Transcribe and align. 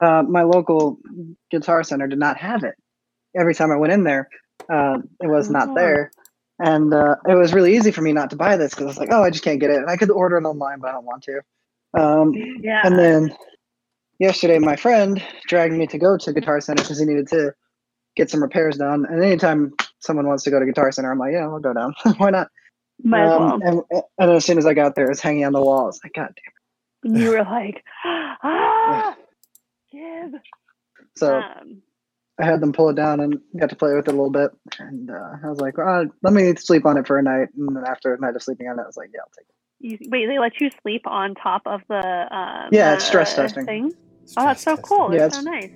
uh, 0.00 0.22
my 0.28 0.42
local 0.42 0.98
guitar 1.50 1.82
center 1.82 2.06
did 2.06 2.18
not 2.18 2.36
have 2.36 2.64
it. 2.64 2.74
Every 3.36 3.54
time 3.54 3.70
I 3.70 3.76
went 3.76 3.92
in 3.92 4.04
there, 4.04 4.28
uh, 4.72 4.98
it 5.22 5.26
was 5.28 5.50
not 5.50 5.70
Oh. 5.70 5.74
there. 5.74 6.10
And 6.58 6.94
uh, 6.94 7.16
it 7.28 7.34
was 7.34 7.52
really 7.52 7.76
easy 7.76 7.90
for 7.90 8.00
me 8.00 8.12
not 8.12 8.30
to 8.30 8.36
buy 8.36 8.56
this 8.56 8.70
because 8.70 8.84
I 8.84 8.88
was 8.88 8.98
like, 8.98 9.10
oh, 9.12 9.22
I 9.22 9.28
just 9.30 9.44
can't 9.44 9.60
get 9.60 9.70
it. 9.70 9.76
And 9.76 9.90
I 9.90 9.96
could 9.98 10.10
order 10.10 10.38
it 10.38 10.44
online, 10.44 10.78
but 10.80 10.88
I 10.88 10.92
don't 10.92 11.04
want 11.04 11.22
to. 11.24 11.40
Um, 11.94 12.32
Yeah. 12.62 12.80
and 12.82 12.98
then 12.98 13.36
yesterday, 14.18 14.58
my 14.58 14.76
friend 14.76 15.22
dragged 15.46 15.74
me 15.74 15.86
to 15.88 15.98
go 15.98 16.16
to 16.16 16.32
Guitar 16.32 16.60
Center 16.62 16.82
because 16.82 16.98
he 16.98 17.04
needed 17.04 17.28
to 17.28 17.54
get 18.16 18.30
some 18.30 18.40
repairs 18.42 18.78
done. 18.78 19.04
And 19.04 19.22
anytime 19.22 19.74
someone 19.98 20.26
wants 20.26 20.44
to 20.44 20.50
go 20.50 20.58
to 20.58 20.64
Guitar 20.64 20.90
Center, 20.92 21.12
I'm 21.12 21.18
like, 21.18 21.32
yeah, 21.32 21.40
I'll 21.44 21.58
go 21.60 21.74
down. 21.74 21.94
Why 22.16 22.30
not? 22.30 22.48
Well. 23.04 23.42
Um, 23.52 23.62
and, 23.62 23.82
and 24.18 24.30
as 24.30 24.46
soon 24.46 24.56
as 24.56 24.64
I 24.64 24.72
got 24.72 24.94
there, 24.94 25.10
it's 25.10 25.20
hanging 25.20 25.44
on 25.44 25.52
the 25.52 25.60
walls. 25.60 25.82
I 25.82 25.86
was 25.86 26.00
like, 26.04 26.12
God 26.14 26.34
damn. 27.04 27.12
And 27.12 27.22
you 27.22 27.28
were 27.30 27.44
like, 27.44 27.84
ah, 28.04 29.14
Jib. 30.32 30.40
So 31.16 31.36
Um, 31.36 31.82
I 32.38 32.44
had 32.44 32.60
them 32.60 32.72
pull 32.72 32.90
it 32.90 32.96
down 32.96 33.20
and 33.20 33.40
got 33.58 33.70
to 33.70 33.76
play 33.76 33.94
with 33.94 34.08
it 34.08 34.12
a 34.12 34.16
little 34.16 34.30
bit. 34.30 34.50
And 34.78 35.10
uh, 35.10 35.36
I 35.44 35.48
was 35.48 35.60
like, 35.60 35.78
well, 35.78 36.06
let 36.22 36.32
me 36.34 36.54
sleep 36.56 36.86
on 36.86 36.98
it 36.98 37.06
for 37.06 37.18
a 37.18 37.22
night. 37.22 37.48
And 37.56 37.76
then 37.76 37.84
after 37.86 38.14
a 38.14 38.20
night 38.20 38.36
of 38.36 38.42
sleeping 38.42 38.68
on 38.68 38.78
it, 38.78 38.82
I 38.82 38.86
was 38.86 38.96
like, 38.96 39.10
yeah, 39.14 39.20
I'll 39.22 39.32
take 39.36 39.48
it. 39.48 39.54
you, 39.80 39.98
wait, 40.10 40.26
they 40.26 40.38
let 40.38 40.60
you 40.60 40.70
sleep 40.82 41.06
on 41.06 41.34
top 41.34 41.62
of 41.66 41.82
the 41.88 41.96
um, 42.36 42.72
Yeah, 42.72 42.94
it's 42.94 43.04
stress 43.06 43.36
the 43.36 43.42
testing. 43.42 43.66
Thing? 43.66 43.92
Oh, 44.36 44.44
that's 44.44 44.64
so 44.64 44.76
cool. 44.76 45.12
Yeah, 45.14 45.28
That's 45.28 45.36
so 45.36 45.40
nice. 45.42 45.72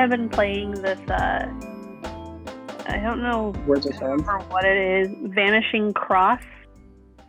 Have 0.00 0.10
been 0.10 0.28
playing 0.28 0.72
this. 0.72 0.98
Uh, 1.08 1.46
I 2.86 2.98
don't 3.02 3.22
know 3.22 3.52
Words 3.66 3.86
of 3.86 3.94
sound. 3.94 4.20
remember 4.26 4.44
what 4.48 4.64
it 4.64 4.76
is. 5.06 5.08
Vanishing 5.34 5.92
Cross 5.92 6.42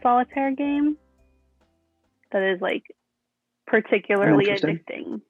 solitaire 0.01 0.51
game 0.51 0.97
that 2.31 2.41
is 2.41 2.59
like 2.61 2.83
particularly 3.67 4.49
Interesting. 4.49 4.79
addicting. 4.89 5.21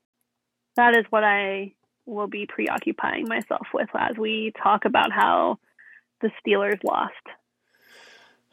That 0.77 0.95
is 0.95 1.05
what 1.09 1.23
I 1.23 1.73
will 2.05 2.27
be 2.27 2.45
preoccupying 2.47 3.27
myself 3.27 3.67
with 3.73 3.89
as 3.93 4.15
we 4.17 4.53
talk 4.61 4.85
about 4.85 5.11
how 5.11 5.57
the 6.21 6.29
Steelers 6.45 6.79
lost. 6.83 7.13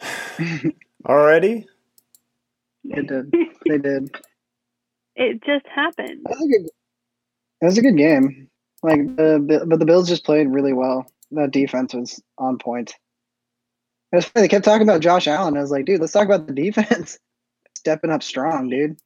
Already? 1.06 1.66
It 2.84 3.06
did. 3.06 3.32
They 3.68 3.78
did. 3.78 4.10
It 5.14 5.42
just 5.44 5.66
happened. 5.74 6.22
That 6.24 6.36
was 6.38 6.44
a 6.44 6.48
good. 6.58 6.70
It 7.60 7.64
was 7.66 7.78
a 7.78 7.82
good 7.82 7.96
game. 7.96 8.48
Like 8.82 9.16
the 9.16 9.64
but 9.66 9.78
the 9.78 9.84
Bills 9.86 10.08
just 10.08 10.24
played 10.24 10.48
really 10.48 10.72
well. 10.72 11.10
That 11.32 11.50
defense 11.50 11.94
was 11.94 12.22
on 12.38 12.58
point. 12.58 12.94
It 14.12 14.16
was 14.16 14.24
funny, 14.26 14.44
They 14.44 14.48
kept 14.48 14.64
talking 14.64 14.88
about 14.88 15.00
Josh 15.00 15.26
Allen. 15.26 15.56
I 15.56 15.60
was 15.60 15.70
like, 15.70 15.84
dude, 15.84 16.00
let's 16.00 16.12
talk 16.12 16.24
about 16.24 16.46
the 16.46 16.54
defense. 16.54 17.18
Stepping 17.76 18.10
up 18.10 18.22
strong, 18.22 18.70
dude. 18.70 18.96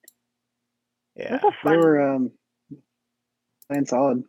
Yeah. 1.17 1.41
They 1.65 1.77
were 1.77 2.01
um, 2.01 2.31
playing 3.69 3.87
solid. 3.87 4.25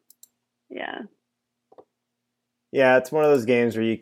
yeah. 0.70 1.02
Yeah, 2.72 2.98
it's 2.98 3.12
one 3.12 3.24
of 3.24 3.30
those 3.30 3.46
games 3.46 3.76
where 3.78 3.86
you 3.86 4.00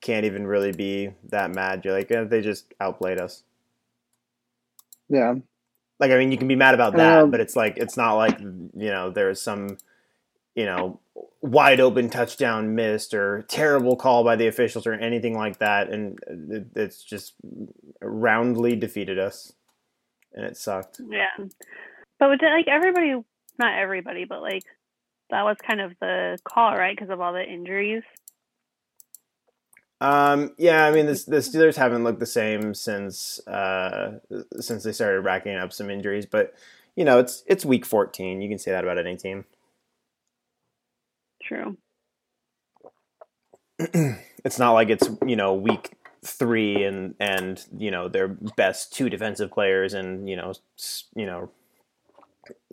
can't 0.00 0.24
even 0.24 0.46
really 0.46 0.70
be 0.70 1.10
that 1.30 1.52
mad. 1.52 1.84
You're 1.84 1.92
like, 1.92 2.08
eh, 2.12 2.22
they 2.22 2.40
just 2.40 2.72
outplayed 2.80 3.20
us. 3.20 3.42
Yeah, 5.08 5.34
Like, 5.98 6.12
I 6.12 6.18
mean, 6.18 6.30
you 6.30 6.38
can 6.38 6.46
be 6.46 6.54
mad 6.54 6.74
about 6.74 6.94
that, 6.94 7.22
Um, 7.22 7.30
but 7.32 7.40
it's 7.40 7.56
like, 7.56 7.76
it's 7.78 7.96
not 7.96 8.14
like, 8.14 8.38
you 8.40 8.70
know, 8.74 9.10
there's 9.10 9.42
some, 9.42 9.76
you 10.54 10.66
know, 10.66 11.00
wide 11.40 11.80
open 11.80 12.08
touchdown 12.10 12.74
missed 12.74 13.14
or 13.14 13.44
terrible 13.48 13.96
call 13.96 14.24
by 14.24 14.36
the 14.36 14.46
officials 14.46 14.86
or 14.86 14.92
anything 14.94 15.36
like 15.36 15.58
that. 15.58 15.90
And 15.90 16.18
it, 16.26 16.66
it's 16.76 17.02
just 17.02 17.34
roundly 18.00 18.76
defeated 18.76 19.18
us. 19.18 19.52
And 20.34 20.44
it 20.44 20.56
sucked. 20.56 21.00
Yeah. 21.10 21.46
But 22.18 22.30
with, 22.30 22.40
like 22.42 22.68
everybody, 22.68 23.14
not 23.58 23.78
everybody, 23.78 24.24
but 24.24 24.40
like 24.40 24.62
that 25.30 25.42
was 25.42 25.56
kind 25.66 25.80
of 25.80 25.92
the 26.00 26.38
call, 26.44 26.76
right? 26.76 26.96
Because 26.96 27.10
of 27.10 27.20
all 27.20 27.32
the 27.32 27.44
injuries. 27.44 28.02
Um, 30.00 30.54
yeah, 30.58 30.84
I 30.84 30.90
mean 30.90 31.06
the, 31.06 31.24
the 31.28 31.36
Steelers 31.36 31.76
haven't 31.76 32.02
looked 32.02 32.18
the 32.18 32.26
same 32.26 32.74
since 32.74 33.38
uh, 33.46 34.18
since 34.58 34.82
they 34.82 34.90
started 34.90 35.20
racking 35.20 35.54
up 35.54 35.72
some 35.72 35.90
injuries, 35.90 36.26
but 36.26 36.54
you 36.96 37.04
know 37.04 37.20
it's 37.20 37.44
it's 37.46 37.64
week 37.64 37.86
14. 37.86 38.42
You 38.42 38.48
can 38.48 38.58
say 38.58 38.72
that 38.72 38.82
about 38.82 38.98
any 38.98 39.16
team. 39.16 39.44
True. 41.42 41.76
It's 44.44 44.58
not 44.58 44.72
like 44.72 44.90
it's 44.90 45.08
you 45.24 45.36
know 45.36 45.54
week 45.54 45.92
three 46.24 46.82
and 46.82 47.14
and 47.20 47.64
you 47.78 47.92
know 47.92 48.08
their 48.08 48.26
best 48.26 48.92
two 48.92 49.08
defensive 49.08 49.52
players 49.52 49.94
and 49.94 50.28
you 50.28 50.34
know 50.34 50.52
you 51.14 51.26
know 51.26 51.48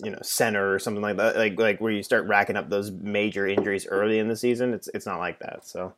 you 0.03 0.09
know 0.09 0.17
center 0.23 0.73
or 0.73 0.79
something 0.79 1.03
like 1.03 1.17
that 1.17 1.37
like 1.37 1.59
like 1.59 1.79
where 1.79 1.91
you 1.91 2.01
start 2.01 2.25
racking 2.25 2.55
up 2.55 2.71
those 2.71 2.89
major 2.89 3.45
injuries 3.45 3.85
early 3.85 4.17
in 4.17 4.29
the 4.29 4.35
season. 4.35 4.73
It's 4.73 4.87
it's 4.95 5.05
not 5.05 5.19
like 5.19 5.37
that. 5.41 5.63
So. 5.63 5.93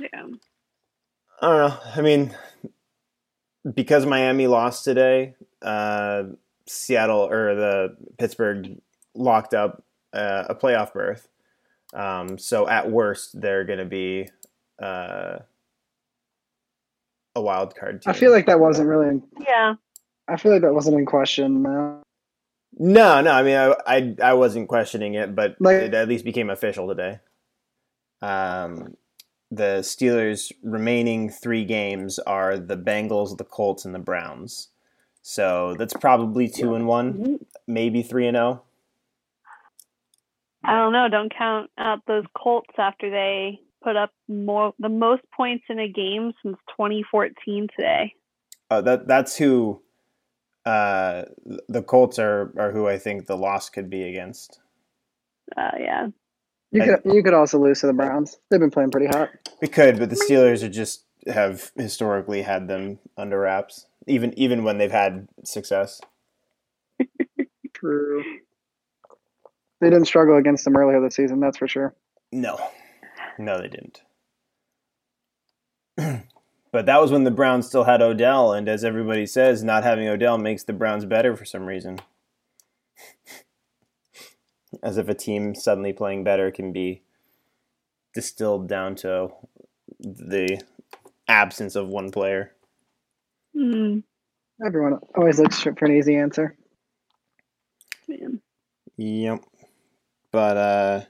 Yeah. 0.00 0.26
I 1.42 1.48
don't 1.48 1.70
know. 1.70 1.78
I 1.96 2.00
mean, 2.02 2.36
because 3.74 4.04
Miami 4.06 4.46
lost 4.46 4.84
today, 4.84 5.34
uh, 5.62 6.24
Seattle 6.66 7.28
or 7.30 7.54
the 7.54 7.96
Pittsburgh 8.18 8.80
locked 9.14 9.54
up 9.54 9.82
uh, 10.12 10.44
a 10.48 10.54
playoff 10.54 10.92
berth. 10.92 11.28
Um, 11.92 12.38
so 12.38 12.68
at 12.68 12.90
worst, 12.90 13.40
they're 13.40 13.64
going 13.64 13.78
to 13.78 13.84
be 13.84 14.28
uh, 14.80 15.38
a 17.34 17.40
wild 17.40 17.74
card 17.74 18.02
team. 18.02 18.10
I 18.10 18.12
feel 18.16 18.30
like 18.30 18.46
that 18.46 18.60
wasn't 18.60 18.88
really. 18.88 19.08
In, 19.08 19.22
Yeah. 19.46 19.74
I 20.28 20.36
feel 20.36 20.52
like 20.52 20.62
that 20.62 20.72
wasn't 20.74 20.96
in 20.96 21.06
question. 21.06 21.62
No. 21.62 22.02
no, 22.78 23.20
no. 23.20 23.30
I 23.32 23.42
mean, 23.42 23.56
I, 23.56 23.74
I 23.86 24.16
I 24.30 24.34
wasn't 24.34 24.68
questioning 24.68 25.14
it, 25.14 25.34
but 25.34 25.56
Like- 25.58 25.82
it 25.82 25.94
at 25.94 26.08
least 26.08 26.24
became 26.24 26.50
official 26.50 26.86
today. 26.86 27.18
Um, 28.22 28.96
the 29.50 29.80
Steelers' 29.82 30.52
remaining 30.62 31.30
three 31.30 31.64
games 31.64 32.20
are 32.20 32.56
the 32.58 32.76
Bengals, 32.76 33.36
the 33.36 33.44
Colts, 33.44 33.84
and 33.84 33.92
the 33.94 33.98
Browns. 33.98 34.68
So 35.22 35.74
that's 35.76 35.94
probably 35.94 36.48
two 36.48 36.74
and 36.74 36.86
one, 36.86 37.40
maybe 37.66 38.02
three 38.02 38.26
and 38.28 38.36
oh. 38.36 38.62
Zero. 40.64 40.74
I 40.74 40.78
don't 40.78 40.92
know. 40.92 41.08
Don't 41.08 41.32
count 41.36 41.70
out 41.78 42.00
those 42.06 42.24
Colts 42.36 42.74
after 42.78 43.10
they 43.10 43.60
put 43.82 43.96
up 43.96 44.12
more 44.28 44.72
the 44.78 44.88
most 44.88 45.22
points 45.36 45.64
in 45.68 45.78
a 45.78 45.88
game 45.88 46.32
since 46.42 46.56
2014 46.70 47.68
today. 47.76 48.14
Uh, 48.70 48.80
that 48.82 49.08
that's 49.08 49.36
who 49.36 49.82
uh, 50.64 51.24
the 51.68 51.82
Colts 51.82 52.18
are, 52.18 52.52
are 52.58 52.70
who 52.70 52.86
I 52.86 52.98
think 52.98 53.26
the 53.26 53.36
loss 53.36 53.70
could 53.70 53.90
be 53.90 54.04
against. 54.04 54.60
Uh, 55.56 55.70
yeah. 55.78 56.08
You 56.72 56.84
could 56.84 57.12
you 57.12 57.22
could 57.22 57.34
also 57.34 57.58
lose 57.58 57.80
to 57.80 57.88
the 57.88 57.92
Browns. 57.92 58.38
They've 58.48 58.60
been 58.60 58.70
playing 58.70 58.92
pretty 58.92 59.08
hot. 59.08 59.30
We 59.60 59.66
could, 59.66 59.98
but 59.98 60.08
the 60.08 60.16
Steelers 60.16 60.62
are 60.62 60.68
just 60.68 61.04
have 61.26 61.72
historically 61.76 62.42
had 62.42 62.68
them 62.68 63.00
under 63.16 63.40
wraps, 63.40 63.86
even 64.06 64.32
even 64.38 64.62
when 64.62 64.78
they've 64.78 64.90
had 64.90 65.26
success. 65.44 66.00
True. 67.74 68.22
They 69.80 69.90
didn't 69.90 70.06
struggle 70.06 70.36
against 70.36 70.64
them 70.64 70.76
earlier 70.76 71.00
this 71.00 71.16
season, 71.16 71.40
that's 71.40 71.58
for 71.58 71.68
sure. 71.68 71.94
No, 72.32 72.58
no, 73.38 73.60
they 73.60 73.68
didn't. 73.68 74.02
but 76.72 76.86
that 76.86 77.00
was 77.00 77.10
when 77.10 77.24
the 77.24 77.30
Browns 77.30 77.66
still 77.66 77.84
had 77.84 78.02
Odell, 78.02 78.52
and 78.52 78.68
as 78.68 78.84
everybody 78.84 79.26
says, 79.26 79.64
not 79.64 79.84
having 79.84 80.08
Odell 80.08 80.38
makes 80.38 80.64
the 80.64 80.72
Browns 80.72 81.04
better 81.04 81.36
for 81.36 81.44
some 81.44 81.66
reason. 81.66 82.00
as 84.82 84.98
if 84.98 85.08
a 85.08 85.14
team 85.14 85.54
suddenly 85.54 85.92
playing 85.92 86.24
better 86.24 86.50
can 86.50 86.72
be 86.72 87.02
distilled 88.14 88.68
down 88.68 88.94
to 88.96 89.28
the 89.98 90.60
absence 91.28 91.76
of 91.76 91.88
one 91.88 92.10
player. 92.10 92.52
Mm, 93.56 94.02
Everyone 94.64 94.98
always 95.16 95.38
looks 95.38 95.62
for 95.62 95.74
an 95.80 95.92
easy 95.92 96.16
answer. 96.16 96.56
man. 98.08 98.40
Yep. 98.96 99.44
But 100.32 100.56
uh, 100.56 101.00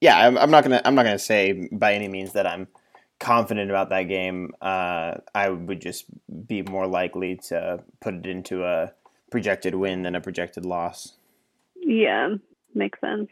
yeah, 0.00 0.18
I'm, 0.18 0.38
I'm 0.38 0.50
not 0.50 0.64
gonna 0.64 0.82
I'm 0.84 0.94
not 0.94 1.04
gonna 1.04 1.18
say 1.18 1.68
by 1.72 1.94
any 1.94 2.08
means 2.08 2.32
that 2.32 2.46
I'm 2.46 2.68
confident 3.22 3.70
about 3.70 3.90
that 3.90 4.04
game. 4.04 4.50
Uh, 4.60 5.14
I 5.34 5.48
would 5.48 5.80
just 5.80 6.06
be 6.46 6.62
more 6.62 6.86
likely 6.86 7.36
to 7.48 7.82
put 8.00 8.14
it 8.14 8.26
into 8.26 8.64
a 8.64 8.92
projected 9.30 9.74
win 9.74 10.02
than 10.02 10.14
a 10.14 10.20
projected 10.20 10.66
loss. 10.66 11.14
Yeah. 11.76 12.34
Makes 12.74 13.00
sense. 13.00 13.30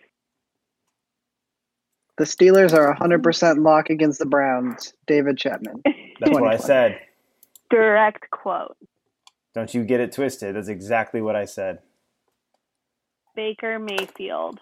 The 2.18 2.24
Steelers 2.24 2.72
are 2.72 2.94
100% 2.94 3.64
lock 3.64 3.90
against 3.90 4.18
the 4.18 4.26
Browns. 4.26 4.92
David 5.06 5.38
Chapman. 5.38 5.82
That's 6.20 6.32
what 6.32 6.46
I 6.46 6.56
said. 6.56 7.00
Direct 7.70 8.30
quote. 8.30 8.76
Don't 9.54 9.72
you 9.72 9.84
get 9.84 10.00
it 10.00 10.12
twisted. 10.12 10.54
That's 10.54 10.68
exactly 10.68 11.22
what 11.22 11.34
I 11.34 11.46
said. 11.46 11.78
Baker 13.34 13.78
Mayfield 13.78 14.60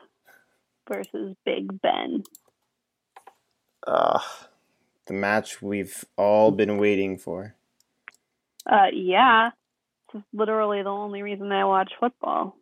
versus 0.89 1.37
Big 1.45 1.81
Ben. 1.81 2.23
Uh, 3.87 4.21
the 5.07 5.15
match 5.15 5.63
we've 5.63 6.05
all 6.17 6.51
been 6.51 6.79
waiting 6.79 7.19
for. 7.19 7.55
Uh, 8.71 8.89
yeah, 8.93 9.51
it's 10.13 10.25
literally 10.33 10.83
the 10.83 10.91
only 10.91 11.23
reason 11.23 11.51
I 11.53 11.65
watch 11.65 11.93
football. 11.99 12.57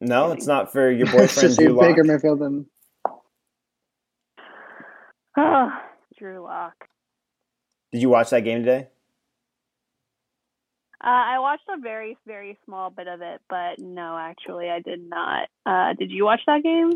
No, 0.00 0.32
it's 0.32 0.46
not 0.46 0.72
for 0.72 0.90
your 0.90 1.06
boyfriend 1.12 1.56
Drew 1.56 1.68
Lock. 1.68 1.88
Baker 1.88 2.04
Mayfield 2.04 2.42
and 2.42 2.66
Oh, 5.36 5.70
Drew 6.18 6.42
Lock. 6.42 6.74
Did 7.92 8.02
you 8.02 8.08
watch 8.08 8.30
that 8.30 8.40
game 8.40 8.60
today? 8.60 8.88
Uh, 11.02 11.06
I 11.10 11.38
watched 11.38 11.62
a 11.68 11.80
very, 11.80 12.18
very 12.26 12.58
small 12.64 12.90
bit 12.90 13.06
of 13.06 13.22
it, 13.22 13.40
but 13.48 13.78
no, 13.78 14.18
actually, 14.18 14.68
I 14.68 14.80
did 14.80 15.08
not. 15.08 15.48
Uh, 15.64 15.94
did 15.96 16.10
you 16.10 16.24
watch 16.24 16.40
that 16.48 16.64
game? 16.64 16.90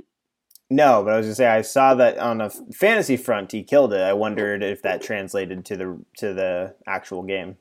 No, 0.72 1.02
but 1.04 1.12
I 1.12 1.16
was 1.18 1.26
gonna 1.26 1.34
say 1.34 1.46
I 1.46 1.60
saw 1.60 1.94
that 1.96 2.18
on 2.18 2.40
a 2.40 2.48
fantasy 2.48 3.18
front 3.18 3.52
he 3.52 3.62
killed 3.62 3.92
it. 3.92 4.00
I 4.00 4.14
wondered 4.14 4.62
if 4.62 4.80
that 4.82 5.02
translated 5.02 5.66
to 5.66 5.76
the 5.76 6.04
to 6.16 6.32
the 6.32 6.74
actual 6.86 7.22
game. 7.24 7.58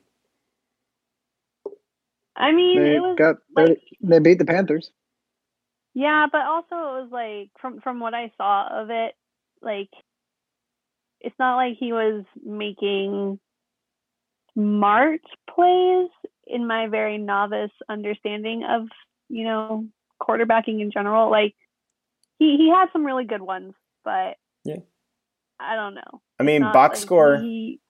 I 2.34 2.52
mean, 2.52 2.82
they 2.82 2.96
it 2.96 3.00
was 3.00 3.16
got 3.18 3.36
like, 3.54 3.82
they 4.00 4.18
beat 4.18 4.38
the 4.38 4.46
Panthers. 4.46 4.92
yeah, 5.94 6.26
but 6.32 6.42
also 6.46 6.74
it 6.74 7.02
was 7.02 7.08
like 7.12 7.50
from 7.60 7.80
from 7.80 8.00
what 8.00 8.14
I 8.14 8.32
saw 8.38 8.68
of 8.82 8.88
it, 8.90 9.14
like 9.60 9.90
it's 11.20 11.38
not 11.38 11.56
like 11.56 11.76
he 11.78 11.92
was 11.92 12.24
making 12.42 13.38
smart 14.54 15.20
plays 15.54 16.08
in 16.46 16.66
my 16.66 16.86
very 16.88 17.18
novice 17.18 17.70
understanding 17.90 18.64
of 18.64 18.88
you 19.28 19.44
know 19.44 19.86
quarterbacking 20.20 20.80
in 20.80 20.90
general. 20.90 21.30
Like 21.30 21.54
he 22.42 22.56
he 22.56 22.68
had 22.70 22.86
some 22.92 23.04
really 23.04 23.24
good 23.24 23.42
ones, 23.42 23.74
but 24.04 24.36
Yeah. 24.64 24.78
I 25.60 25.76
don't 25.76 25.94
know. 25.94 26.20
I 26.40 26.42
mean, 26.42 26.62
Not 26.62 26.72
box 26.72 26.98
like 26.98 27.02
score 27.06 27.36
he- 27.36 27.80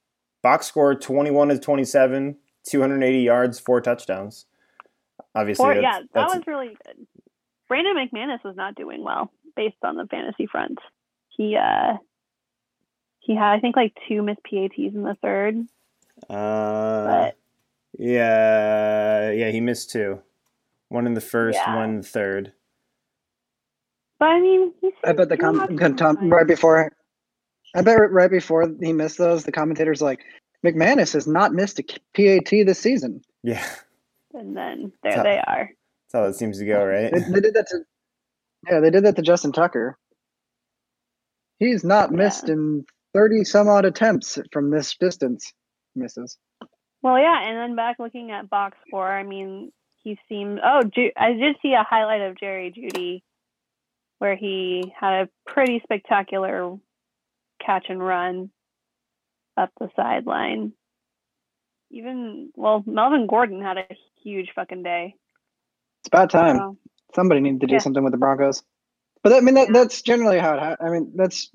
box 0.42 0.66
score 0.66 0.94
twenty 0.94 1.30
one 1.30 1.48
to 1.48 1.58
twenty 1.58 1.84
seven, 1.84 2.36
two 2.68 2.80
hundred 2.80 3.02
eighty 3.02 3.20
yards, 3.22 3.58
four 3.58 3.80
touchdowns. 3.80 4.46
Obviously, 5.34 5.64
Or, 5.66 5.74
that's, 5.74 5.82
yeah, 5.82 6.00
that 6.14 6.28
was 6.28 6.42
really 6.46 6.68
good. 6.84 7.06
Brandon 7.68 7.96
McManus 7.96 8.44
was 8.44 8.56
not 8.56 8.74
doing 8.74 9.02
well 9.02 9.32
based 9.56 9.76
on 9.82 9.96
the 9.96 10.06
fantasy 10.06 10.46
front. 10.46 10.78
He 11.28 11.56
uh 11.56 11.94
he 13.20 13.34
had 13.34 13.52
I 13.54 13.60
think 13.60 13.76
like 13.76 13.94
two 14.08 14.22
missed 14.22 14.42
PATs 14.44 14.74
in 14.94 15.02
the 15.04 15.16
third. 15.22 15.56
uh, 16.28 17.06
But 17.06 17.38
yeah, 17.98 19.30
yeah, 19.30 19.50
he 19.50 19.60
missed 19.60 19.90
two. 19.90 20.20
One 20.88 21.06
in 21.06 21.14
the 21.14 21.20
first, 21.22 21.58
Yeah. 21.58 21.76
one 21.76 21.88
in 21.90 21.96
the 21.98 22.06
third. 22.06 22.52
But 24.22 24.28
I 24.28 24.40
mean 24.40 24.72
he's 24.80 24.92
I 25.04 25.12
bet 25.14 25.28
the 25.30 25.36
Drew 25.36 25.58
com- 25.58 25.74
been 25.74 25.96
Tom, 25.96 26.30
right 26.30 26.46
before. 26.46 26.92
I 27.74 27.82
bet 27.82 27.98
right 28.12 28.30
before 28.30 28.72
he 28.80 28.92
missed 28.92 29.18
those, 29.18 29.42
the 29.42 29.50
commentators 29.50 30.00
like 30.00 30.20
McManus 30.64 31.12
has 31.14 31.26
not 31.26 31.52
missed 31.52 31.80
a 31.80 31.82
PAT 32.14 32.48
this 32.64 32.78
season. 32.78 33.20
Yeah, 33.42 33.66
and 34.32 34.56
then 34.56 34.92
there 35.02 35.16
So- 35.16 35.22
they 35.24 35.38
are. 35.44 35.70
that's 35.72 36.12
how 36.12 36.22
it 36.28 36.34
seems 36.34 36.60
to 36.60 36.64
go, 36.66 36.84
right? 36.84 37.10
They, 37.12 37.18
they 37.18 37.40
did 37.40 37.54
that 37.54 37.66
to, 37.70 37.78
yeah, 38.70 38.78
they 38.78 38.90
did 38.90 39.04
that 39.06 39.16
to 39.16 39.22
Justin 39.22 39.50
Tucker. 39.50 39.98
He's 41.58 41.82
not 41.82 42.12
Yeah. 42.12 42.18
missed 42.18 42.48
in 42.48 42.84
thirty 43.14 43.42
some 43.42 43.66
odd 43.66 43.84
attempts 43.86 44.38
from 44.52 44.70
this 44.70 44.94
distance. 44.96 45.52
Misses. 45.96 46.38
Well 47.02 47.18
yeah, 47.18 47.42
and 47.42 47.58
then 47.58 47.74
back 47.74 47.96
looking 47.98 48.30
at 48.30 48.48
box 48.48 48.78
four, 48.88 49.10
I 49.10 49.24
mean 49.24 49.72
he 50.04 50.16
seemed 50.28 50.60
oh 50.62 50.84
Ju- 50.84 51.10
I 51.16 51.32
did 51.32 51.56
see 51.60 51.72
a 51.74 51.82
highlight 51.82 52.20
of 52.20 52.38
Jerry 52.38 52.70
Jeudy 52.70 53.22
where 54.22 54.36
he 54.36 54.94
had 54.96 55.22
a 55.24 55.28
pretty 55.52 55.80
spectacular 55.82 56.76
catch 57.60 57.86
and 57.88 58.00
run 58.00 58.50
up 59.56 59.70
the 59.80 59.88
sideline. 59.96 60.72
Even 61.90 62.52
well, 62.54 62.84
Melvin 62.86 63.26
Gordon 63.26 63.60
had 63.60 63.78
a 63.78 63.96
huge 64.22 64.50
fucking 64.54 64.84
day. 64.84 65.16
It's 66.02 66.06
about 66.06 66.30
time. 66.30 66.56
So, 66.56 66.76
Somebody 67.16 67.40
needed 67.40 67.62
to 67.62 67.66
do 67.66 67.72
Yeah. 67.74 67.78
something 67.80 68.04
with 68.04 68.12
the 68.12 68.16
Broncos. 68.16 68.62
But 69.24 69.32
I 69.32 69.40
mean, 69.40 69.56
that, 69.56 69.70
Yeah. 69.70 69.72
that's 69.72 70.02
generally 70.02 70.38
how 70.38 70.54
it. 70.54 70.60
Ha- 70.60 70.76
I 70.80 70.90
mean, 70.90 71.14
that's 71.16 71.50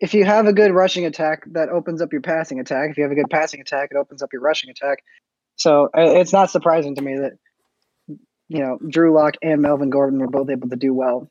if 0.00 0.12
you 0.12 0.24
have 0.24 0.48
a 0.48 0.52
good 0.52 0.72
rushing 0.72 1.06
attack, 1.06 1.44
that 1.52 1.68
opens 1.68 2.02
up 2.02 2.12
your 2.12 2.20
passing 2.20 2.58
attack. 2.58 2.90
If 2.90 2.96
you 2.96 3.04
have 3.04 3.12
a 3.12 3.14
good 3.14 3.30
passing 3.30 3.60
attack, 3.60 3.90
it 3.92 3.96
opens 3.96 4.24
up 4.24 4.32
your 4.32 4.42
rushing 4.42 4.70
attack. 4.70 5.04
So 5.54 5.84
uh, 5.96 6.18
it's 6.18 6.32
not 6.32 6.50
surprising 6.50 6.96
to 6.96 7.02
me 7.02 7.16
that 7.18 7.34
you 8.48 8.58
know 8.58 8.76
Drew 8.88 9.14
Lock 9.14 9.36
and 9.40 9.62
Melvin 9.62 9.90
Gordon 9.90 10.18
were 10.18 10.26
both 10.26 10.50
able 10.50 10.68
to 10.70 10.76
do 10.76 10.92
well. 10.92 11.30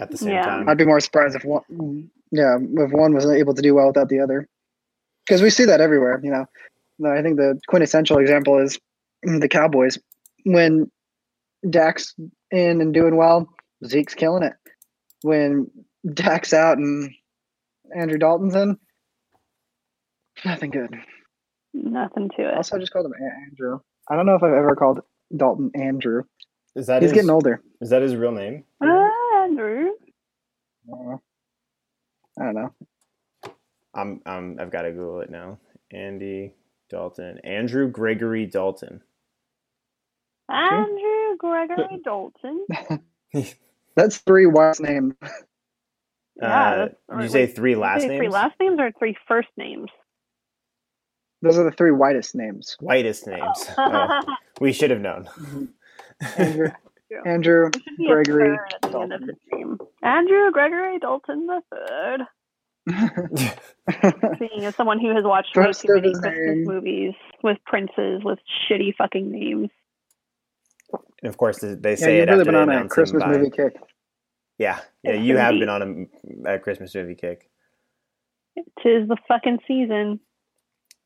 At 0.00 0.10
the 0.10 0.18
same 0.18 0.30
Yeah. 0.34 0.44
time, 0.44 0.68
I'd 0.68 0.78
be 0.78 0.84
more 0.86 1.00
surprised 1.00 1.34
if 1.36 1.44
one, 1.44 2.10
yeah, 2.30 2.56
if 2.60 2.92
one 2.92 3.14
was 3.14 3.26
able 3.26 3.54
to 3.54 3.62
do 3.62 3.74
well 3.74 3.88
without 3.88 4.08
the 4.08 4.20
other, 4.20 4.48
because 5.26 5.42
we 5.42 5.50
see 5.50 5.64
that 5.64 5.80
everywhere. 5.80 6.20
You 6.22 6.30
know, 6.30 6.46
No, 7.00 7.10
I 7.12 7.22
think 7.22 7.36
the 7.36 7.60
quintessential 7.68 8.18
example 8.18 8.58
is 8.58 8.78
the 9.22 9.48
Cowboys 9.48 9.98
when 10.44 10.90
Dak's 11.68 12.14
in 12.50 12.80
and 12.80 12.92
doing 12.94 13.16
well, 13.16 13.48
Zeke's 13.84 14.14
killing 14.14 14.42
it. 14.42 14.54
When 15.22 15.70
Dak's 16.14 16.52
out 16.52 16.78
and 16.78 17.12
Andrew 17.96 18.18
Dalton's 18.18 18.54
in, 18.54 18.78
nothing 20.44 20.70
good. 20.70 20.94
nothing 21.74 22.30
to 22.36 22.48
it. 22.48 22.54
Also, 22.54 22.76
I 22.76 22.80
just 22.80 22.92
called 22.92 23.06
him 23.06 23.14
Andrew. 23.48 23.80
I 24.08 24.16
don't 24.16 24.26
know 24.26 24.34
if 24.34 24.42
I've 24.42 24.52
ever 24.52 24.74
called 24.76 25.00
Dalton 25.36 25.70
Andrew. 25.74 26.22
is 26.74 26.86
that 26.86 27.02
He's 27.02 27.10
his, 27.10 27.16
getting 27.16 27.30
older. 27.30 27.62
Is 27.80 27.90
that 27.90 28.02
his 28.02 28.14
real 28.16 28.32
name? 28.32 28.64
Ah, 28.80 29.42
Andrew. 29.44 29.90
Uh, 30.92 31.16
I 32.40 32.44
don't 32.44 32.54
know. 32.54 32.74
I'm, 33.94 34.20
I'm 34.26 34.58
I've 34.60 34.70
got 34.70 34.82
to 34.82 34.92
Google 34.92 35.20
it 35.20 35.30
now. 35.30 35.58
Andy 35.92 36.54
Dalton, 36.90 37.38
Andrew 37.44 37.88
Gregory 37.90 38.46
Dalton. 38.46 39.00
Andrew 40.50 41.36
Gregory 41.38 42.00
Dalton. 42.04 42.66
That's 43.96 44.18
three 44.18 44.46
last 44.46 44.80
names. 44.80 45.14
Yeah, 46.40 46.86
Uh, 47.10 47.16
did 47.16 47.22
you 47.24 47.28
say 47.28 47.46
three 47.46 47.74
last 47.74 48.02
say 48.02 48.08
names? 48.08 48.20
Three 48.20 48.28
last 48.28 48.54
names 48.60 48.78
or 48.78 48.92
three 48.98 49.16
first 49.26 49.48
names? 49.56 49.90
Those 51.42 51.58
are 51.58 51.64
the 51.64 51.72
three 51.72 51.92
whitest 51.92 52.34
names. 52.34 52.76
Whitest 52.80 53.26
names. 53.26 53.68
Oh, 53.78 54.20
we 54.60 54.72
should 54.72 54.90
have 54.90 55.00
known. 55.00 55.28
Andrew, 56.36 56.70
Yeah. 57.10 57.22
Andrew, 57.26 57.70
There 57.72 57.82
should 57.82 57.96
be 57.96 58.04
a 58.04 58.08
Gregory 58.08 58.56
third 58.56 58.74
at 58.74 58.92
the 58.92 58.98
end 58.98 59.12
of 59.12 59.20
Dalton. 59.50 59.78
Andrew 60.02 60.50
Gregory 60.52 60.98
Dalton 60.98 61.46
the 61.46 61.62
third. 61.72 62.20
Being 64.38 64.64
as 64.64 64.74
someone 64.76 64.98
who 65.00 65.14
has 65.14 65.24
watched 65.24 65.56
way 65.56 65.72
too 65.72 65.92
of 65.94 66.02
many 66.02 66.12
Christmas 66.12 66.34
name. 66.36 66.64
movies 66.64 67.14
with 67.42 67.58
princes 67.66 68.22
with 68.24 68.38
shitty 68.70 68.94
fucking 68.96 69.30
names. 69.30 69.68
And 71.22 71.28
of 71.28 71.36
course, 71.36 71.58
they 71.60 71.74
they 71.74 71.90
yeah, 71.90 71.96
say 71.96 72.18
you've 72.18 72.28
it 72.28 72.30
really 72.30 72.40
after 72.40 72.44
been 72.52 72.54
on 72.54 72.70
a 72.70 72.88
Christmas 72.88 73.22
by- 73.22 73.36
movie 73.36 73.50
kick. 73.50 73.74
Yeah, 74.58 74.80
yeah, 75.04 75.12
Yes, 75.12 75.22
you 75.24 75.36
have 75.36 75.50
indeed. 75.50 75.60
been 75.60 75.68
on 75.68 76.08
a, 76.46 76.54
a 76.54 76.58
Christmas 76.58 76.94
movie 76.94 77.14
kick. 77.14 77.48
Tis 78.82 79.06
the 79.06 79.16
fucking 79.28 79.58
season. 79.68 80.18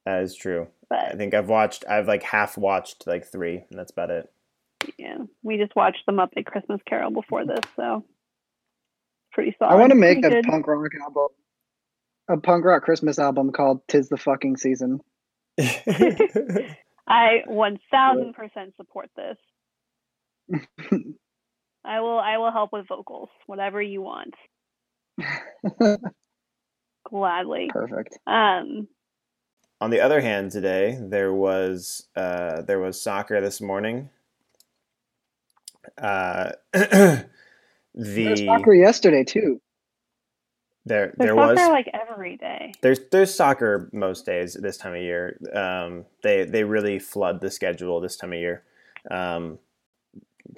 That 0.06 0.22
is 0.22 0.34
true. 0.34 0.68
But 0.88 1.00
I 1.00 1.16
think 1.16 1.34
I've 1.34 1.48
watched. 1.48 1.84
I've 1.88 2.08
like 2.08 2.22
half 2.22 2.56
watched 2.56 3.06
like 3.06 3.26
three, 3.26 3.56
and 3.70 3.78
that's 3.78 3.92
about 3.92 4.10
it. 4.10 4.31
Yeah, 4.98 5.18
we 5.42 5.56
just 5.58 5.74
watched 5.76 6.02
the 6.06 6.12
Muppet 6.12 6.46
Christmas 6.46 6.80
Carol 6.86 7.10
before 7.10 7.44
this, 7.46 7.60
so 7.76 8.04
pretty 9.32 9.54
solid. 9.58 9.72
I 9.72 9.76
want 9.76 9.90
to 9.90 9.96
make 9.98 10.20
Pretty 10.22 10.36
a 10.38 10.42
good. 10.42 10.50
punk 10.50 10.66
rock 10.66 10.90
album, 11.02 11.28
a 12.28 12.36
punk 12.38 12.64
rock 12.64 12.82
Christmas 12.82 13.18
album 13.18 13.52
called 13.52 13.80
"Tis 13.88 14.08
the 14.08 14.16
Fucking 14.16 14.56
Season." 14.56 15.00
I 17.08 17.42
one 17.46 17.78
thousand 17.90 18.34
percent 18.34 18.74
support 18.76 19.10
this. 19.16 19.36
I 21.84 22.00
will. 22.00 22.18
I 22.18 22.38
will 22.38 22.52
help 22.52 22.72
with 22.72 22.86
vocals, 22.88 23.28
whatever 23.46 23.82
you 23.82 24.02
want, 24.02 24.34
gladly. 27.08 27.68
Perfect. 27.70 28.18
Um, 28.26 28.86
On 29.80 29.90
the 29.90 30.00
other 30.00 30.20
hand, 30.20 30.52
today 30.52 30.98
there 31.00 31.32
was 31.32 32.06
uh, 32.16 32.62
there 32.62 32.78
was 32.78 33.00
soccer 33.00 33.40
this 33.40 33.60
morning. 33.60 34.10
Uh, 35.98 36.52
There 37.94 38.24
the 38.24 38.30
was 38.30 38.40
soccer 38.40 38.74
yesterday 38.74 39.24
too. 39.24 39.60
there 40.86 41.12
there's 41.18 41.28
there 41.28 41.34
soccer 41.34 41.54
was 41.54 41.68
like 41.68 41.90
every 41.92 42.36
day. 42.36 42.72
there's 42.80 43.00
there's 43.10 43.34
soccer 43.34 43.90
most 43.92 44.24
days 44.24 44.54
this 44.54 44.78
time 44.78 44.94
of 44.94 45.02
year. 45.02 45.38
Um, 45.54 46.06
they 46.22 46.44
they 46.44 46.64
really 46.64 46.98
flood 46.98 47.40
the 47.40 47.50
schedule 47.50 48.00
this 48.00 48.16
time 48.16 48.32
of 48.32 48.38
year. 48.38 48.62
Um, 49.10 49.58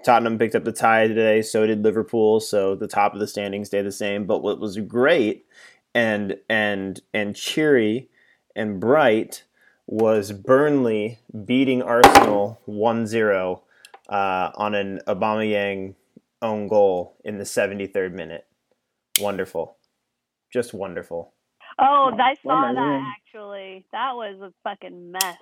Tottenham 0.04 0.38
picked 0.38 0.54
up 0.54 0.64
the 0.64 0.72
tie 0.72 1.08
today, 1.08 1.42
so 1.42 1.66
did 1.66 1.82
Liverpool. 1.82 2.40
So 2.40 2.74
the 2.74 2.88
top 2.88 3.14
of 3.14 3.20
the 3.20 3.26
standings 3.26 3.68
stay 3.68 3.82
the 3.82 3.92
same. 3.92 4.26
But 4.26 4.42
what 4.42 4.60
was 4.60 4.76
great 4.78 5.46
and 5.94 6.36
and 6.48 7.00
and 7.12 7.34
cheery 7.34 8.08
and 8.54 8.78
bright 8.78 9.44
was 9.86 10.32
Burnley 10.32 11.18
beating 11.44 11.82
Arsenal 11.82 12.60
1-0 12.66 13.60
uh, 14.08 14.50
on 14.54 14.74
an 14.74 15.00
Aubameyang 15.06 15.94
own 16.42 16.68
goal 16.68 17.16
in 17.24 17.38
the 17.38 17.44
73rd 17.44 18.12
minute. 18.12 18.46
Wonderful. 19.20 19.76
Just 20.52 20.74
wonderful. 20.74 21.32
Oh, 21.78 22.12
I 22.18 22.34
saw 22.34 22.62
Wonder 22.62 22.80
that 22.80 22.86
Woman. 22.86 23.12
actually. 23.16 23.86
That 23.92 24.14
was 24.14 24.40
a 24.40 24.52
fucking 24.62 25.12
mess. 25.12 25.38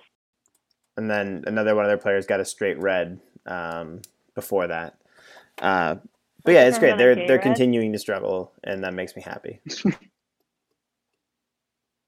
And 0.97 1.09
then 1.09 1.43
another 1.47 1.75
one 1.75 1.85
of 1.85 1.89
their 1.89 1.97
players 1.97 2.25
got 2.25 2.39
a 2.39 2.45
straight 2.45 2.79
red 2.79 3.19
um, 3.45 4.01
before 4.35 4.67
that. 4.67 4.97
Uh, 5.59 5.95
but 6.43 6.53
yeah, 6.53 6.65
it's 6.65 6.79
great. 6.79 6.97
They're 6.97 7.15
they're 7.15 7.39
continuing 7.39 7.93
to 7.93 7.99
struggle, 7.99 8.51
and 8.63 8.83
that 8.83 8.93
makes 8.93 9.15
me 9.15 9.21
happy. 9.21 9.61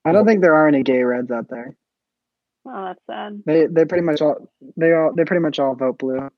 I 0.06 0.12
don't 0.12 0.26
think 0.26 0.42
there 0.42 0.56
are 0.56 0.68
any 0.68 0.84
gay 0.84 1.04
Reds 1.04 1.32
out 1.32 1.48
there. 1.50 1.76
Oh, 2.68 2.86
that's 2.86 3.00
sad. 3.10 3.44
They 3.46 3.68
they 3.68 3.86
pretty 3.86 4.04
much 4.04 4.22
all 4.22 4.50
they 4.76 4.92
all 4.94 5.14
they 5.16 5.24
pretty 5.24 5.42
much 5.42 5.58
all 5.58 5.74
vote 5.76 6.00
blue. 6.00 6.30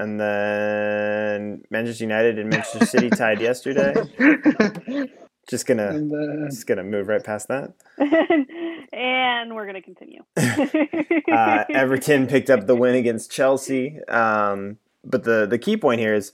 And 0.00 0.18
then 0.18 1.62
Manchester 1.68 2.04
United 2.04 2.38
and 2.38 2.48
Manchester 2.48 2.86
City 2.86 3.10
tied 3.10 3.38
yesterday. 3.38 3.92
Just 5.46 5.66
gonna 5.66 5.88
and, 5.88 6.12
uh, 6.12 6.48
just 6.48 6.68
gonna 6.68 6.84
move 6.84 7.08
right 7.08 7.24
past 7.24 7.48
that. 7.48 7.72
and 8.92 9.52
we're 9.52 9.66
gonna 9.66 9.82
continue. 9.82 10.22
uh, 10.36 11.64
Everton 11.74 12.28
picked 12.28 12.50
up 12.50 12.66
the 12.66 12.76
win 12.76 12.94
against 12.94 13.32
Chelsea. 13.32 13.98
Um, 14.04 14.78
but 15.02 15.24
the, 15.24 15.46
the 15.46 15.58
key 15.58 15.76
point 15.76 15.98
here 15.98 16.14
is 16.14 16.30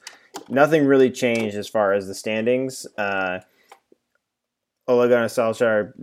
nothing 0.51 0.85
really 0.85 1.11
changed 1.11 1.57
as 1.57 1.67
far 1.67 1.95
as 1.95 2.09
the 2.09 2.15
standings. 2.15 2.87
Uh, 2.99 3.41
Ole 4.87 5.09
Gunnar 5.09 5.29
Solskjaer 5.29 5.95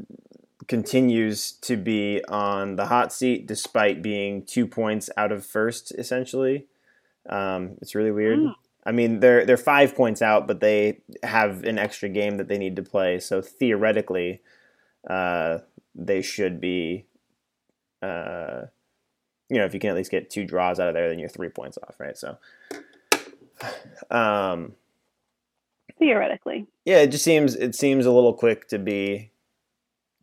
continues 0.68 1.52
to 1.52 1.78
be 1.78 2.24
on 2.28 2.78
the 2.78 2.88
hot 2.88 3.14
seat 3.14 3.46
despite 3.46 4.02
being 4.02 4.44
two 4.44 4.66
points 4.66 5.12
out 5.18 5.32
of 5.32 5.46
first, 5.46 5.94
essentially. 6.00 6.66
Um, 7.30 7.78
it's 7.82 7.96
really 7.96 8.12
weird. 8.12 8.40
Mm. 8.40 8.54
I 8.86 8.92
mean, 8.92 9.20
they're 9.20 9.46
they're 9.46 9.58
five 9.58 9.96
points 9.96 10.22
out, 10.22 10.48
but 10.48 10.60
they 10.60 11.02
have 11.24 11.64
an 11.64 11.80
extra 11.80 12.10
game 12.10 12.38
that 12.38 12.48
they 12.48 12.58
need 12.58 12.76
to 12.76 12.84
play. 12.84 13.20
So 13.20 13.42
theoretically, 13.42 14.42
uh, 15.10 15.60
they 15.96 16.22
should 16.22 16.60
be. 16.60 17.06
Uh, 18.02 18.64
you 19.50 19.58
know, 19.58 19.66
if 19.66 19.74
you 19.74 19.80
can 19.80 19.92
at 19.92 19.96
least 19.96 20.12
get 20.12 20.30
two 20.30 20.46
draws 20.46 20.80
out 20.80 20.88
of 20.88 20.94
there, 20.96 21.10
then 21.10 21.20
you're 21.20 21.30
three 21.30 21.50
points 21.50 21.78
off, 21.84 22.00
right? 22.00 22.18
So, 22.18 22.38
um, 24.10 24.74
Theoretically. 26.00 26.66
yeah, 26.86 27.00
it 27.00 27.08
just 27.12 27.24
seems 27.24 27.56
it 27.56 27.76
seems 27.76 28.06
a 28.06 28.12
little 28.12 28.34
quick 28.34 28.68
to 28.70 28.80
be 28.80 29.32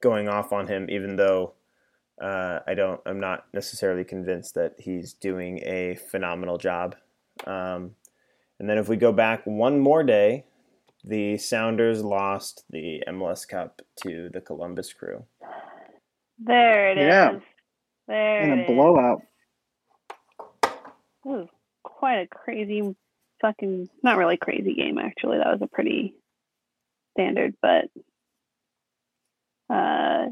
going 0.01 0.29
off 0.29 0.53
on 0.53 0.67
him, 0.67 0.89
even 0.91 1.17
though 1.17 1.53
uh, 2.21 2.61
I 2.67 2.75
don't, 2.75 3.01
I'm 3.07 3.21
not 3.21 3.47
necessarily 3.53 4.05
convinced 4.05 4.55
that 4.55 4.75
he's 4.79 5.15
doing 5.15 5.59
a 5.65 5.97
phenomenal 6.11 6.59
job. 6.59 6.97
Um, 7.47 7.93
and 8.59 8.69
then 8.69 8.79
if 8.79 8.89
we 8.89 8.97
go 8.97 9.13
back 9.13 9.47
one 9.47 9.81
more 9.81 10.03
day, 10.03 10.45
the 11.03 11.39
Sounders 11.39 12.05
lost 12.05 12.65
the 12.69 13.03
MLS 13.09 13.49
Cup 13.49 13.81
to 14.03 14.29
the 14.33 14.41
Columbus 14.41 14.93
Crew. 14.93 15.25
There 16.39 16.91
it 16.91 16.99
is. 16.99 17.07
Yeah. 17.07 17.39
There 18.07 18.43
in 18.43 18.59
a 18.59 18.63
is. 18.63 18.67
blowout. 18.67 19.23
That 20.63 20.73
was 21.25 21.49
quite 21.83 22.21
a 22.21 22.27
crazy 22.27 22.95
fucking 23.41 23.89
not 24.03 24.19
really 24.19 24.37
crazy 24.37 24.75
game 24.75 24.99
actually. 24.99 25.39
That 25.39 25.53
was 25.53 25.63
a 25.63 25.67
pretty 25.67 26.15
standard, 27.15 27.55
but 27.63 27.85
uh 29.75 30.27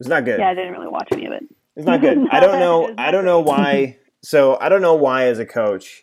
It's 0.00 0.08
not 0.08 0.24
good. 0.24 0.40
yeah, 0.40 0.48
I 0.48 0.54
didn't 0.54 0.72
really 0.72 0.88
watch 0.88 1.08
any 1.12 1.26
of 1.26 1.32
it. 1.32 1.44
It's 1.76 1.86
not 1.86 2.00
good. 2.00 2.18
I 2.32 2.40
don't 2.40 2.58
know. 2.58 2.94
I 2.98 3.10
don't 3.10 3.24
know 3.24 3.40
why. 3.40 3.98
So 4.22 4.58
I 4.60 4.68
don't 4.68 4.82
know 4.82 4.94
why, 4.94 5.26
as 5.26 5.38
a 5.38 5.46
coach, 5.46 6.02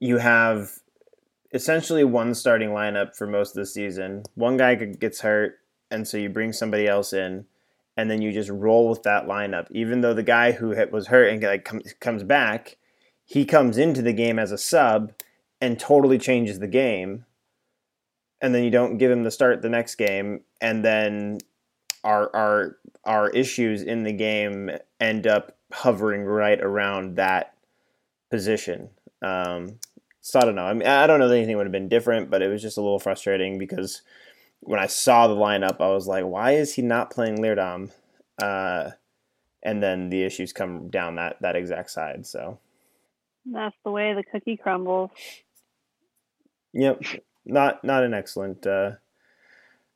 you 0.00 0.18
have 0.18 0.72
essentially 1.52 2.04
one 2.04 2.34
starting 2.34 2.70
lineup 2.70 3.16
for 3.16 3.26
most 3.26 3.50
of 3.50 3.56
the 3.56 3.66
season. 3.66 4.22
One 4.34 4.56
guy 4.56 4.74
gets 4.74 5.20
hurt, 5.20 5.54
and 5.90 6.06
so 6.06 6.16
you 6.16 6.28
bring 6.28 6.52
somebody 6.52 6.86
else 6.86 7.12
in, 7.12 7.46
and 7.96 8.10
then 8.10 8.22
you 8.22 8.32
just 8.32 8.50
roll 8.50 8.88
with 8.88 9.02
that 9.04 9.26
lineup. 9.26 9.66
Even 9.70 10.00
though 10.00 10.14
the 10.14 10.22
guy 10.22 10.52
who 10.52 10.70
hit- 10.72 10.92
was 10.92 11.08
hurt 11.08 11.28
and 11.32 11.42
like 11.42 11.64
com- 11.64 11.82
comes 12.00 12.22
back, 12.22 12.76
he 13.24 13.44
comes 13.44 13.78
into 13.78 14.02
the 14.02 14.12
game 14.12 14.38
as 14.38 14.52
a 14.52 14.58
sub 14.58 15.12
and 15.60 15.78
totally 15.78 16.18
changes 16.18 16.58
the 16.58 16.66
game. 16.68 17.24
And 18.40 18.54
then 18.54 18.64
you 18.64 18.70
don't 18.70 18.98
give 18.98 19.10
him 19.10 19.22
the 19.24 19.30
start 19.30 19.62
the 19.62 19.68
next 19.68 19.96
game, 19.96 20.42
and 20.60 20.84
then 20.84 21.38
our 22.04 22.34
our 22.34 22.76
our 23.04 23.30
issues 23.30 23.82
in 23.82 24.02
the 24.04 24.12
game 24.12 24.70
end 25.00 25.26
up 25.26 25.56
hovering 25.72 26.24
right 26.24 26.60
around 26.60 27.16
that 27.16 27.54
position. 28.30 28.90
Um, 29.22 29.78
so 30.20 30.38
I 30.40 30.44
don't 30.44 30.54
know. 30.54 30.64
I 30.64 30.74
mean, 30.74 30.86
I 30.86 31.06
don't 31.06 31.18
know 31.18 31.28
that 31.28 31.36
anything 31.36 31.56
would 31.56 31.66
have 31.66 31.72
been 31.72 31.88
different, 31.88 32.30
but 32.30 32.42
it 32.42 32.48
was 32.48 32.62
just 32.62 32.76
a 32.76 32.82
little 32.82 32.98
frustrating 32.98 33.58
because 33.58 34.02
when 34.60 34.78
I 34.78 34.86
saw 34.86 35.26
the 35.26 35.34
lineup, 35.34 35.80
I 35.80 35.88
was 35.88 36.06
like, 36.06 36.24
"Why 36.24 36.52
is 36.52 36.74
he 36.74 36.82
not 36.82 37.10
playing 37.10 37.38
Leerdam?" 37.38 37.90
Uh, 38.40 38.90
and 39.62 39.82
then 39.82 40.10
the 40.10 40.22
issues 40.22 40.52
come 40.52 40.88
down 40.88 41.16
that 41.16 41.36
that 41.40 41.56
exact 41.56 41.90
side. 41.90 42.26
So, 42.26 42.58
That's 43.46 43.76
the 43.84 43.90
way 43.90 44.14
the 44.14 44.22
cookie 44.22 44.56
crumbles. 44.56 45.10
yep, 46.72 47.02
not 47.44 47.82
not 47.84 48.04
an 48.04 48.14
excellent 48.14 48.66
uh, 48.66 48.92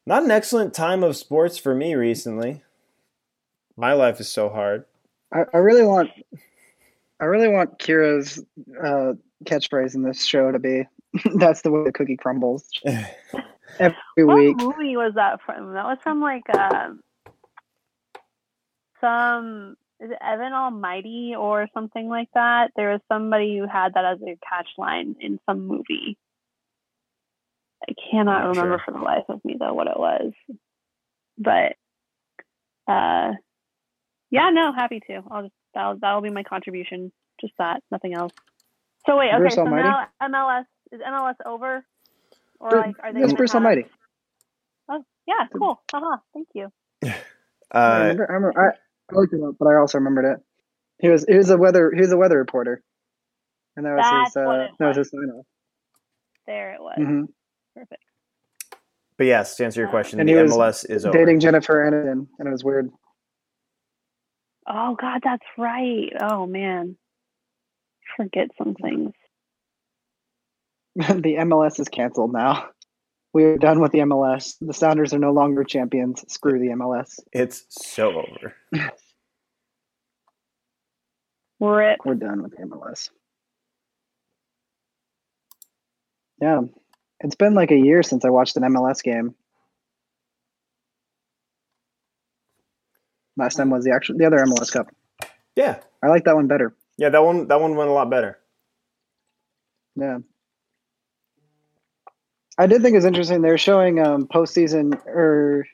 not 0.06 0.22
an 0.22 0.30
excellent 0.30 0.74
time 0.74 1.02
of 1.02 1.16
sports 1.16 1.58
for 1.58 1.74
me 1.74 1.94
recently. 1.94 2.62
My 3.76 3.92
life 3.94 4.20
is 4.20 4.28
so 4.30 4.48
hard. 4.48 4.84
I, 5.32 5.44
I 5.52 5.58
really 5.58 5.84
want 5.84 6.10
I 7.20 7.24
really 7.24 7.48
want 7.48 7.78
Kira's 7.78 8.42
uh, 8.82 9.14
catchphrase 9.44 9.94
in 9.94 10.02
this 10.02 10.24
show 10.24 10.52
to 10.52 10.58
be 10.58 10.84
that's 11.36 11.62
the 11.62 11.70
way 11.70 11.84
the 11.84 11.92
cookie 11.92 12.16
crumbles 12.16 12.68
every 13.78 14.24
What 14.24 14.36
week. 14.36 14.56
movie 14.58 14.96
was 14.96 15.12
that 15.14 15.40
from? 15.44 15.72
That 15.74 15.84
was 15.84 15.98
from 16.02 16.20
like 16.20 16.48
um 16.56 17.00
some 19.00 19.76
is 20.00 20.10
it 20.10 20.18
Evan 20.20 20.52
Almighty 20.52 21.34
or 21.36 21.68
something 21.72 22.08
like 22.08 22.28
that? 22.34 22.72
There 22.76 22.90
was 22.92 23.00
somebody 23.10 23.56
who 23.58 23.66
had 23.66 23.94
that 23.94 24.04
as 24.04 24.18
a 24.22 24.36
catch 24.48 24.68
line 24.76 25.16
in 25.20 25.38
some 25.46 25.66
movie. 25.66 26.18
I 27.88 27.94
cannot 28.12 28.44
Not 28.44 28.50
remember 28.50 28.78
sure. 28.78 28.84
for 28.84 28.92
the 28.92 28.98
life 29.00 29.24
of 29.28 29.44
me 29.44 29.56
though 29.58 29.74
what 29.74 29.88
it 29.88 29.98
was. 29.98 30.32
But 31.38 31.76
uh 32.92 33.32
yeah, 34.30 34.50
no, 34.52 34.72
happy 34.74 35.00
to. 35.08 35.22
I'll 35.30 35.42
just 35.44 35.54
that'll 35.74 35.98
that'll 36.00 36.22
be 36.22 36.30
my 36.30 36.44
contribution. 36.44 37.12
Just 37.40 37.54
that, 37.58 37.82
nothing 37.92 38.14
else. 38.14 38.32
So 39.06 39.18
wait, 39.18 39.30
okay, 39.34 39.38
Bruce 39.38 39.58
so 39.64 39.70
Almighty? 39.70 39.88
now 39.88 40.06
MLS 40.22 40.64
is 40.92 41.00
MLS 41.00 41.36
over? 41.46 41.84
Or 42.60 42.70
Bru- 42.70 42.78
like 42.78 42.96
are 43.02 43.12
they 43.12 43.20
Yes, 43.20 43.32
Bruce 43.34 43.52
have- 43.52 43.62
Almighty. 43.62 43.86
Oh, 44.90 45.04
yeah, 45.26 45.46
cool. 45.58 45.82
Haha, 45.92 46.18
thank 46.34 46.48
you. 46.54 46.68
I 47.88 47.96
Uh, 47.96 47.98
remember, 47.98 48.30
I, 48.30 48.34
remember 48.34 48.60
I, 48.60 49.14
I 49.14 49.18
looked 49.18 49.34
it 49.34 49.42
up, 49.42 49.56
but 49.58 49.66
I 49.68 49.76
also 49.76 49.98
remembered 49.98 50.32
it. 50.34 50.40
He 51.00 51.08
was 51.10 51.24
he 51.26 51.36
was 51.36 51.50
a 51.50 51.58
weather 51.58 51.92
he 51.94 52.00
was 52.02 52.12
a 52.12 52.16
weather 52.16 52.38
reporter, 52.38 52.82
and 53.76 53.86
that 53.86 53.94
was 53.96 54.08
That's 54.10 54.10
his 54.10 54.36
uh, 54.36 54.66
it 54.66 54.70
that 54.80 54.88
was 54.88 54.96
was. 54.96 54.98
his 54.98 55.10
sign 55.10 55.30
off. 55.36 55.46
There 56.46 56.74
it 56.74 56.80
was. 56.82 56.96
hmm 56.96 57.24
Perfect. 57.74 58.02
but 59.16 59.26
yes, 59.26 59.56
to 59.56 59.64
answer 59.64 59.80
your 59.80 59.88
Uh, 59.88 59.92
question, 59.92 60.20
And 60.20 60.28
the 60.28 60.34
he 60.34 60.42
was 60.42 60.52
MLS 60.52 60.84
is 60.90 61.04
over. 61.06 61.16
Dating 61.16 61.40
Jennifer 61.40 61.74
Aniston, 61.90 62.26
and 62.38 62.48
it 62.48 62.50
was 62.50 62.64
weird. 62.64 62.90
Oh 64.66 64.94
God, 65.00 65.20
that's 65.22 65.44
right. 65.58 66.10
Oh 66.20 66.46
man, 66.46 66.96
forget 68.16 68.48
some 68.56 68.74
things. 68.74 69.12
the 70.96 71.36
MLS 71.40 71.78
is 71.80 71.88
canceled 71.88 72.32
now. 72.32 72.68
We 73.32 73.44
are 73.44 73.58
done 73.58 73.80
with 73.80 73.90
the 73.92 73.98
MLS. 73.98 74.54
The 74.60 74.72
Sounders 74.72 75.12
are 75.12 75.18
no 75.18 75.32
longer 75.32 75.64
champions. 75.64 76.24
Screw 76.32 76.58
the 76.60 76.68
MLS. 76.68 77.18
It's 77.32 77.64
so 77.68 78.12
over. 78.12 78.54
Rip. 81.60 81.98
We're 82.04 82.14
done 82.14 82.42
with 82.42 82.52
the 82.56 82.62
MLS. 82.64 83.10
Yeah, 86.40 86.60
it's 87.24 87.34
been 87.34 87.54
like 87.54 87.70
a 87.70 87.76
year 87.76 88.02
since 88.02 88.24
I 88.24 88.28
watched 88.28 88.56
an 88.56 88.62
MLS 88.64 89.02
game. 89.02 89.34
Last 93.36 93.56
time 93.56 93.70
was 93.70 93.82
the 93.82 93.92
actual 93.92 94.16
the 94.18 94.26
other 94.26 94.38
MLS 94.38 94.70
Cup. 94.70 94.94
Yeah, 95.56 95.80
I 96.02 96.08
like 96.08 96.24
that 96.24 96.36
one 96.36 96.46
better. 96.46 96.76
yeah. 96.98 97.08
That 97.08 97.24
one, 97.24 97.48
that 97.48 97.60
one 97.60 97.74
went 97.74 97.90
a 97.90 97.92
lot 97.92 98.10
better. 98.10 98.38
Yeah. 99.96 100.18
I 102.58 102.66
did 102.66 102.82
think 102.82 102.92
it 102.92 102.98
was 102.98 103.04
interesting. 103.04 103.42
They 103.42 103.50
were 103.50 103.58
showing 103.58 103.98
um, 104.04 104.26
postseason 104.26 104.94
or 105.06 105.66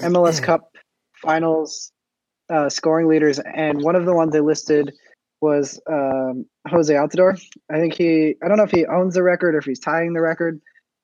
MLS 0.00 0.42
Cup 0.42 0.74
finals 1.22 1.92
uh, 2.48 2.68
scoring 2.68 3.06
leaders, 3.06 3.38
and 3.38 3.82
one 3.82 3.96
of 3.96 4.06
the 4.06 4.14
ones 4.14 4.32
they 4.32 4.40
listed 4.40 4.92
was 5.40 5.78
um, 5.88 6.46
Jozy 6.68 6.94
Altidore. 6.96 7.40
I 7.70 7.78
think 7.78 7.94
he, 7.94 8.34
I 8.42 8.48
don't 8.48 8.56
know 8.56 8.64
if 8.64 8.70
he 8.70 8.86
owns 8.86 9.14
the 9.14 9.22
record 9.22 9.54
or 9.54 9.58
if 9.58 9.66
he's 9.66 9.78
tying 9.78 10.14
the 10.14 10.20
record 10.20 10.60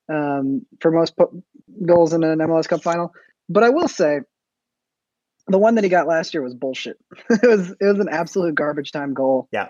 um, 0.08 0.64
for 0.80 0.90
most 0.90 1.16
po- 1.16 1.42
goals 1.84 2.12
in 2.12 2.22
an 2.24 2.38
MLS 2.38 2.68
Cup 2.68 2.82
final. 2.82 3.12
But 3.48 3.64
I 3.64 3.70
will 3.70 3.88
say, 3.88 4.20
the 5.48 5.58
one 5.58 5.74
that 5.74 5.84
he 5.84 5.90
got 5.90 6.06
last 6.06 6.34
year 6.34 6.42
was 6.42 6.54
bullshit. 6.54 6.98
it 7.30 7.46
was 7.46 7.70
it 7.70 7.84
was 7.84 7.98
an 7.98 8.08
absolute 8.10 8.54
garbage 8.54 8.92
time 8.92 9.14
goal. 9.14 9.48
Yeah. 9.52 9.68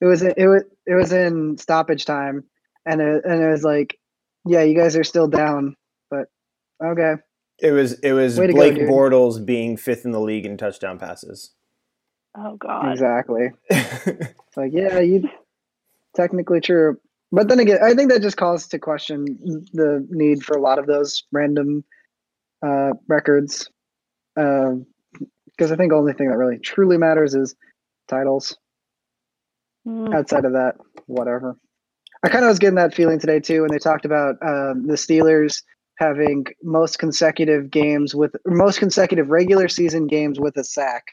It 0.00 0.06
was 0.06 0.22
it 0.22 0.34
was 0.38 0.62
it 0.86 0.94
was 0.94 1.12
in 1.12 1.58
stoppage 1.58 2.04
time, 2.04 2.44
and 2.86 3.00
it, 3.00 3.24
and 3.24 3.42
it 3.42 3.48
was 3.48 3.64
like, 3.64 3.98
yeah, 4.46 4.62
you 4.62 4.76
guys 4.76 4.96
are 4.96 5.04
still 5.04 5.28
down, 5.28 5.76
but 6.10 6.26
okay. 6.84 7.14
It 7.60 7.70
was 7.70 7.94
it 8.00 8.12
was 8.12 8.38
Way 8.38 8.48
to 8.48 8.52
go, 8.52 8.58
Blake. 8.58 8.78
Bortles 8.78 9.44
being 9.44 9.76
fifth 9.76 10.04
in 10.04 10.10
the 10.10 10.20
league 10.20 10.44
in 10.44 10.56
touchdown 10.56 10.98
passes. 10.98 11.52
Oh 12.36 12.56
God. 12.56 12.92
Exactly. 12.92 13.50
It's 14.54 14.56
like, 14.56 14.72
yeah, 14.72 15.00
you 15.00 15.28
technically 16.14 16.60
true. 16.60 16.96
But 17.34 17.48
then 17.48 17.58
again, 17.58 17.78
I 17.82 17.94
think 17.94 18.12
that 18.12 18.22
just 18.22 18.36
calls 18.36 18.68
to 18.68 18.78
question 18.78 19.24
the 19.72 20.06
need 20.10 20.44
for 20.44 20.56
a 20.56 20.60
lot 20.60 20.78
of 20.78 20.86
those 20.86 21.24
random 21.32 21.82
uh, 22.64 22.90
records. 23.08 23.68
Because 24.36 25.72
I 25.72 25.76
think 25.76 25.90
the 25.90 25.96
only 25.96 26.12
thing 26.12 26.30
that 26.30 26.36
really 26.36 26.58
truly 26.58 26.96
matters 26.96 27.34
is 27.34 27.56
titles. 28.08 28.56
Mm. 29.86 30.14
Outside 30.14 30.44
of 30.44 30.52
that, 30.52 30.76
whatever. 31.06 31.56
I 32.22 32.28
kind 32.28 32.44
of 32.44 32.50
was 32.50 32.60
getting 32.60 32.76
that 32.76 32.94
feeling 32.94 33.18
today 33.18 33.40
too 33.40 33.62
when 33.62 33.70
they 33.72 33.78
talked 33.78 34.04
about 34.04 34.36
um, 34.40 34.86
the 34.86 34.94
Steelers 34.94 35.62
having 35.98 36.46
most 36.62 37.00
consecutive 37.00 37.68
games 37.70 38.14
with 38.14 38.34
most 38.46 38.78
consecutive 38.78 39.28
regular 39.28 39.68
season 39.68 40.06
games 40.06 40.38
with 40.38 40.56
a 40.56 40.64
sack. 40.64 41.04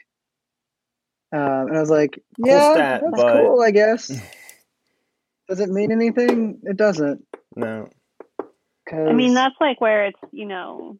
Um, 1.32 1.68
and 1.68 1.76
I 1.76 1.80
was 1.80 1.90
like, 1.90 2.22
Cool 2.36 2.46
yeah, 2.46 2.74
stat, 2.74 3.02
that's 3.02 3.22
but- 3.22 3.42
cool, 3.42 3.60
I 3.60 3.72
guess. 3.72 4.10
Does 5.52 5.60
it 5.60 5.68
mean 5.68 5.92
anything? 5.92 6.60
It 6.62 6.78
doesn't. 6.78 7.26
no. 7.56 7.90
Cause, 8.88 9.06
I 9.06 9.12
mean, 9.12 9.34
that's 9.34 9.54
like 9.60 9.82
where 9.82 10.06
it's, 10.06 10.18
you 10.30 10.46
know, 10.46 10.96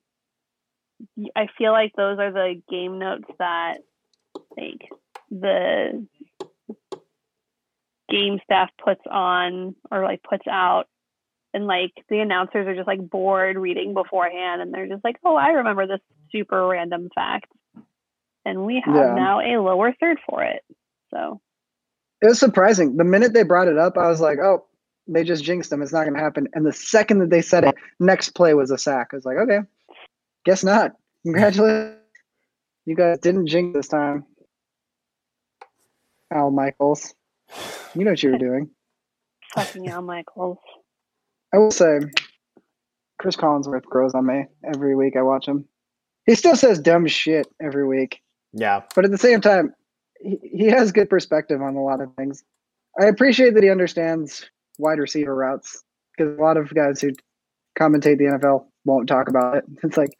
I 1.35 1.47
feel 1.57 1.73
like 1.73 1.93
those 1.97 2.19
are 2.19 2.31
the 2.31 2.61
game 2.69 2.99
notes 2.99 3.25
that, 3.39 3.79
like, 4.55 4.91
the 5.31 6.07
game 8.11 8.41
staff 8.45 8.69
puts 8.85 9.01
on 9.11 9.75
or, 9.91 10.05
like, 10.05 10.23
puts 10.23 10.47
out. 10.47 10.85
And, 11.55 11.67
like, 11.67 11.93
the 12.11 12.21
announcers 12.21 12.67
are 12.67 12.75
just, 12.77 12.87
like, 12.87 13.01
bored 13.01 13.57
reading 13.57 13.95
beforehand. 13.95 14.61
And 14.61 14.73
they're 14.73 14.87
just 14.87 15.03
like, 15.03 15.17
oh, 15.25 15.35
I 15.35 15.49
remember 15.49 15.87
this 15.87 16.01
super 16.31 16.67
random 16.69 17.09
fact. 17.15 17.51
And 18.45 18.67
we 18.67 18.83
have 18.85 18.95
Yeah. 18.95 19.15
now 19.15 19.41
a 19.41 19.57
lower 19.63 19.95
third 19.99 20.19
for 20.29 20.43
it. 20.45 20.63
So, 21.11 21.41
it 22.23 22.26
was 22.26 22.38
surprising. 22.38 22.97
The 22.97 23.05
minute 23.05 23.33
they 23.35 23.43
brought 23.43 23.69
it 23.69 23.76
up, 23.79 23.99
I 23.99 24.09
was 24.09 24.21
like, 24.21 24.38
oh, 24.38 24.64
they 25.09 25.25
just 25.25 25.45
jinxed 25.45 25.71
them. 25.71 25.83
It's 25.83 25.93
not 25.93 26.05
going 26.05 26.14
to 26.14 26.21
happen. 26.21 26.47
And 26.55 26.64
the 26.64 26.73
second 26.73 27.19
that 27.19 27.31
they 27.31 27.43
said 27.43 27.64
it, 27.64 27.75
next 28.00 28.31
play 28.31 28.55
was 28.55 28.71
a 28.71 28.79
sack. 28.79 29.09
I 29.12 29.17
was 29.17 29.25
like, 29.25 29.37
okay, 29.38 29.59
guess 30.47 30.62
not. 30.64 30.93
Congratulations. 31.25 31.97
You 32.87 32.97
guys 32.97 33.19
didn't 33.19 33.47
jinx 33.49 33.75
this 33.76 33.88
time. 33.88 34.25
Al 36.33 36.50
Michaels. 36.50 37.14
You 37.95 38.05
know 38.05 38.12
what 38.12 38.23
you 38.23 38.31
were 38.33 38.38
doing. 38.38 38.71
fucking 39.55 39.88
Al 39.88 40.02
Michaels. 40.02 40.59
I 41.52 41.59
will 41.59 41.71
say, 41.71 42.00
Cris 43.19 43.37
Collinsworth 43.37 43.85
grows 43.85 44.14
on 44.14 44.26
me 44.26 44.47
every 44.64 44.97
week 44.97 45.14
I 45.17 45.23
watch 45.23 45.47
him. 45.47 45.67
He 46.26 46.35
still 46.35 46.57
says 46.57 46.79
dumb 46.79 47.07
shit 47.07 47.47
every 47.61 47.87
week, 47.87 48.23
Yeah. 48.52 48.83
but 48.95 49.05
at 49.05 49.11
the 49.11 49.19
same 49.19 49.41
time, 49.41 49.75
he, 50.23 50.67
has 50.67 50.93
good 50.93 51.11
perspective 51.11 51.61
on 51.61 51.75
a 51.75 51.83
lot 51.83 52.00
of 52.00 52.14
things. 52.14 52.45
I 53.00 53.07
appreciate 53.07 53.55
that 53.55 53.62
he 53.62 53.71
understands 53.71 54.45
wide 54.79 54.99
receiver 54.99 55.35
routes 55.35 55.83
because 56.17 56.37
a 56.38 56.43
lot 56.43 56.57
of 56.57 56.73
guys 56.75 57.00
who 57.00 57.12
commentate 57.79 58.19
the 58.19 58.38
NFL 58.38 58.67
won't 58.85 59.09
talk 59.09 59.29
about 59.29 59.57
it. 59.57 59.64
It's 59.83 59.97
like, 59.97 60.11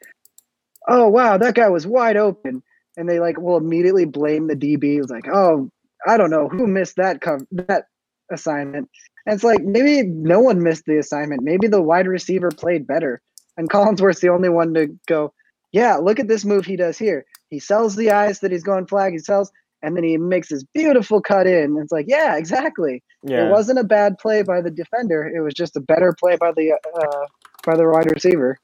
oh 0.88 1.09
wow, 1.09 1.37
that 1.38 1.54
guy 1.54 1.68
was 1.68 1.87
wide 1.87 2.16
open, 2.16 2.62
and 2.97 3.09
they 3.09 3.21
like 3.21 3.38
will 3.38 3.56
immediately 3.56 4.04
blame 4.04 4.47
the 4.47 4.56
DB. 4.56 4.99
It's 4.99 5.11
like, 5.11 5.28
oh, 5.28 5.71
I 6.06 6.16
don't 6.16 6.30
know 6.30 6.49
who 6.49 6.66
missed 6.66 6.97
that 6.97 7.21
com- 7.21 7.47
that 7.52 7.87
assignment. 8.30 8.88
And 9.26 9.35
it's 9.35 9.44
like 9.44 9.62
maybe 9.62 10.09
no 10.09 10.40
one 10.40 10.62
missed 10.62 10.85
the 10.87 10.98
assignment. 10.98 11.42
Maybe 11.42 11.68
the 11.68 11.83
wide 11.83 12.09
receiver 12.09 12.50
played 12.50 12.87
better, 12.87 13.20
and 13.57 13.70
Collinsworth's 13.70 14.20
the 14.20 14.31
only 14.31 14.48
one 14.48 14.74
to 14.74 14.88
go. 15.07 15.33
Yeah, 15.72 15.96
look 15.96 16.20
at 16.20 16.29
this 16.29 16.44
move 16.44 16.66
he 16.66 16.77
does 16.77 16.98
here. 16.98 17.24
He 17.48 17.59
sells 17.59 17.96
the 17.96 18.11
eyes 18.11 18.40
that 18.40 18.50
he's 18.50 18.62
going 18.62 18.87
flag. 18.87 19.12
He 19.12 19.18
sells, 19.18 19.50
and 19.83 19.97
then 19.97 20.05
he 20.05 20.16
makes 20.16 20.49
this 20.49 20.64
beautiful 20.75 21.21
cut 21.21 21.47
in. 21.47 21.77
It's 21.81 21.92
like, 21.92 22.07
yeah, 22.09 22.37
exactly. 22.37 23.03
Yeah. 23.23 23.47
It 23.47 23.51
wasn't 23.51 23.79
a 23.79 23.85
bad 23.85 24.18
play 24.18 24.42
by 24.42 24.61
the 24.61 24.71
defender. 24.71 25.27
It 25.27 25.40
was 25.40 25.55
just 25.55 25.77
a 25.77 25.81
better 25.81 26.14
play 26.18 26.37
by 26.37 26.53
the 26.53 26.73
uh, 26.73 27.27
by 27.64 27.77
the 27.77 27.88
wide 27.88 28.11
receiver. 28.11 28.59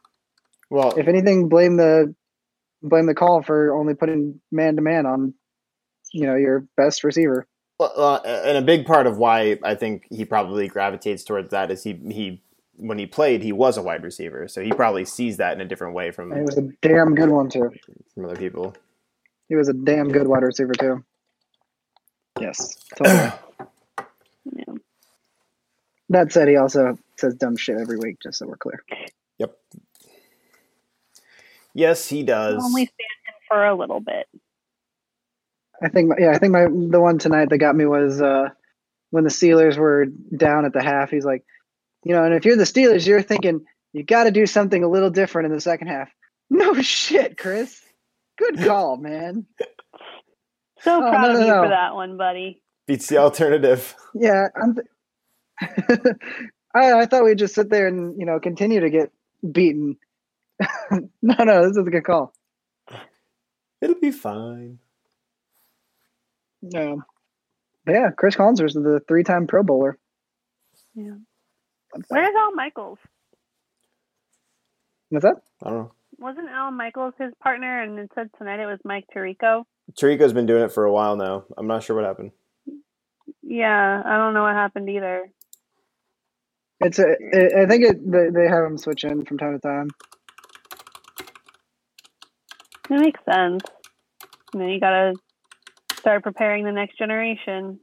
well, 0.70 0.92
If 0.96 1.08
anything, 1.08 1.48
blame 1.48 1.76
the 1.76 2.14
blame 2.82 3.06
the 3.06 3.14
call 3.14 3.42
for 3.42 3.74
only 3.76 3.94
putting 3.94 4.40
man 4.52 4.76
to 4.76 4.82
man 4.82 5.06
on, 5.06 5.34
you 6.12 6.26
know, 6.26 6.36
your 6.36 6.66
best 6.76 7.02
receiver. 7.04 7.46
Well, 7.78 7.92
uh, 7.96 8.20
and 8.24 8.56
a 8.58 8.62
big 8.62 8.86
part 8.86 9.06
of 9.06 9.18
why 9.18 9.58
I 9.62 9.74
think 9.74 10.04
he 10.10 10.24
probably 10.24 10.66
gravitates 10.68 11.22
towards 11.24 11.50
that 11.50 11.70
is 11.70 11.82
he 11.84 11.92
he 12.10 12.42
when 12.76 12.98
he 12.98 13.06
played 13.06 13.42
he 13.42 13.52
was 13.52 13.76
a 13.76 13.82
wide 13.82 14.02
receiver, 14.04 14.48
so 14.48 14.62
he 14.62 14.70
probably 14.72 15.04
sees 15.04 15.36
that 15.36 15.54
in 15.54 15.60
a 15.60 15.64
different 15.64 15.94
way 15.94 16.10
from 16.10 16.32
And 16.32 16.40
it 16.40 16.44
was 16.44 16.58
a 16.58 16.68
damn 16.82 17.14
good 17.14 17.30
one 17.30 17.48
too. 17.48 17.70
from 18.14 18.24
other 18.24 18.36
people. 18.36 18.74
He 19.48 19.54
was 19.54 19.68
a 19.68 19.72
damn 19.72 20.08
good 20.08 20.28
wide 20.28 20.42
receiver 20.42 20.72
too. 20.74 21.04
Yes, 22.40 22.76
totally. 22.96 23.32
Yeah. 24.50 24.74
that 26.08 26.32
said, 26.32 26.48
he 26.48 26.56
also 26.56 26.98
says 27.18 27.34
dumb 27.34 27.56
shit 27.56 27.76
every 27.78 27.98
week, 27.98 28.16
just 28.22 28.38
so 28.38 28.46
we're 28.46 28.56
clear. 28.56 28.82
Yep. 29.36 29.58
Yes, 31.74 32.08
he 32.08 32.22
does. 32.22 32.54
I'll 32.54 32.64
only 32.64 32.86
stand 32.86 32.96
him 33.26 33.34
for 33.46 33.66
a 33.66 33.74
little 33.74 34.00
bit. 34.00 34.26
I 35.82 35.88
think, 35.90 36.14
yeah, 36.18 36.30
I 36.30 36.38
think 36.38 36.52
my 36.52 36.64
the 36.64 37.00
one 37.00 37.18
tonight 37.18 37.50
that 37.50 37.58
got 37.58 37.76
me 37.76 37.84
was 37.84 38.22
uh, 38.22 38.48
when 39.10 39.24
the 39.24 39.30
Steelers 39.30 39.76
were 39.76 40.06
down 40.06 40.64
at 40.64 40.72
the 40.72 40.82
half. 40.82 41.10
He's 41.10 41.24
like, 41.26 41.44
you 42.04 42.14
know, 42.14 42.24
and 42.24 42.34
if 42.34 42.44
you're 42.44 42.56
the 42.56 42.64
Steelers, 42.64 43.06
you're 43.06 43.22
thinking 43.22 43.64
you 43.92 44.02
got 44.02 44.24
to 44.24 44.30
do 44.30 44.46
something 44.46 44.82
a 44.82 44.88
little 44.88 45.10
different 45.10 45.46
in 45.46 45.52
the 45.52 45.60
second 45.60 45.88
half. 45.88 46.10
No 46.50 46.74
shit, 46.82 47.36
Chris. 47.36 47.80
Good 48.38 48.58
call, 48.64 48.96
man. 48.96 49.46
So 50.80 51.02
Oh, 51.04 51.10
proud 51.10 51.32
no, 51.32 51.34
of 51.34 51.40
you 51.40 51.46
no. 51.48 51.62
for 51.64 51.68
that 51.68 51.94
one, 51.94 52.16
buddy. 52.16 52.62
Beats 52.86 53.06
the 53.08 53.18
alternative. 53.18 53.94
Yeah, 54.14 54.48
I'm. 54.60 54.74
Th- 54.74 54.86
I 56.74 56.92
I 57.00 57.06
thought 57.06 57.24
we'd 57.24 57.38
just 57.38 57.54
sit 57.54 57.70
there 57.70 57.86
and 57.86 58.18
you 58.18 58.26
know 58.26 58.40
continue 58.40 58.80
to 58.80 58.90
get 58.90 59.10
beaten. 59.52 59.96
no, 61.22 61.44
no, 61.44 61.62
this 61.62 61.76
is 61.76 61.86
a 61.86 61.90
good 61.90 62.04
call. 62.04 62.32
It'll 63.80 64.00
be 64.00 64.10
fine. 64.10 64.78
Yeah, 66.62 66.96
yeah. 67.86 68.10
Cris 68.16 68.34
Collinsworth 68.36 68.66
is 68.68 68.74
the 68.74 69.00
three-time 69.06 69.46
Pro 69.46 69.62
Bowler. 69.62 69.98
Yeah. 70.94 71.14
Where's 72.08 72.34
Al 72.36 72.54
Michaels? 72.54 72.98
What's 75.10 75.24
that? 75.24 75.36
I 75.62 75.70
don't 75.70 75.78
know. 75.78 75.92
Wasn't 76.18 76.48
Al 76.48 76.70
Michaels 76.72 77.14
his 77.18 77.32
partner? 77.42 77.82
And 77.82 77.98
it 77.98 78.10
said 78.14 78.30
tonight 78.38 78.60
it 78.60 78.66
was 78.66 78.80
Mike 78.84 79.06
Tirico. 79.14 79.64
Tirico's 79.96 80.32
been 80.32 80.46
doing 80.46 80.62
it 80.64 80.72
for 80.72 80.84
a 80.84 80.92
while 80.92 81.16
now. 81.16 81.44
I'm 81.56 81.66
not 81.66 81.82
sure 81.82 81.96
what 81.96 82.04
happened. 82.04 82.32
Yeah, 83.42 84.02
I 84.04 84.16
don't 84.18 84.34
know 84.34 84.42
what 84.42 84.54
happened 84.54 84.90
either. 84.90 85.30
It's 86.80 86.98
a. 86.98 87.06
I 87.06 87.62
I 87.62 87.66
think 87.66 87.84
it. 87.84 88.10
They, 88.10 88.30
they 88.30 88.48
have 88.48 88.64
them 88.64 88.78
switch 88.78 89.04
in 89.04 89.24
from 89.24 89.38
time 89.38 89.54
to 89.54 89.60
time. 89.60 89.88
It 92.90 93.00
makes 93.00 93.20
sense. 93.30 93.62
You 94.54 94.60
know, 94.60 94.66
you 94.68 94.80
gotta 94.80 95.14
start 95.98 96.22
preparing 96.24 96.64
the 96.64 96.72
next 96.72 96.98
generation. 96.98 97.80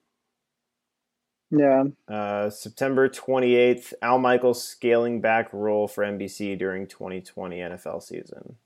Yeah, 1.52 1.86
Uh, 2.10 2.50
September 2.50 3.10
28th, 3.10 3.94
Al 4.02 4.20
Michaels 4.20 4.64
scaling 4.64 5.22
back 5.22 5.50
role 5.54 5.88
for 5.88 6.04
NBC 6.04 6.58
during 6.60 6.88
2020 6.88 7.58
NFL 7.58 8.04
season. 8.04 8.58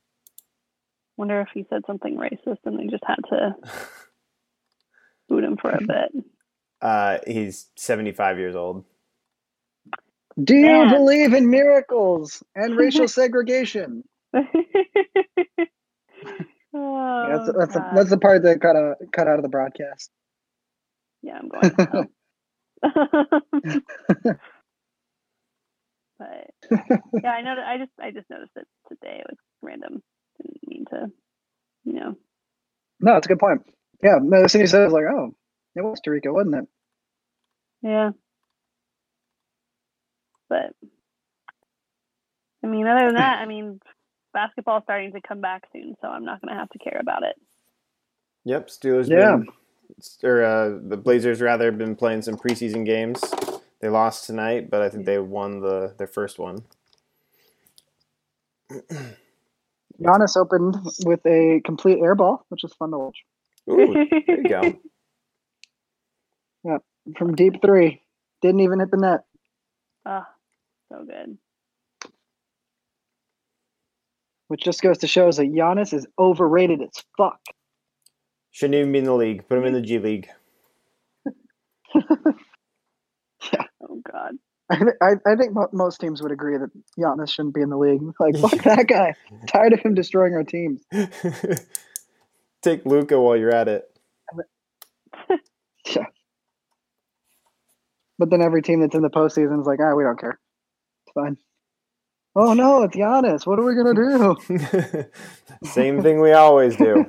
Wonder 1.19 1.41
if 1.41 1.49
he 1.53 1.65
said 1.69 1.81
something 1.85 2.15
racist 2.15 2.59
and 2.63 2.79
they 2.79 2.87
just 2.87 3.03
had 3.05 3.17
to 3.29 3.53
boot 5.27 5.43
him 5.43 5.57
for 5.57 5.69
a 5.69 5.81
bit. 5.81 6.23
Uh, 6.81 7.17
he's 7.27 7.67
75 7.75 8.37
years 8.39 8.55
old. 8.55 8.85
Do 10.41 10.55
you 10.55 10.85
Man. 10.85 10.87
believe 10.87 11.33
in 11.33 11.49
miracles 11.49 12.41
and 12.55 12.73
racial 12.77 13.09
segregation? 13.09 14.05
oh, 14.33 14.43
that's 16.73 17.51
that's 17.57 17.73
God. 17.73 17.95
that's 17.97 18.09
the 18.11 18.17
part 18.17 18.43
that 18.43 18.61
cut 18.61 18.77
out 18.77 18.95
cut 19.11 19.27
out 19.27 19.35
of 19.35 19.41
the 19.41 19.49
broadcast. 19.49 20.09
Yeah, 21.21 21.37
I'm 21.37 21.49
going. 21.49 21.75
To 21.75 22.07
but 26.17 26.49
yeah, 27.21 27.31
I 27.31 27.41
know. 27.41 27.55
I 27.61 27.77
just 27.77 27.91
I 28.01 28.11
just 28.11 28.29
noticed 28.29 28.53
it 28.55 28.67
today. 28.87 29.17
It 29.19 29.25
was 29.27 29.37
random. 29.61 30.01
Didn't 30.41 30.67
mean 30.67 30.85
to, 30.91 31.11
you 31.85 31.93
know. 31.93 32.15
No, 32.99 33.17
it's 33.17 33.27
a 33.27 33.29
good 33.29 33.39
point. 33.39 33.61
Yeah, 34.03 34.19
no, 34.21 34.43
as 34.43 34.51
soon 34.51 34.61
as 34.61 34.69
you 34.69 34.71
said, 34.71 34.81
I 34.81 34.85
was 34.85 34.93
like, 34.93 35.05
oh, 35.09 35.35
it 35.75 35.81
was 35.81 35.99
Tirico, 36.05 36.33
wasn't 36.33 36.55
it? 36.55 36.67
Yeah. 37.81 38.11
But 40.47 40.73
I 42.63 42.67
mean, 42.67 42.87
other 42.87 43.05
than 43.07 43.15
that, 43.15 43.39
I 43.39 43.45
mean, 43.45 43.79
basketball's 44.33 44.83
starting 44.83 45.13
to 45.13 45.21
come 45.21 45.41
back 45.41 45.63
soon, 45.71 45.95
so 46.01 46.07
I'm 46.07 46.25
not 46.25 46.41
gonna 46.41 46.57
have 46.57 46.69
to 46.69 46.79
care 46.79 46.99
about 46.99 47.23
it. 47.23 47.35
Yep, 48.45 48.67
Steelers. 48.67 49.09
Yeah. 49.09 49.37
Been, 49.37 49.47
or 50.23 50.43
uh, 50.43 50.79
the 50.81 50.97
Blazers 50.97 51.41
rather 51.41 51.71
been 51.71 51.95
playing 51.95 52.21
some 52.21 52.35
preseason 52.35 52.85
games. 52.85 53.21
They 53.81 53.89
lost 53.89 54.25
tonight, 54.25 54.69
but 54.69 54.81
I 54.81 54.89
think 54.89 55.05
they 55.05 55.19
won 55.19 55.61
the 55.61 55.93
their 55.97 56.07
first 56.07 56.39
one. 56.39 56.63
Giannis 60.01 60.37
opened 60.37 60.77
with 61.05 61.25
a 61.25 61.61
complete 61.65 61.99
air 62.01 62.15
ball, 62.15 62.45
which 62.49 62.63
is 62.63 62.73
fun 62.75 62.91
to 62.91 62.97
watch. 62.99 63.17
Ooh, 63.69 63.99
there 64.27 64.37
you 64.41 64.47
go. 64.47 64.75
yeah, 66.65 66.77
From 67.17 67.35
deep 67.35 67.61
three. 67.63 68.03
Didn't 68.41 68.61
even 68.61 68.79
hit 68.79 68.91
the 68.91 68.97
net. 68.97 69.21
oh, 70.05 70.23
so 70.91 71.05
good. 71.05 71.37
Which 74.49 74.61
just 74.63 74.81
goes 74.81 74.99
to 74.99 75.07
show 75.07 75.27
us 75.29 75.37
that 75.37 75.51
Giannis 75.51 75.93
is 75.93 76.07
overrated 76.19 76.81
as 76.81 77.03
fuck. 77.17 77.39
Shouldn't 78.51 78.75
even 78.75 78.91
be 78.91 78.99
in 78.99 79.05
the 79.05 79.15
league. 79.15 79.47
Put 79.47 79.57
him 79.59 79.65
in 79.65 79.73
the 79.73 79.81
G 79.81 79.99
League. 79.99 80.29
yeah. 83.53 83.63
Oh 83.81 84.01
God. 84.11 84.35
I, 84.71 84.75
th- 84.75 84.89
I, 85.01 85.11
I 85.25 85.35
think 85.35 85.53
mo- 85.53 85.69
most 85.73 85.99
teams 85.99 86.21
would 86.21 86.31
agree 86.31 86.57
that 86.57 86.69
Giannis 86.97 87.29
shouldn't 87.31 87.55
be 87.55 87.61
in 87.61 87.69
the 87.69 87.77
league. 87.77 88.01
Like, 88.19 88.37
fuck 88.37 88.63
that 88.63 88.87
guy. 88.87 89.15
Tired 89.47 89.73
of 89.73 89.79
him 89.79 89.95
destroying 89.95 90.33
our 90.35 90.43
teams. 90.43 90.81
Take 92.61 92.85
Luka 92.85 93.19
while 93.19 93.35
you're 93.37 93.53
at 93.53 93.67
it. 93.67 93.85
yeah. 95.87 96.05
But 98.19 98.29
then 98.29 98.41
every 98.41 98.61
team 98.61 98.81
that's 98.81 98.95
in 98.95 99.01
the 99.01 99.09
postseason 99.09 99.61
is 99.61 99.65
like, 99.67 99.79
ah, 99.81 99.93
we 99.95 100.03
don't 100.03 100.19
care. 100.19 100.37
It's 101.07 101.13
fine. 101.13 101.37
Oh 102.35 102.53
no, 102.53 102.83
it's 102.83 102.95
Giannis. 102.95 103.47
What 103.47 103.57
are 103.59 103.65
we 103.65 103.75
gonna 103.75 103.95
do? 103.95 105.05
Same 105.63 106.03
thing 106.03 106.21
we 106.21 106.31
always 106.33 106.75
do. 106.75 107.05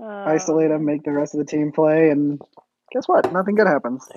Uh, 0.00 0.24
isolate 0.26 0.70
him, 0.70 0.84
make 0.84 1.04
the 1.04 1.12
rest 1.12 1.34
of 1.34 1.38
the 1.38 1.44
team 1.44 1.72
play, 1.72 2.10
and 2.10 2.40
guess 2.92 3.06
what? 3.06 3.32
Nothing 3.32 3.54
good 3.54 3.66
happens. 3.66 4.08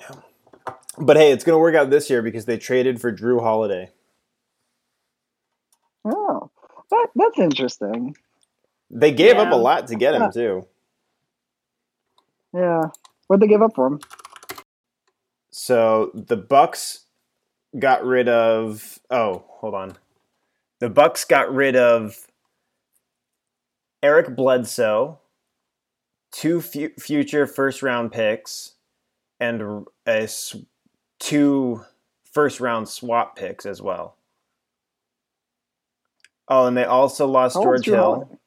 But 0.97 1.17
hey, 1.17 1.31
it's 1.31 1.43
going 1.43 1.55
to 1.55 1.59
work 1.59 1.75
out 1.75 1.89
this 1.89 2.09
year 2.09 2.21
because 2.21 2.45
they 2.45 2.57
traded 2.57 3.01
for 3.01 3.11
Jrue 3.11 3.41
Holiday. 3.41 3.91
Oh, 6.05 6.51
that 6.91 7.07
that's 7.15 7.39
interesting. 7.39 8.15
They 8.89 9.11
gave 9.11 9.37
up 9.37 9.51
a 9.51 9.55
lot 9.55 9.87
to 9.87 9.95
get 9.95 10.13
him 10.13 10.31
too. 10.31 10.67
Yeah, 12.53 12.83
what'd 13.27 13.41
they 13.41 13.47
give 13.47 13.61
up 13.61 13.75
for 13.75 13.87
him? 13.87 13.99
So 15.51 16.11
the 16.13 16.37
Bucks 16.37 17.05
got 17.77 18.05
rid 18.05 18.29
of. 18.29 18.99
Oh, 19.09 19.43
hold 19.47 19.73
on. 19.73 19.97
The 20.79 20.89
Bucks 20.89 21.25
got 21.25 21.53
rid 21.53 21.75
of 21.75 22.27
Eric 24.03 24.35
Bledsoe, 24.35 25.19
two 26.35 26.61
fu- 26.61 26.89
future 26.99 27.47
first 27.47 27.81
round 27.81 28.11
picks, 28.11 28.73
and 29.39 29.85
a 30.05 30.23
s- 30.23 30.55
two 31.19 31.81
first 32.33 32.59
round 32.59 32.87
swap 32.89 33.35
picks 33.37 33.65
as 33.65 33.81
well. 33.81 34.17
Oh, 36.47 36.67
and 36.67 36.77
they 36.77 36.83
also 36.83 37.25
lost 37.25 37.55
How 37.55 37.63
George 37.63 37.85
Hill, 37.85 38.39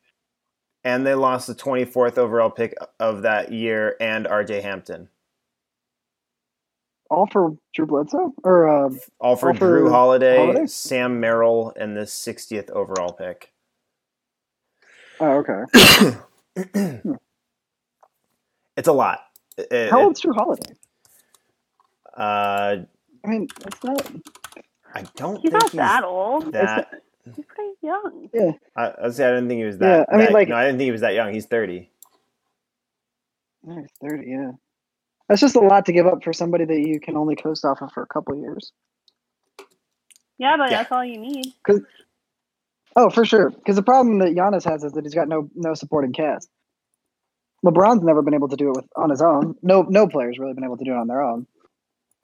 and 0.85 1.05
they 1.07 1.15
lost 1.15 1.47
the 1.49 1.55
24th 1.55 2.17
overall 2.19 2.51
pick 2.51 2.75
of 3.01 3.23
that 3.23 3.51
year 3.53 3.97
and 4.01 4.27
RJ 4.27 4.63
Hampton. 4.63 5.09
All 7.11 7.27
for 7.27 7.57
Drew 7.75 7.87
Bledsoe 7.87 8.35
or 8.45 8.69
uh, 8.69 8.91
All 9.19 9.35
for 9.35 9.49
All 9.49 9.55
for 9.55 9.81
Jrue 9.81 9.91
Holiday, 9.91 10.37
Holiday? 10.37 10.67
Sam 10.67 11.19
Merrill, 11.21 11.73
and 11.75 11.97
the 11.97 12.03
60th 12.03 12.71
overall 12.71 13.13
pick. 13.15 13.51
oh 15.21 15.43
okay. 15.43 17.03
It's 18.79 18.87
a 18.89 18.93
lot. 18.93 19.19
It- 19.59 19.91
How 19.91 20.03
old's 20.05 20.21
Jrue 20.23 20.35
Holiday? 20.35 20.73
uh, 22.17 22.77
I 23.25 23.27
mean, 23.29 23.49
it's 23.67 23.83
not. 23.85 24.07
I 24.95 25.03
don't 25.17 25.41
He's 25.41 25.51
think 25.51 25.53
not 25.63 25.73
that 25.73 26.05
old. 26.05 26.53
that. 26.53 27.03
He's 27.25 27.45
pretty 27.45 27.73
young. 27.83 28.29
I, 28.77 28.87
I 28.87 29.07
was 29.07 29.17
say 29.17 29.27
I 29.27 29.31
didn't 29.31 29.49
think 29.49 29.59
he 29.59 29.65
was 29.65 29.79
that. 29.79 30.07
Yeah, 30.09 30.15
I 30.15 30.17
mean, 30.17 30.27
that- 30.27 30.33
like- 30.33 30.49
no, 30.49 30.55
I 30.57 30.65
didn't 30.65 30.79
think 30.79 30.87
he 30.87 30.93
was 30.93 31.01
that 31.01 31.15
young. 31.15 31.35
He's 31.35 31.47
30. 31.47 31.91
Oh, 33.69 33.77
he's 33.81 33.91
thirty. 34.01 34.31
Yeah, 34.31 34.53
that's 35.29 35.41
just 35.41 35.57
a 35.57 35.61
lot 35.61 35.85
to 35.87 35.93
give 35.93 36.07
up 36.07 36.23
for 36.23 36.33
somebody 36.33 36.65
that 36.65 36.79
you 36.79 37.01
can 37.01 37.17
only 37.17 37.35
coast 37.35 37.65
off 37.65 37.83
of 37.83 37.91
for 37.93 38.05
a 38.05 38.07
couple 38.07 38.35
of 38.35 38.41
years. 38.41 38.73
Yeah, 40.39 40.57
but 40.57 40.71
Yeah. 40.71 40.79
that's 40.79 40.93
all 40.93 41.05
you 41.05 41.19
need. 41.19 41.53
Oh, 42.97 43.11
for 43.11 43.25
sure. 43.27 43.51
Because 43.51 43.75
the 43.77 43.83
problem 43.83 44.21
that 44.21 44.35
Giannis 44.35 44.65
has 44.65 44.85
is 44.85 44.93
that 44.93 45.05
he's 45.05 45.15
got 45.15 45.29
no 45.29 45.51
no 45.57 45.75
supporting 45.75 46.13
cast. 46.13 46.49
LeBron's 47.65 48.03
never 48.05 48.23
been 48.23 48.35
able 48.35 48.49
to 48.49 48.57
do 48.57 48.69
it 48.71 48.77
with 48.77 48.87
on 48.97 49.11
his 49.11 49.21
own. 49.23 49.55
No 49.63 49.83
no 49.83 50.07
player's 50.07 50.39
really 50.39 50.55
been 50.55 50.65
able 50.65 50.77
to 50.77 50.85
do 50.85 50.93
it 50.93 50.97
on 50.97 51.07
their 51.09 51.23
own. 51.23 51.47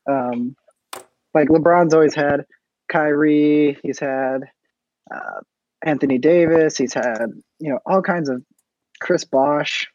Um, 0.09 0.57
like 1.35 1.49
LeBron's 1.49 1.95
always 1.95 2.15
had 2.15 2.45
Kyrie. 2.89 3.79
He's 3.83 3.99
had 3.99 4.45
uh, 5.13 5.41
Anthony 5.83 6.19
Davis. 6.19 6.77
He's 6.77 6.95
had 6.95 7.27
you 7.59 7.71
know 7.71 7.79
all 7.87 8.03
kinds 8.03 8.29
of 8.29 8.43
Chris 9.01 9.25
Bosh, 9.25 9.89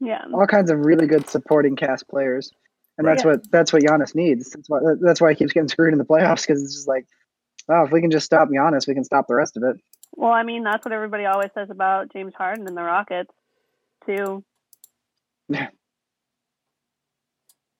Yeah. 0.00 0.22
all 0.32 0.46
kinds 0.46 0.70
of 0.70 0.84
really 0.84 1.06
good 1.06 1.28
supporting 1.28 1.76
cast 1.76 2.08
players. 2.08 2.50
And 2.96 3.06
that's 3.08 3.24
Right. 3.24 3.32
what 3.32 3.50
that's 3.50 3.72
what 3.72 3.82
Giannis 3.82 4.14
needs. 4.14 4.50
That's 4.50 4.68
why 4.70 4.78
that's 5.00 5.20
why 5.20 5.30
he 5.30 5.36
keeps 5.36 5.52
getting 5.52 5.68
screwed 5.68 5.92
in 5.92 5.98
the 5.98 6.04
playoffs 6.04 6.46
because 6.46 6.62
it's 6.62 6.74
just 6.74 6.88
like, 6.88 7.06
oh, 7.68 7.84
if 7.84 7.90
we 7.90 8.00
can 8.00 8.10
just 8.12 8.26
stop 8.26 8.48
Giannis, 8.48 8.86
we 8.86 8.94
can 8.94 9.02
stop 9.04 9.26
the 9.26 9.34
rest 9.34 9.56
of 9.56 9.64
it. 9.64 9.76
Well, 10.16 10.30
I 10.30 10.44
mean, 10.44 10.62
that's 10.62 10.84
what 10.84 10.92
everybody 10.92 11.24
always 11.24 11.50
says 11.54 11.70
about 11.70 12.12
James 12.12 12.34
Harden 12.38 12.68
and 12.68 12.76
the 12.76 12.84
Rockets, 12.84 13.32
too. 14.06 14.44
Yeah. 15.48 15.68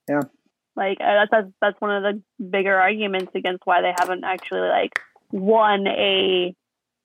Yeah. 0.08 0.20
Like 0.76 0.98
uh, 1.00 1.14
that's 1.24 1.30
that's 1.30 1.48
that's 1.62 1.80
one 1.80 1.90
of 1.90 2.02
the 2.02 2.44
bigger 2.50 2.74
arguments 2.76 3.32
against 3.34 3.62
why 3.64 3.80
they 3.80 3.94
haven't 3.98 4.22
actually 4.24 4.68
like 4.68 5.00
won 5.32 5.87
a 5.87 6.54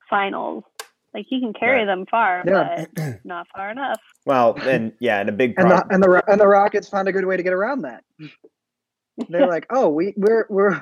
finals. 0.09 0.65
Like 1.13 1.25
he 1.29 1.39
can 1.39 1.53
carry 1.53 1.79
Right. 1.79 1.85
them 1.85 2.05
far, 2.11 2.43
Yeah. 2.45 2.85
but 2.95 3.19
not 3.25 3.47
far 3.55 3.71
enough. 3.71 4.01
Well, 4.25 4.55
and 4.63 4.91
yeah, 4.99 5.21
and 5.21 5.29
a 5.29 5.31
big 5.31 5.53
and 5.57 5.71
the 5.71 5.75
problem. 5.75 5.93
and 5.93 6.03
the 6.03 6.23
and 6.31 6.41
the 6.41 6.47
Rockets 6.47 6.89
found 6.89 7.07
a 7.07 7.13
good 7.13 7.25
way 7.25 7.37
to 7.37 7.43
get 7.43 7.53
around 7.53 7.83
that. 7.83 8.03
They're 9.29 9.47
like, 9.47 9.67
oh, 9.69 9.87
we 9.87 10.13
we're 10.17 10.45
we're 10.49 10.81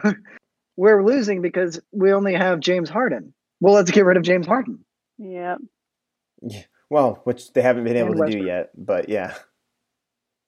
we're 0.76 1.04
losing 1.06 1.44
because 1.44 1.80
we 1.92 2.14
only 2.14 2.34
have 2.34 2.60
James 2.62 2.90
Harden. 2.90 3.32
Well, 3.60 3.76
let's 3.76 3.92
get 3.92 4.06
rid 4.06 4.18
of 4.18 4.24
James 4.24 4.48
Harden. 4.48 4.84
yeah. 5.20 5.58
Well, 6.90 7.22
which 7.26 7.54
they 7.54 7.62
haven't 7.62 7.86
been 7.86 7.98
able 7.98 8.14
And 8.14 8.16
to 8.16 8.22
do 8.24 8.38
yet, 8.38 8.72
but 8.78 9.10
yeah. 9.10 9.36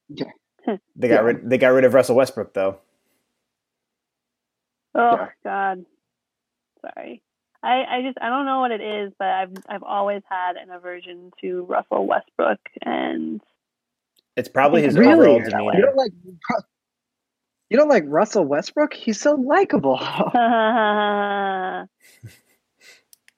Yeah. 0.10 0.32
Hmm. 0.66 0.76
They 0.96 1.10
got 1.10 1.24
Yeah. 1.24 1.24
rid. 1.24 1.50
They 1.50 1.58
got 1.58 1.70
rid 1.70 1.86
of 1.86 1.94
Russell 1.94 2.16
Westbrook 2.18 2.54
though. 2.54 2.80
Oh 4.96 5.18
Yeah. 5.18 5.30
God. 5.44 5.86
Sorry. 6.82 7.24
I, 7.64 7.84
I 7.90 8.02
just 8.04 8.18
I 8.22 8.30
don't 8.30 8.46
know 8.46 8.62
what 8.62 8.72
it 8.72 8.82
is, 8.82 9.14
but 9.20 9.28
I've 9.30 9.54
I've 9.70 9.84
always 9.84 10.24
had 10.30 10.58
an 10.58 10.72
aversion 10.72 11.32
to 11.42 11.64
Russell 11.66 12.08
Westbrook 12.08 12.60
and 12.84 13.42
It's 14.38 14.50
probably 14.50 14.84
his 14.84 14.98
Really? 14.98 15.06
overall 15.08 15.40
You 15.40 15.42
demeanor. 15.42 15.80
You 15.80 15.86
don't 15.86 15.98
like 15.98 16.12
you 17.70 17.78
don't 17.78 17.90
like 17.90 18.06
Russell 18.08 18.46
Westbrook? 18.46 18.94
He's 18.94 19.20
so 19.22 19.36
likable. 19.36 20.00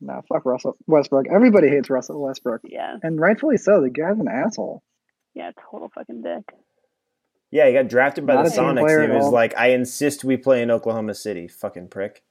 yeah. 0.02 0.14
no, 0.16 0.22
fuck 0.28 0.46
Russell 0.46 0.78
Westbrook. 0.88 1.28
Everybody 1.34 1.70
hates 1.70 1.90
Russell 1.90 2.22
Westbrook, 2.22 2.62
Yeah. 2.64 2.98
and 3.04 3.20
rightfully 3.20 3.58
so. 3.58 3.82
The 3.82 3.90
guy's 3.90 4.20
an 4.20 4.28
asshole. 4.28 4.84
Yeah, 5.34 5.52
total 5.72 5.90
fucking 5.94 6.22
dick. 6.24 6.44
Yeah, 7.52 7.68
he 7.68 7.74
got 7.74 7.88
drafted 7.90 8.26
by 8.26 8.36
Not 8.36 8.46
the 8.46 8.52
Sonics. 8.52 9.04
And 9.04 9.12
he 9.12 9.18
was 9.18 9.26
all. 9.26 9.32
like, 9.32 9.58
"I 9.58 9.68
insist 9.72 10.24
we 10.24 10.38
play 10.38 10.62
in 10.62 10.72
Oklahoma 10.72 11.14
City." 11.14 11.48
Fucking 11.48 11.90
prick. 11.90 12.24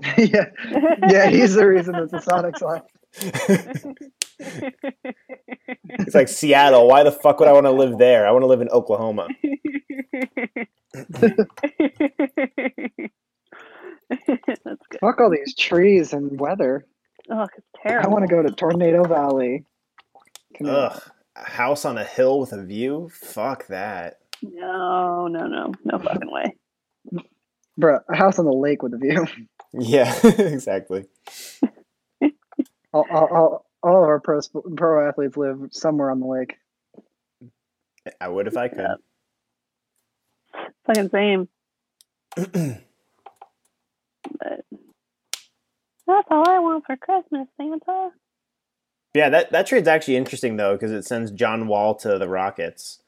yeah, 0.16 0.46
yeah, 1.08 1.28
he's 1.28 1.54
the 1.54 1.66
reason 1.66 1.92
that 1.94 2.10
the 2.10 2.18
Sonics 2.18 2.62
left. 2.62 2.90
it's 5.88 6.14
like 6.14 6.28
Seattle. 6.28 6.86
Why 6.86 7.02
the 7.02 7.10
fuck 7.12 7.40
would 7.40 7.48
I 7.48 7.52
want 7.52 7.66
to 7.66 7.72
live 7.72 7.98
there? 7.98 8.26
I 8.28 8.30
want 8.30 8.42
to 8.42 8.46
live 8.46 8.60
in 8.60 8.68
Oklahoma. 8.68 9.28
That's 14.10 14.86
good. 14.90 15.00
Fuck 15.00 15.20
all 15.20 15.30
these 15.30 15.54
trees 15.56 16.12
and 16.12 16.38
weather. 16.38 16.86
Oh, 17.30 17.42
it's 17.42 17.66
terrible. 17.82 18.08
I 18.08 18.12
want 18.12 18.28
to 18.28 18.34
go 18.34 18.42
to 18.42 18.50
Tornado 18.50 19.04
Valley. 19.04 19.64
Come. 20.56 20.68
Ugh, 20.68 21.02
a 21.36 21.44
house 21.44 21.84
on 21.84 21.98
a 21.98 22.04
hill 22.04 22.40
with 22.40 22.52
a 22.52 22.62
view. 22.64 23.10
Fuck 23.12 23.66
that. 23.68 24.18
No, 24.42 25.26
no, 25.28 25.46
no, 25.46 25.72
no 25.84 25.98
fucking 26.02 26.30
way. 26.30 26.56
Bruh, 27.78 28.00
a 28.08 28.16
house 28.16 28.38
on 28.38 28.44
the 28.44 28.52
lake 28.52 28.82
with 28.82 28.94
a 28.94 28.98
view. 28.98 29.26
Yeah, 29.74 30.18
exactly. 30.24 31.04
all, 32.90 33.04
all, 33.10 33.28
all, 33.30 33.66
all 33.82 34.02
of 34.02 34.08
our 34.08 34.18
pro, 34.18 34.40
pro 34.74 35.06
athletes 35.06 35.36
live 35.36 35.58
somewhere 35.72 36.10
on 36.10 36.20
the 36.20 36.26
lake. 36.26 36.54
I 38.18 38.28
would 38.28 38.46
if 38.46 38.56
I 38.56 38.68
could. 38.68 38.78
Yep. 38.78 40.70
Fucking 40.86 41.10
same. 41.10 41.48
That's 46.08 46.26
all 46.30 46.48
I 46.48 46.58
want 46.58 46.84
for 46.86 46.96
Christmas, 46.96 47.46
Santa. 47.56 48.10
Yeah, 49.14 49.28
that 49.30 49.52
that 49.52 49.66
trade's 49.66 49.88
actually 49.88 50.16
interesting 50.16 50.56
though 50.56 50.72
because 50.74 50.90
it 50.90 51.04
sends 51.04 51.30
John 51.30 51.68
Wall 51.68 51.94
to 51.96 52.18
the 52.18 52.28
Rockets. 52.28 53.00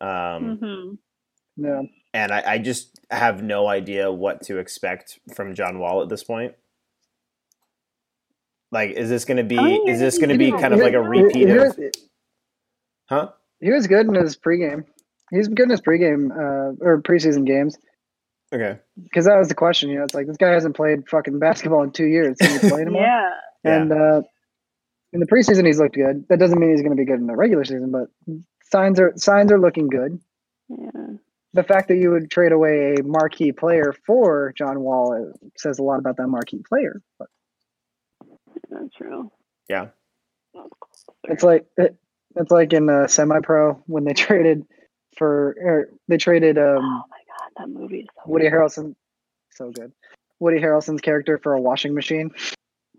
Um, 0.00 0.56
hmm 0.58 0.94
Yeah. 1.64 1.82
and 2.12 2.32
I, 2.32 2.54
I 2.54 2.58
just 2.58 2.98
have 3.10 3.42
no 3.42 3.68
idea 3.68 4.10
what 4.10 4.42
to 4.42 4.58
expect 4.58 5.18
from 5.34 5.54
John 5.54 5.78
Wall 5.78 6.02
at 6.02 6.08
this 6.08 6.24
point. 6.24 6.54
Like, 8.72 8.90
is 8.92 9.08
this 9.08 9.24
going 9.24 9.36
to 9.36 9.44
be? 9.44 9.56
How 9.56 9.62
many 9.62 9.90
Is 9.90 10.00
this 10.00 10.18
going 10.18 10.30
to 10.30 10.38
be 10.38 10.50
kind 10.50 10.72
of 10.74 10.80
like 10.80 10.94
a 10.94 11.02
He- 11.02 11.18
he- 11.38 11.44
repeat 11.44 11.48
of? 11.50 11.76
Huh? 13.08 13.28
he 13.60 13.70
was 13.70 13.86
good 13.86 14.06
in 14.06 14.14
his 14.14 14.36
pregame. 14.36 14.84
He's 15.30 15.46
good 15.48 15.64
in 15.64 15.70
his 15.70 15.80
pregame 15.80 16.30
uh, 16.30 16.74
or 16.80 17.00
preseason 17.02 17.46
games 17.46 17.76
Okay. 18.52 18.78
because 19.02 19.24
that 19.24 19.38
was 19.38 19.48
the 19.48 19.54
question. 19.54 19.88
You 19.88 19.98
know, 19.98 20.04
it's 20.04 20.14
like 20.14 20.26
this 20.26 20.36
guy 20.36 20.50
hasn't 20.50 20.76
played 20.76 21.08
fucking 21.08 21.38
basketball 21.38 21.82
in 21.82 21.90
two 21.90 22.06
years. 22.06 22.36
Can 22.38 22.52
you 22.52 22.60
play 22.70 22.82
anymore? 22.82 23.02
Yeah. 23.02 23.30
Yeah. 23.64 23.80
And 23.80 23.92
uh, 23.92 24.22
in 25.12 25.20
the 25.20 25.26
preseason, 25.26 25.66
he's 25.66 25.78
looked 25.78 25.94
good. 25.94 26.26
That 26.28 26.38
doesn't 26.38 26.58
mean 26.58 26.70
he's 26.70 26.82
going 26.82 26.96
to 26.96 26.96
be 26.96 27.04
good 27.04 27.20
in 27.20 27.26
the 27.26 27.36
regular 27.36 27.64
season, 27.64 27.90
but 27.90 28.08
signs 28.70 28.98
are 28.98 29.12
signs 29.16 29.52
are 29.52 29.60
looking 29.60 29.88
good. 29.88 30.20
Yeah. 30.68 31.16
The 31.54 31.62
fact 31.62 31.88
that 31.88 31.96
you 31.96 32.10
would 32.10 32.30
trade 32.30 32.52
away 32.52 32.94
a 32.98 33.02
marquee 33.02 33.52
player 33.52 33.94
for 34.06 34.54
John 34.56 34.80
Wall 34.80 35.12
uh, 35.12 35.48
says 35.58 35.78
a 35.78 35.82
lot 35.82 35.98
about 35.98 36.16
that 36.16 36.28
marquee 36.28 36.62
player. 36.66 37.02
But 37.18 37.28
That's 38.70 38.94
true. 38.96 39.30
Yeah. 39.68 39.88
it's 41.24 41.42
like 41.42 41.66
it, 41.76 41.96
it's 42.36 42.50
like 42.50 42.72
in 42.72 42.88
uh, 42.88 43.06
semi-pro 43.06 43.74
when 43.86 44.04
they 44.04 44.12
traded 44.14 44.64
for 45.16 45.54
or 45.60 45.88
they 46.08 46.16
traded 46.16 46.56
oh 46.56 46.78
um, 46.78 46.84
my 46.84 47.00
god, 47.00 47.21
that 47.56 47.68
movie 47.68 48.00
is 48.00 48.08
so 48.14 48.30
Woody 48.30 48.48
good. 48.48 48.52
Harrelson. 48.52 48.94
So 49.50 49.70
good. 49.70 49.92
Woody 50.40 50.60
Harrelson's 50.60 51.00
character 51.00 51.38
for 51.38 51.54
a 51.54 51.60
washing 51.60 51.94
machine. 51.94 52.30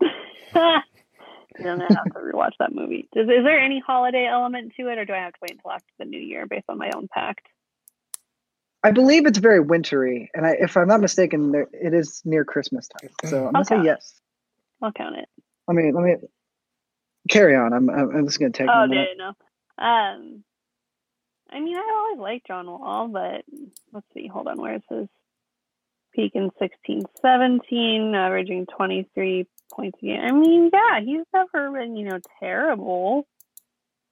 You're 0.00 1.76
gonna 1.76 1.94
have 1.94 2.04
to 2.12 2.18
rewatch 2.18 2.52
that 2.58 2.74
movie. 2.74 3.08
Is, 3.14 3.28
is 3.28 3.44
there 3.44 3.60
any 3.60 3.82
holiday 3.84 4.26
element 4.26 4.72
to 4.76 4.88
it, 4.88 4.98
or 4.98 5.04
do 5.04 5.12
I 5.12 5.18
have 5.18 5.32
to 5.34 5.38
wait 5.42 5.52
until 5.52 5.72
after 5.72 5.92
the 5.98 6.04
new 6.04 6.20
year 6.20 6.46
based 6.46 6.64
on 6.68 6.78
my 6.78 6.90
own 6.94 7.08
pact? 7.12 7.46
I 8.82 8.90
believe 8.90 9.26
it's 9.26 9.38
very 9.38 9.60
wintry, 9.60 10.30
and 10.34 10.46
I, 10.46 10.56
if 10.60 10.76
I'm 10.76 10.88
not 10.88 11.00
mistaken, 11.00 11.52
there, 11.52 11.68
it 11.72 11.94
is 11.94 12.22
near 12.24 12.44
Christmas 12.44 12.88
time. 12.88 13.10
So 13.24 13.46
I'm 13.46 13.52
gonna 13.52 13.64
say 13.64 13.82
yes. 13.82 14.20
I'll 14.82 14.92
count 14.92 15.16
it. 15.16 15.28
Let 15.68 15.74
me 15.74 15.92
let 15.92 16.04
me 16.04 16.16
carry 17.30 17.56
on. 17.56 17.72
I'm 17.72 17.88
I'm, 17.88 18.16
I'm 18.16 18.26
just 18.26 18.38
gonna 18.38 18.52
take. 18.52 18.68
Oh, 18.68 18.84
a 18.84 18.88
minute. 18.88 19.08
No. 19.16 19.32
Um, 19.78 20.44
I 21.54 21.60
mean, 21.60 21.76
I 21.76 21.92
always 21.96 22.18
liked 22.18 22.48
John 22.48 22.66
Wall, 22.66 23.08
but 23.08 23.44
let's 23.92 24.06
see. 24.12 24.26
Hold 24.26 24.48
on. 24.48 24.60
Where's 24.60 24.82
his 24.90 25.06
peak 26.12 26.32
in 26.34 26.50
16 26.58 27.02
17, 27.22 28.14
averaging 28.14 28.66
23 28.76 29.46
points 29.72 29.98
a 30.02 30.04
game? 30.04 30.20
I 30.20 30.32
mean, 30.32 30.70
yeah, 30.72 31.00
he's 31.00 31.24
never 31.32 31.70
been, 31.70 31.96
you 31.96 32.08
know, 32.08 32.18
terrible 32.40 33.26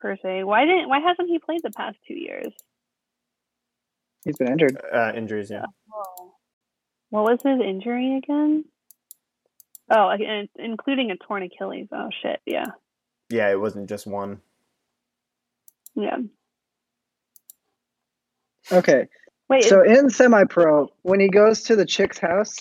per 0.01 0.17
se. 0.23 0.45
Why 0.45 0.65
didn't, 0.65 0.89
why 0.89 1.01
hasn't 1.01 1.29
he 1.29 1.41
played 1.41 1.63
the 1.65 1.71
past 1.71 1.97
two 2.07 2.15
years? 2.15 2.53
He's 4.25 4.37
been 4.37 4.53
injured. 4.53 4.81
Uh, 4.93 5.13
injuries. 5.17 5.51
Yeah. 5.51 5.65
Oh. 5.93 6.35
What 7.11 7.25
was 7.25 7.41
his 7.43 7.61
injury 7.61 8.19
again? 8.19 8.65
Oh, 9.91 10.15
including 10.57 11.11
a 11.11 11.17
torn 11.17 11.43
Achilles. 11.43 11.89
Oh, 11.93 12.09
shit. 12.23 12.41
Yeah. 12.47 12.67
Yeah. 13.31 13.51
It 13.51 13.61
wasn't 13.61 13.89
just 13.89 14.07
one. 14.07 14.41
Yeah. 15.97 16.19
Okay, 18.71 19.09
Wait, 19.49 19.65
so 19.65 19.83
in 19.83 20.09
semi-pro, 20.09 20.89
when 21.03 21.21
he 21.21 21.29
goes 21.29 21.63
to 21.65 21.77
the 21.77 21.85
chick's 21.85 22.19
house, 22.19 22.59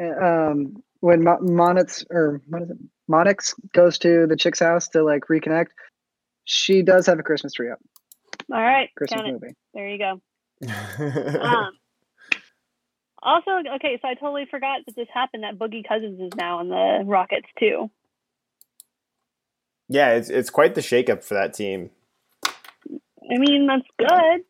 uh, 0.00 0.24
um, 0.24 0.82
when 1.00 1.22
Mo- 1.22 1.38
Monix 1.40 2.04
or 2.10 2.42
what 2.48 2.62
is 2.62 2.70
it? 2.70 2.78
Monix 3.10 3.54
goes 3.72 3.98
to 3.98 4.26
the 4.26 4.36
chick's 4.36 4.58
house 4.60 4.88
to 4.88 5.02
like 5.02 5.24
reconnect. 5.30 5.68
She 6.44 6.82
does 6.82 7.06
have 7.06 7.18
a 7.18 7.22
Christmas 7.22 7.52
tree 7.54 7.70
up. 7.70 7.78
all 8.52 8.60
right. 8.60 8.90
Christmas 8.96 9.22
Count 9.22 9.28
it. 9.28 9.32
movie. 9.40 9.54
There 9.74 9.88
you 9.88 9.98
go. 9.98 10.20
Um, 11.40 11.70
also, 13.22 13.50
okay, 13.76 13.98
so 14.00 14.08
I 14.08 14.14
totally 14.14 14.46
forgot 14.50 14.80
that 14.86 14.94
this 14.94 15.08
happened. 15.12 15.42
That 15.42 15.58
Boogie 15.58 15.86
Cousins 15.86 16.20
is 16.20 16.30
now 16.36 16.60
in 16.60 16.68
the 16.68 17.02
Rockets 17.04 17.48
too. 17.58 17.90
yeah, 19.88 20.10
it's 20.10 20.28
it's 20.28 20.50
quite 20.50 20.74
the 20.74 20.80
shakeup 20.80 21.24
for 21.24 21.34
that 21.34 21.54
team. 21.54 21.90
I 22.44 23.38
mean, 23.38 23.66
that's 23.66 23.86
good. 23.98 24.44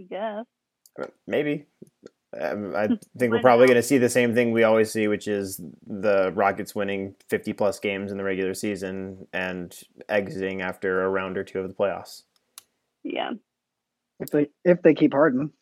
I 0.00 0.04
guess. 0.08 1.08
Maybe. 1.26 1.66
Um, 2.38 2.74
I 2.76 2.86
think 3.18 3.32
we're 3.32 3.40
probably 3.40 3.66
going 3.66 3.76
to 3.76 3.82
see 3.82 3.98
the 3.98 4.08
same 4.08 4.34
thing 4.34 4.52
we 4.52 4.62
always 4.62 4.92
see, 4.92 5.08
which 5.08 5.26
is 5.26 5.60
the 5.86 6.32
Rockets 6.32 6.74
winning 6.74 7.16
50 7.28 7.52
plus 7.54 7.80
games 7.80 8.12
in 8.12 8.18
the 8.18 8.24
regular 8.24 8.54
season 8.54 9.26
and 9.32 9.76
exiting 10.08 10.62
after 10.62 11.02
a 11.02 11.08
round 11.08 11.36
or 11.36 11.42
two 11.44 11.58
of 11.58 11.68
the 11.68 11.74
playoffs. 11.74 12.22
Yeah. 13.02 13.32
If 14.20 14.30
they 14.30 14.48
if 14.64 14.82
they 14.82 14.94
keep 14.94 15.12
Harden, 15.12 15.52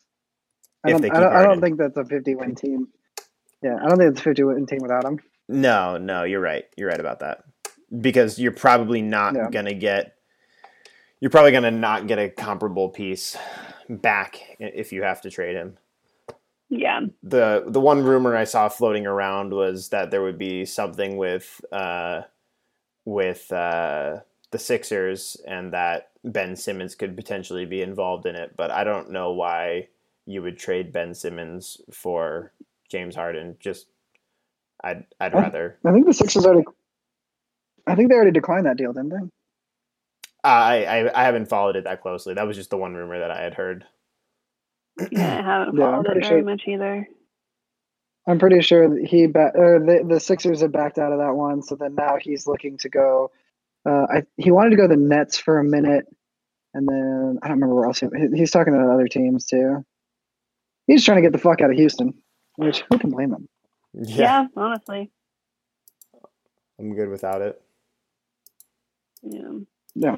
I 0.84 0.90
don't 0.90 1.04
I 1.04 1.20
don't, 1.20 1.32
I 1.32 1.42
don't 1.44 1.60
think 1.60 1.78
that's 1.78 1.96
a 1.96 2.04
50 2.04 2.34
win 2.34 2.54
team. 2.54 2.88
Yeah, 3.62 3.76
I 3.80 3.88
don't 3.88 3.98
think 3.98 4.10
it's 4.12 4.20
a 4.20 4.24
50 4.24 4.42
win 4.44 4.66
team 4.66 4.80
without 4.82 5.04
him. 5.04 5.20
No, 5.48 5.96
no, 5.96 6.24
you're 6.24 6.40
right. 6.40 6.64
You're 6.76 6.88
right 6.88 7.00
about 7.00 7.20
that. 7.20 7.44
Because 8.00 8.38
you're 8.38 8.52
probably 8.52 9.00
not 9.00 9.34
Yeah. 9.34 9.48
going 9.50 9.66
to 9.66 9.74
get 9.74 10.16
you're 11.20 11.30
probably 11.30 11.52
going 11.52 11.64
to 11.64 11.70
not 11.70 12.06
get 12.06 12.18
a 12.18 12.28
comparable 12.28 12.88
piece 12.90 13.36
back 13.88 14.40
if 14.58 14.92
you 14.92 15.02
have 15.02 15.20
to 15.22 15.30
trade 15.30 15.56
him. 15.56 15.76
Yeah. 16.70 17.00
the 17.22 17.64
the 17.66 17.80
one 17.80 18.02
rumor 18.02 18.36
I 18.36 18.44
saw 18.44 18.68
floating 18.68 19.06
around 19.06 19.54
was 19.54 19.88
that 19.88 20.10
there 20.10 20.22
would 20.22 20.36
be 20.38 20.66
something 20.66 21.16
with 21.16 21.60
uh, 21.72 22.22
with 23.06 23.50
uh, 23.50 24.18
the 24.50 24.58
Sixers 24.58 25.36
and 25.46 25.72
that 25.72 26.10
Ben 26.24 26.56
Simmons 26.56 26.94
could 26.94 27.16
potentially 27.16 27.64
be 27.64 27.80
involved 27.80 28.26
in 28.26 28.34
it, 28.34 28.54
but 28.56 28.70
I 28.70 28.84
don't 28.84 29.10
know 29.10 29.32
why 29.32 29.88
you 30.26 30.42
would 30.42 30.58
trade 30.58 30.92
Ben 30.92 31.14
Simmons 31.14 31.80
for 31.90 32.52
James 32.90 33.14
Harden. 33.16 33.56
Just 33.60 33.86
I'd 34.84 35.06
I'd 35.18 35.34
Oh. 35.34 35.40
rather 35.40 35.78
I 35.86 35.92
think 35.92 36.04
the 36.04 36.12
Sixers 36.12 36.44
already. 36.44 36.66
I 37.86 37.94
think 37.94 38.10
they 38.10 38.14
already 38.14 38.32
declined 38.32 38.66
that 38.66 38.76
deal, 38.76 38.92
didn't 38.92 39.08
they? 39.08 39.30
I, 40.44 40.84
I 40.84 41.20
I 41.20 41.24
haven't 41.24 41.48
followed 41.48 41.76
it 41.76 41.84
that 41.84 42.00
closely. 42.02 42.34
That 42.34 42.46
was 42.46 42.56
just 42.56 42.70
the 42.70 42.76
one 42.76 42.94
rumor 42.94 43.18
that 43.18 43.30
I 43.30 43.42
had 43.42 43.54
heard. 43.54 43.84
Yeah, 45.10 45.38
I 45.38 45.42
haven't 45.42 45.76
Yeah, 45.76 45.90
followed 45.90 46.04
pretty 46.06 46.20
it 46.20 46.28
very 46.28 46.40
sure- 46.40 46.50
much 46.50 46.62
either. 46.66 47.08
I'm 48.26 48.38
pretty 48.38 48.60
sure 48.60 48.94
he 49.06 49.26
ba- 49.26 49.52
or 49.54 49.78
the 49.80 50.04
the 50.06 50.20
Sixers 50.20 50.60
have 50.60 50.72
backed 50.72 50.98
out 50.98 51.12
of 51.12 51.18
that 51.18 51.34
one. 51.34 51.62
So 51.62 51.74
then 51.76 51.94
now 51.94 52.16
he's 52.20 52.46
looking 52.46 52.76
to 52.78 52.88
go. 52.88 53.30
Uh, 53.88 54.06
I 54.10 54.22
he 54.36 54.50
wanted 54.50 54.70
to 54.70 54.76
go 54.76 54.82
to 54.86 54.94
the 54.94 55.00
Nets 55.00 55.38
for 55.38 55.58
a 55.58 55.64
minute, 55.64 56.06
and 56.74 56.86
then 56.86 57.38
I 57.42 57.48
don't 57.48 57.56
remember 57.56 57.74
where 57.74 57.86
else. 57.86 58.00
He, 58.00 58.06
he's 58.34 58.50
talking 58.50 58.74
to 58.74 58.80
other 58.80 59.08
teams 59.08 59.46
too. 59.46 59.84
He's 60.86 61.04
trying 61.04 61.16
to 61.16 61.22
get 61.22 61.32
the 61.32 61.38
fuck 61.38 61.60
out 61.62 61.70
of 61.70 61.76
Houston, 61.76 62.12
which 62.56 62.84
who 62.90 62.98
can 62.98 63.10
blame 63.10 63.32
him? 63.32 63.48
Yeah, 63.94 64.46
honestly. 64.56 65.10
I'm 66.78 66.94
good 66.94 67.08
without 67.08 67.40
it. 67.40 67.60
Yeah. 69.22 69.50
Yeah. 69.94 70.16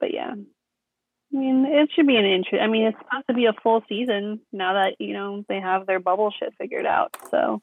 But 0.00 0.12
yeah. 0.12 0.32
I 0.32 1.36
mean, 1.36 1.64
it 1.64 1.90
should 1.94 2.08
be 2.08 2.16
an 2.16 2.24
interest. 2.24 2.60
I 2.60 2.66
mean, 2.66 2.86
it's 2.86 2.98
supposed 2.98 3.28
to 3.28 3.34
be 3.34 3.46
a 3.46 3.52
full 3.62 3.84
season 3.88 4.40
now 4.52 4.72
that, 4.74 4.96
you 4.98 5.12
know, 5.12 5.44
they 5.48 5.60
have 5.60 5.86
their 5.86 6.00
bubble 6.00 6.32
shit 6.36 6.52
figured 6.58 6.86
out. 6.86 7.16
So, 7.30 7.62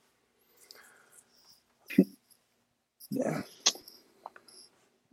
Yeah, 3.09 3.41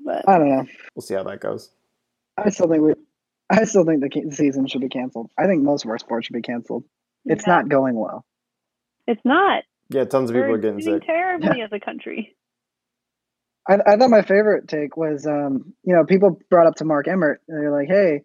but 0.04 0.28
I 0.28 0.38
don't 0.38 0.48
know. 0.48 0.66
We'll 0.94 1.02
see 1.02 1.14
how 1.14 1.22
that 1.24 1.40
goes. 1.40 1.70
I 2.36 2.50
still 2.50 2.68
think 2.68 2.82
we. 2.82 2.94
I 3.50 3.64
still 3.64 3.84
think 3.84 4.02
the 4.02 4.30
season 4.34 4.66
should 4.66 4.80
be 4.80 4.88
canceled. 4.88 5.30
I 5.38 5.46
think 5.46 5.62
most 5.62 5.84
of 5.84 5.90
our 5.90 5.98
sports 5.98 6.26
should 6.26 6.34
be 6.34 6.42
canceled. 6.42 6.84
It's 7.24 7.46
yeah, 7.46 7.54
not 7.54 7.68
going 7.68 7.94
well. 7.94 8.24
It's 9.06 9.20
not. 9.24 9.64
Yeah, 9.90 10.04
tons 10.04 10.30
of 10.30 10.34
people 10.34 10.48
We're 10.48 10.56
are 10.56 10.58
getting 10.58 10.80
sick. 10.80 11.04
terribly 11.04 11.60
as 11.62 11.70
a 11.72 11.78
country. 11.78 12.34
I, 13.68 13.78
I 13.86 13.96
thought 13.96 14.10
my 14.10 14.22
favorite 14.22 14.68
take 14.68 14.96
was, 14.96 15.26
um, 15.26 15.72
you 15.84 15.94
know, 15.94 16.04
people 16.04 16.38
brought 16.50 16.66
up 16.66 16.76
to 16.76 16.84
Mark 16.84 17.08
Emmert. 17.08 17.40
And 17.48 17.60
they're 17.62 17.70
like, 17.72 17.88
"Hey, 17.88 18.22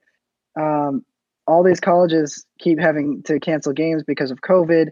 um, 0.59 1.05
all 1.47 1.63
these 1.63 1.79
colleges 1.79 2.45
keep 2.59 2.79
having 2.79 3.23
to 3.23 3.39
cancel 3.39 3.73
games 3.73 4.03
because 4.05 4.31
of 4.31 4.41
COVID. 4.41 4.89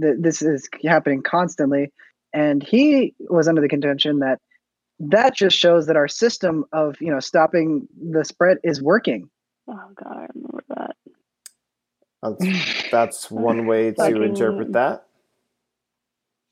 Th- 0.00 0.16
This 0.18 0.42
is 0.42 0.68
happening 0.84 1.22
constantly." 1.22 1.92
And 2.32 2.62
he 2.62 3.14
was 3.18 3.48
under 3.48 3.60
the 3.60 3.68
contention 3.68 4.20
that 4.20 4.40
that 5.00 5.34
just 5.34 5.56
shows 5.56 5.86
that 5.86 5.96
our 5.96 6.08
system 6.08 6.64
of, 6.72 6.96
you 7.00 7.10
know, 7.10 7.20
stopping 7.20 7.88
the 8.12 8.24
spread 8.24 8.58
is 8.62 8.82
working. 8.82 9.28
Oh 9.66 9.90
god, 9.94 10.16
I 10.16 10.26
remember 10.34 10.64
that. 10.68 10.96
That's 12.22 12.90
that's 12.90 13.30
one 13.30 13.66
way 13.66 13.92
to 14.08 14.22
interpret 14.22 14.72
that. 14.72 15.06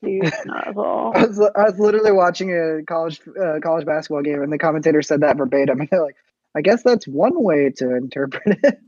Dude. 0.03 0.31
I 0.49 0.71
was, 0.71 1.39
I 1.55 1.63
was 1.63 1.79
literally 1.79 2.11
watching 2.11 2.51
a 2.51 2.83
college 2.85 3.19
uh, 3.27 3.59
college 3.61 3.85
basketball 3.85 4.21
game, 4.23 4.41
and 4.41 4.51
the 4.51 4.57
commentator 4.57 5.01
said 5.01 5.21
that 5.21 5.37
verbatim. 5.37 5.79
And 5.81 5.89
they're 5.89 6.01
like, 6.03 6.15
"I 6.55 6.61
guess 6.61 6.83
that's 6.83 7.05
one 7.07 7.41
way 7.43 7.71
to 7.77 7.95
interpret 7.95 8.59
it." 8.63 8.79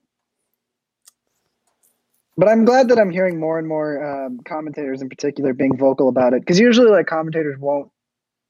But 2.38 2.48
I'm 2.48 2.66
glad 2.66 2.88
that 2.90 2.98
I'm 2.98 3.10
hearing 3.12 3.40
more 3.40 3.60
and 3.60 3.68
more 3.68 4.26
um, 4.26 4.40
commentators, 4.48 5.02
in 5.02 5.10
particular, 5.10 5.54
being 5.54 5.78
vocal 5.78 6.08
about 6.10 6.34
it. 6.34 6.40
Because 6.42 6.60
usually, 6.60 6.90
like 6.90 7.06
commentators 7.08 7.58
won't 7.60 7.92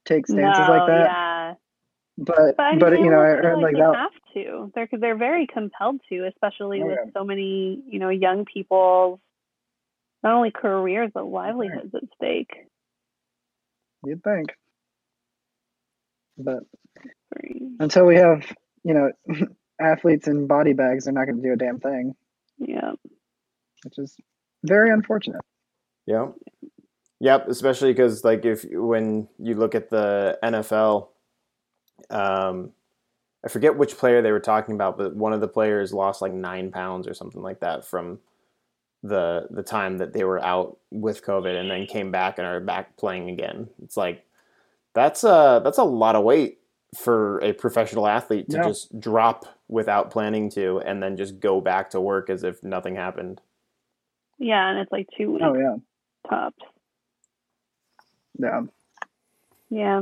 take 0.06 0.26
stances 0.26 0.66
no, 0.66 0.72
like 0.74 0.86
that. 0.86 1.04
Yeah. 1.10 1.54
But 2.18 2.56
But, 2.56 2.78
but, 2.78 2.92
you 3.00 3.10
know, 3.10 3.20
I 3.20 3.26
heard 3.26 3.58
like 3.58 3.74
they 3.74 3.80
that. 3.80 3.96
have 3.96 4.12
to. 4.34 4.70
They're 4.74 4.88
they're 4.92 5.16
very 5.16 5.46
compelled 5.46 6.00
to, 6.10 6.26
especially 6.26 6.80
Oh, 6.82 6.86
with 6.86 6.98
yeah. 7.04 7.10
so 7.12 7.24
many 7.24 7.82
you 7.88 7.98
know 7.98 8.08
young 8.08 8.44
people's 8.44 9.18
not 10.22 10.34
only 10.34 10.50
careers 10.50 11.10
but 11.14 11.26
livelihoods 11.26 11.94
at 11.94 12.02
stake. 12.14 12.50
You'd 14.04 14.22
think. 14.22 14.48
But 16.38 16.60
until 17.78 18.06
we 18.06 18.16
have, 18.16 18.42
you 18.84 18.94
know, 18.94 19.12
athletes 19.80 20.26
in 20.28 20.46
body 20.46 20.72
bags, 20.72 21.04
they're 21.04 21.12
not 21.14 21.26
going 21.26 21.36
to 21.36 21.42
do 21.42 21.52
a 21.52 21.56
damn 21.56 21.78
thing, 21.78 22.14
Yeah. 22.58 22.92
which 23.84 23.98
is 23.98 24.16
very 24.64 24.90
unfortunate. 24.90 25.42
Yeah. 26.06 26.28
Yep, 27.20 27.48
especially 27.48 27.92
because 27.92 28.24
like 28.24 28.44
if 28.44 28.64
when 28.72 29.28
you 29.38 29.54
look 29.54 29.76
at 29.76 29.88
the 29.90 30.38
NFL, 30.42 31.08
um, 32.10 32.72
I 33.44 33.48
forget 33.48 33.76
which 33.76 33.96
player 33.96 34.22
they 34.22 34.32
were 34.32 34.40
talking 34.40 34.74
about, 34.74 34.98
but 34.98 35.14
one 35.14 35.32
of 35.32 35.40
the 35.40 35.46
players 35.48 35.92
lost 35.92 36.20
like 36.22 36.32
nine 36.32 36.72
pounds 36.72 37.06
or 37.06 37.14
something 37.14 37.42
like 37.42 37.60
that 37.60 37.84
from 37.84 38.18
the 39.02 39.48
the 39.50 39.62
time 39.62 39.98
that 39.98 40.12
they 40.12 40.24
were 40.24 40.42
out 40.44 40.78
with 40.90 41.24
COVID, 41.24 41.58
and 41.58 41.70
then 41.70 41.86
came 41.86 42.10
back 42.10 42.38
and 42.38 42.46
are 42.46 42.60
back 42.60 42.96
playing 42.96 43.30
again. 43.30 43.68
It's 43.82 43.96
like 43.96 44.24
that's 44.94 45.24
a 45.24 45.60
that's 45.64 45.78
a 45.78 45.84
lot 45.84 46.16
of 46.16 46.24
weight 46.24 46.58
for 46.96 47.38
a 47.38 47.52
professional 47.52 48.06
athlete 48.06 48.50
to 48.50 48.58
Yeah. 48.58 48.64
just 48.64 49.00
drop 49.00 49.46
without 49.68 50.10
planning 50.10 50.50
to, 50.50 50.78
and 50.80 51.02
then 51.02 51.16
just 51.16 51.40
go 51.40 51.60
back 51.60 51.90
to 51.90 52.00
work 52.00 52.28
as 52.30 52.44
if 52.44 52.62
nothing 52.62 52.94
happened. 52.96 53.40
Yeah, 54.38 54.68
and 54.70 54.78
it's 54.78 54.92
like 54.92 55.08
two 55.16 55.30
oh, 55.30 55.32
weeks 55.32 55.44
Oh 55.44 55.54
yeah, 55.58 55.76
tops. 56.30 56.62
yeah. 58.38 58.62
Yeah. 59.70 59.98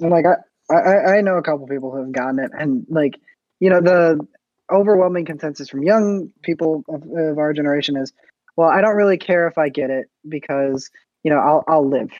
And 0.00 0.10
like 0.10 0.24
I, 0.70 0.74
I, 0.74 1.16
I 1.16 1.20
know 1.20 1.36
a 1.36 1.42
couple 1.42 1.66
people 1.66 1.90
who 1.90 1.98
have 1.98 2.12
gotten 2.12 2.38
it, 2.38 2.50
and 2.58 2.86
like 2.88 3.20
you 3.60 3.70
know, 3.70 3.80
the 3.80 4.26
overwhelming 4.72 5.24
consensus 5.24 5.68
from 5.68 5.82
young 5.82 6.30
people 6.42 6.84
of, 6.88 7.02
of 7.16 7.38
our 7.38 7.52
generation 7.52 7.96
is, 7.96 8.12
well, 8.56 8.68
I 8.68 8.80
don't 8.80 8.96
really 8.96 9.18
care 9.18 9.48
if 9.48 9.58
I 9.58 9.68
get 9.68 9.90
it 9.90 10.08
because 10.28 10.90
you 11.22 11.30
know 11.30 11.38
I'll 11.38 11.64
I'll 11.68 11.88
live. 11.88 12.10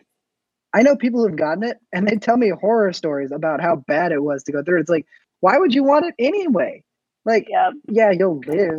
I 0.75 0.83
know 0.83 0.97
people 0.97 1.27
who've 1.27 1.37
gotten 1.37 1.63
it, 1.65 1.79
and 1.93 2.07
they 2.07 2.17
tell 2.17 2.37
me 2.37 2.51
horror 2.51 2.93
stories 2.93 3.33
about 3.33 3.61
how 3.63 3.77
bad 3.77 4.13
it 4.13 4.23
was 4.23 4.43
to 4.45 4.53
go 4.53 4.63
through. 4.63 4.81
It's 4.81 4.91
like, 4.91 5.07
why 5.41 5.57
would 5.59 5.75
you 5.75 5.85
want 5.85 6.07
it 6.07 6.15
anyway? 6.19 6.83
Like, 7.25 7.47
Yeah. 7.49 7.71
yeah, 7.89 8.11
you'll 8.11 8.41
live, 8.47 8.77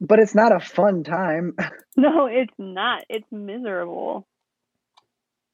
but 0.00 0.18
it's 0.18 0.34
not 0.34 0.52
a 0.52 0.60
fun 0.60 1.04
time. 1.04 1.56
No, 1.96 2.26
it's 2.26 2.52
not. 2.58 3.04
It's 3.08 3.26
miserable. 3.32 4.26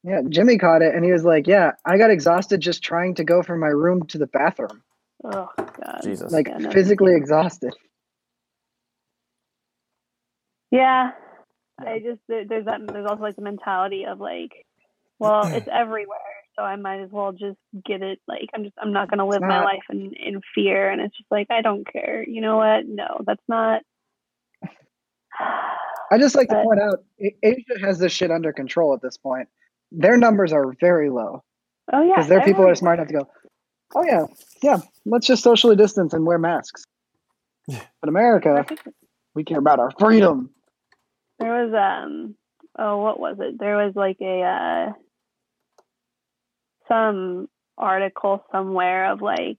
yeah, 0.02 0.22
Jimmy 0.28 0.58
caught 0.58 0.82
it, 0.82 0.94
and 0.94 1.04
he 1.04 1.12
was 1.12 1.24
like, 1.24 1.46
yeah, 1.46 1.72
I 1.84 1.98
got 1.98 2.10
exhausted 2.10 2.60
just 2.60 2.82
trying 2.82 3.14
to 3.16 3.24
go 3.24 3.42
from 3.44 3.60
my 3.60 3.68
room 3.68 4.06
to 4.08 4.18
the 4.18 4.26
bathroom. 4.26 4.82
Oh 5.24 5.48
god. 5.56 6.00
Jesus. 6.02 6.32
like 6.32 6.48
Yeah, 6.48 6.58
no, 6.58 6.70
physically 6.70 7.12
you. 7.12 7.18
exhausted. 7.18 7.72
Yeah. 10.70 11.12
I 11.80 11.98
just 11.98 12.20
there's 12.28 12.64
that 12.66 12.80
there's 12.86 13.06
also 13.06 13.22
like 13.22 13.36
the 13.36 13.42
mentality 13.42 14.04
of 14.06 14.20
like, 14.20 14.52
well, 15.18 15.48
it's 15.52 15.68
everywhere, 15.72 16.18
so 16.56 16.62
I 16.62 16.76
might 16.76 17.00
as 17.00 17.10
well 17.10 17.32
just 17.32 17.58
get 17.84 18.02
it. 18.02 18.20
Like 18.28 18.48
I'm 18.54 18.64
just 18.64 18.74
I'm 18.80 18.92
not 18.92 19.10
gonna 19.10 19.26
live 19.26 19.42
my 19.42 19.64
life 19.64 19.82
in 19.90 20.12
in 20.14 20.40
fear, 20.54 20.90
and 20.90 21.00
it's 21.00 21.16
just 21.16 21.30
like 21.30 21.48
I 21.50 21.60
don't 21.62 21.90
care. 21.90 22.24
You 22.26 22.40
know 22.40 22.56
what? 22.56 22.86
No, 22.86 23.20
that's 23.26 23.42
not. 23.48 23.82
I 26.10 26.18
just 26.18 26.34
like 26.34 26.48
to 26.50 26.62
point 26.62 26.80
out 26.80 27.04
Asia 27.42 27.80
has 27.80 27.98
this 27.98 28.12
shit 28.12 28.30
under 28.30 28.52
control 28.52 28.94
at 28.94 29.02
this 29.02 29.16
point. 29.16 29.48
Their 29.90 30.16
numbers 30.16 30.52
are 30.52 30.74
very 30.80 31.10
low 31.10 31.42
Oh 31.92 32.02
yeah, 32.02 32.14
because 32.16 32.28
their 32.28 32.42
people 32.42 32.66
are 32.66 32.74
smart 32.74 32.98
enough 32.98 33.08
to 33.08 33.14
go, 33.14 33.28
oh 33.94 34.04
yeah, 34.04 34.26
yeah, 34.62 34.78
let's 35.04 35.26
just 35.26 35.42
socially 35.42 35.76
distance 35.76 36.12
and 36.12 36.26
wear 36.26 36.38
masks. 36.38 36.84
But 37.66 38.08
America, 38.08 38.66
we 39.34 39.44
care 39.44 39.58
about 39.58 39.78
our 39.78 39.90
freedom. 39.98 40.50
There 41.38 41.66
was 41.66 41.72
um 41.74 42.34
oh 42.78 42.98
what 42.98 43.20
was 43.20 43.36
it? 43.40 43.58
There 43.58 43.76
was 43.76 43.94
like 43.94 44.18
a 44.20 44.42
uh 44.42 44.92
some 46.88 47.48
article 47.78 48.44
somewhere 48.52 49.12
of 49.12 49.22
like 49.22 49.58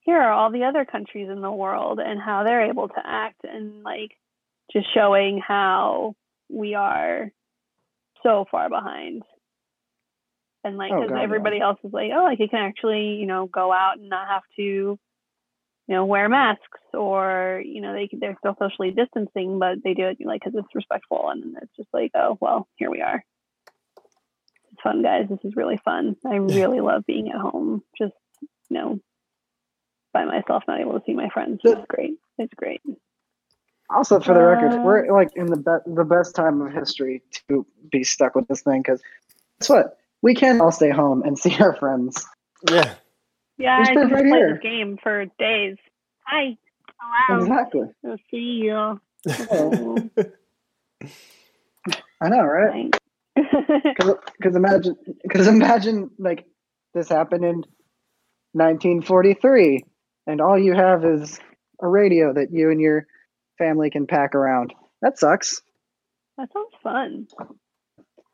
here 0.00 0.20
are 0.20 0.32
all 0.32 0.52
the 0.52 0.64
other 0.64 0.84
countries 0.84 1.28
in 1.28 1.40
the 1.40 1.50
world 1.50 1.98
and 1.98 2.20
how 2.20 2.44
they're 2.44 2.70
able 2.70 2.88
to 2.88 3.02
act 3.04 3.40
and 3.44 3.82
like 3.82 4.12
just 4.72 4.86
showing 4.94 5.40
how 5.40 6.14
we 6.48 6.74
are 6.74 7.30
so 8.22 8.44
far 8.50 8.68
behind. 8.68 9.22
And 10.66 10.76
like 10.76 10.92
Oh, 10.92 11.00
'cause 11.00 11.10
God, 11.10 11.16
yeah. 11.18 11.22
everybody 11.22 11.60
else 11.60 11.78
is 11.84 11.92
like, 11.92 12.10
oh, 12.14 12.24
like 12.24 12.40
you 12.40 12.48
can 12.48 12.58
actually, 12.60 13.14
you 13.14 13.26
know, 13.26 13.46
go 13.46 13.72
out 13.72 13.98
and 13.98 14.08
not 14.08 14.26
have 14.28 14.42
to 14.56 14.98
you 15.88 15.94
know, 15.94 16.04
wear 16.04 16.28
masks 16.28 16.80
or, 16.92 17.62
you 17.64 17.80
know, 17.80 17.92
they, 17.92 18.08
they're 18.12 18.34
still 18.40 18.56
socially 18.58 18.90
distancing, 18.90 19.60
but 19.60 19.78
they 19.84 19.94
do 19.94 20.06
it 20.06 20.18
like 20.24 20.40
because 20.42 20.58
it's 20.58 20.74
respectful. 20.74 21.28
And 21.30 21.56
it's 21.62 21.76
just 21.76 21.88
like, 21.92 22.10
oh, 22.16 22.36
well, 22.40 22.66
here 22.74 22.90
we 22.90 23.02
are. 23.02 23.24
It's 24.72 24.82
fun, 24.82 25.00
guys. 25.04 25.26
This 25.30 25.38
is 25.44 25.54
really 25.54 25.76
fun. 25.84 26.16
I 26.26 26.34
really 26.40 26.80
love 26.80 27.06
being 27.06 27.30
at 27.30 27.40
home, 27.40 27.84
just, 27.96 28.14
you 28.40 28.48
know, 28.70 29.00
by 30.12 30.24
myself, 30.24 30.64
not 30.66 30.80
able 30.80 30.94
to 30.98 31.02
see 31.06 31.14
my 31.14 31.28
friends. 31.28 31.60
It's 31.62 31.86
great. 31.88 32.18
It's 32.38 32.54
great. 32.54 32.80
Also, 33.88 34.18
for 34.18 34.34
the 34.34 34.42
record, 34.42 34.72
Uh, 34.72 34.82
we're 34.82 35.12
like 35.12 35.30
in 35.36 35.46
the 35.46 35.56
be- 35.56 35.92
the 35.94 36.04
best 36.04 36.34
time 36.34 36.60
of 36.62 36.72
history 36.72 37.22
to 37.48 37.64
be 37.92 38.02
stuck 38.02 38.34
with 38.34 38.48
this 38.48 38.62
thing 38.62 38.80
because 38.82 39.00
guess 39.60 39.68
what? 39.68 39.98
We 40.22 40.34
can 40.34 40.60
all 40.60 40.72
stay 40.72 40.90
home 40.90 41.22
and 41.22 41.38
see 41.42 41.56
our 41.60 41.76
friends. 41.76 42.24
Yeah. 42.70 42.94
Yeah, 43.58 43.76
There's 43.78 43.88
I 43.88 43.92
proof 43.94 44.08
can 44.08 44.14
right 44.14 44.24
play 44.28 44.38
here. 44.38 44.52
this 44.54 44.62
game 44.62 44.98
for 45.02 45.24
days. 45.38 45.76
Hi. 46.26 46.56
Hello. 47.00 47.42
Exactly. 47.42 47.88
I'll 48.06 48.16
see 48.30 48.62
you. 48.64 49.00
I 52.20 52.28
know, 52.28 52.42
right? 52.44 52.94
Because 53.34 54.56
imagine, 54.56 54.96
because 55.22 55.46
imagine 55.46 56.10
like 56.18 56.44
this 56.94 57.08
happened 57.08 57.44
in 57.44 57.56
1943, 58.52 59.84
and 60.26 60.40
all 60.40 60.58
you 60.58 60.74
have 60.74 61.04
is 61.04 61.38
a 61.82 61.88
radio 61.88 62.32
that 62.32 62.48
you 62.50 62.70
and 62.70 62.80
your 62.80 63.06
family 63.58 63.90
can 63.90 64.06
pack 64.06 64.34
around. 64.34 64.72
That 65.02 65.18
sucks. 65.18 65.60
that 66.38 66.48
sounds 66.52 66.72
fun. 66.82 67.26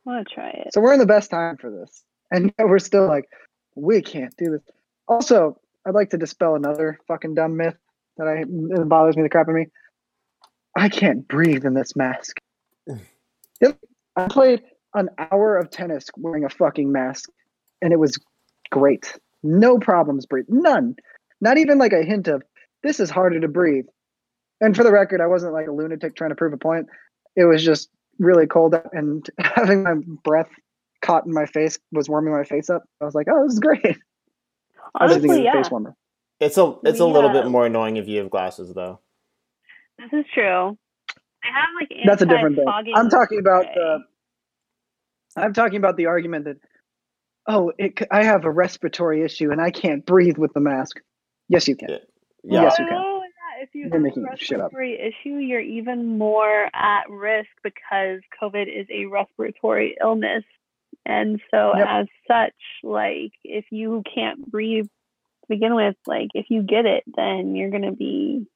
I 0.06 0.10
want 0.10 0.28
to 0.28 0.34
try 0.34 0.48
it. 0.48 0.72
So 0.72 0.80
we're 0.80 0.92
in 0.92 0.98
the 0.98 1.06
best 1.06 1.30
time 1.30 1.56
for 1.56 1.70
this, 1.70 2.02
and 2.30 2.52
yet 2.58 2.68
we're 2.68 2.78
still 2.78 3.06
like, 3.06 3.28
we 3.74 4.02
can't 4.02 4.34
do 4.36 4.50
this. 4.50 4.62
Also, 5.08 5.58
I'd 5.86 5.94
like 5.94 6.10
to 6.10 6.18
dispel 6.18 6.54
another 6.54 6.98
fucking 7.08 7.34
dumb 7.34 7.56
myth 7.56 7.76
that 8.16 8.26
I 8.26 8.42
it 8.42 8.88
bothers 8.88 9.16
me 9.16 9.22
the 9.22 9.28
crap 9.28 9.46
out 9.46 9.50
of 9.50 9.56
me. 9.56 9.66
I 10.76 10.88
can't 10.88 11.26
breathe 11.26 11.64
in 11.64 11.74
this 11.74 11.96
mask. 11.96 12.38
Yep, 13.60 13.78
I 14.16 14.26
played 14.26 14.62
an 14.94 15.08
hour 15.16 15.56
of 15.56 15.70
tennis 15.70 16.06
wearing 16.16 16.44
a 16.44 16.48
fucking 16.48 16.90
mask, 16.90 17.30
and 17.80 17.92
it 17.92 17.98
was 18.00 18.18
great. 18.72 19.16
No 19.44 19.78
problems 19.78 20.26
breathe. 20.26 20.46
None. 20.48 20.96
Not 21.40 21.58
even 21.58 21.78
like 21.78 21.92
a 21.92 22.02
hint 22.02 22.26
of 22.26 22.42
this 22.82 22.98
is 22.98 23.08
harder 23.08 23.38
to 23.38 23.46
breathe. 23.46 23.86
And 24.60 24.76
for 24.76 24.82
the 24.82 24.90
record, 24.90 25.20
I 25.20 25.26
wasn't 25.26 25.52
like 25.52 25.68
a 25.68 25.72
lunatic 25.72 26.16
trying 26.16 26.30
to 26.30 26.36
prove 26.36 26.52
a 26.52 26.56
point. 26.56 26.88
It 27.36 27.44
was 27.44 27.64
just 27.64 27.88
really 28.22 28.46
cold 28.46 28.74
and 28.92 29.28
having 29.38 29.82
my 29.82 29.94
breath 30.24 30.48
caught 31.02 31.26
in 31.26 31.32
my 31.32 31.46
face 31.46 31.78
was 31.90 32.08
warming 32.08 32.32
my 32.32 32.44
face 32.44 32.70
up. 32.70 32.84
I 33.00 33.04
was 33.04 33.14
like, 33.14 33.26
oh, 33.30 33.44
this 33.44 33.54
is 33.54 33.60
great. 33.60 33.84
I 34.94 35.04
was 35.04 35.14
just 35.14 35.22
thinking 35.22 35.30
Honestly, 35.30 35.30
of 35.30 35.36
the 35.36 35.42
yeah. 35.44 35.62
face 35.62 35.70
warmer. 35.70 35.96
It's 36.40 36.58
a 36.58 36.74
it's 36.84 37.00
a 37.00 37.06
We, 37.06 37.12
little 37.12 37.30
uh, 37.30 37.32
bit 37.32 37.46
more 37.46 37.66
annoying 37.66 37.96
if 37.96 38.08
you 38.08 38.18
have 38.18 38.30
glasses 38.30 38.72
though. 38.74 39.00
This 39.98 40.12
is 40.12 40.24
true. 40.34 40.76
I 41.44 41.48
have 41.48 41.68
like 41.80 41.92
That's 42.06 42.22
a 42.22 42.26
different 42.26 42.56
thing. 42.56 42.66
I'm 42.94 43.08
talking 43.10 43.38
about 43.38 43.66
the. 43.74 43.98
I'm 45.36 45.54
talking 45.54 45.78
about 45.78 45.96
the 45.96 46.06
argument 46.06 46.44
that, 46.44 46.56
oh, 47.48 47.72
it, 47.78 47.94
c- 47.98 48.06
I 48.10 48.22
have 48.24 48.44
a 48.44 48.50
respiratory 48.50 49.22
issue 49.22 49.50
and 49.50 49.60
I 49.60 49.70
can't 49.70 50.04
breathe 50.04 50.36
with 50.36 50.52
the 50.52 50.60
mask. 50.60 51.00
Yes, 51.48 51.66
you 51.68 51.76
can. 51.76 51.88
Yeah. 51.88 51.96
Yeah. 52.44 52.62
Yes, 52.62 52.78
you 52.78 52.86
can. 52.86 53.11
If 53.62 53.68
you 53.74 53.82
You're 53.82 53.90
have 53.90 54.00
a 54.00 54.02
making 54.02 54.26
shit 54.38 54.58
up. 54.58 54.72
respiratory 54.72 54.98
issue, 55.00 55.36
you're 55.36 55.60
even 55.60 56.18
more 56.18 56.68
at 56.74 57.08
risk 57.08 57.48
because 57.62 58.18
COVID 58.42 58.66
is 58.66 58.88
a 58.90 59.06
respiratory 59.06 59.96
illness. 60.00 60.42
And 61.06 61.40
so, 61.52 61.72
Yep. 61.76 61.86
as 61.88 62.06
such, 62.26 62.54
like, 62.82 63.30
if 63.44 63.64
you 63.70 64.02
can't 64.12 64.50
breathe 64.50 64.86
to 64.86 65.46
begin 65.48 65.76
with, 65.76 65.94
like, 66.08 66.30
if 66.34 66.46
you 66.48 66.64
get 66.64 66.86
it, 66.86 67.04
then 67.16 67.54
you're 67.54 67.70
going 67.70 67.82
to 67.84 67.92
be 67.92 68.46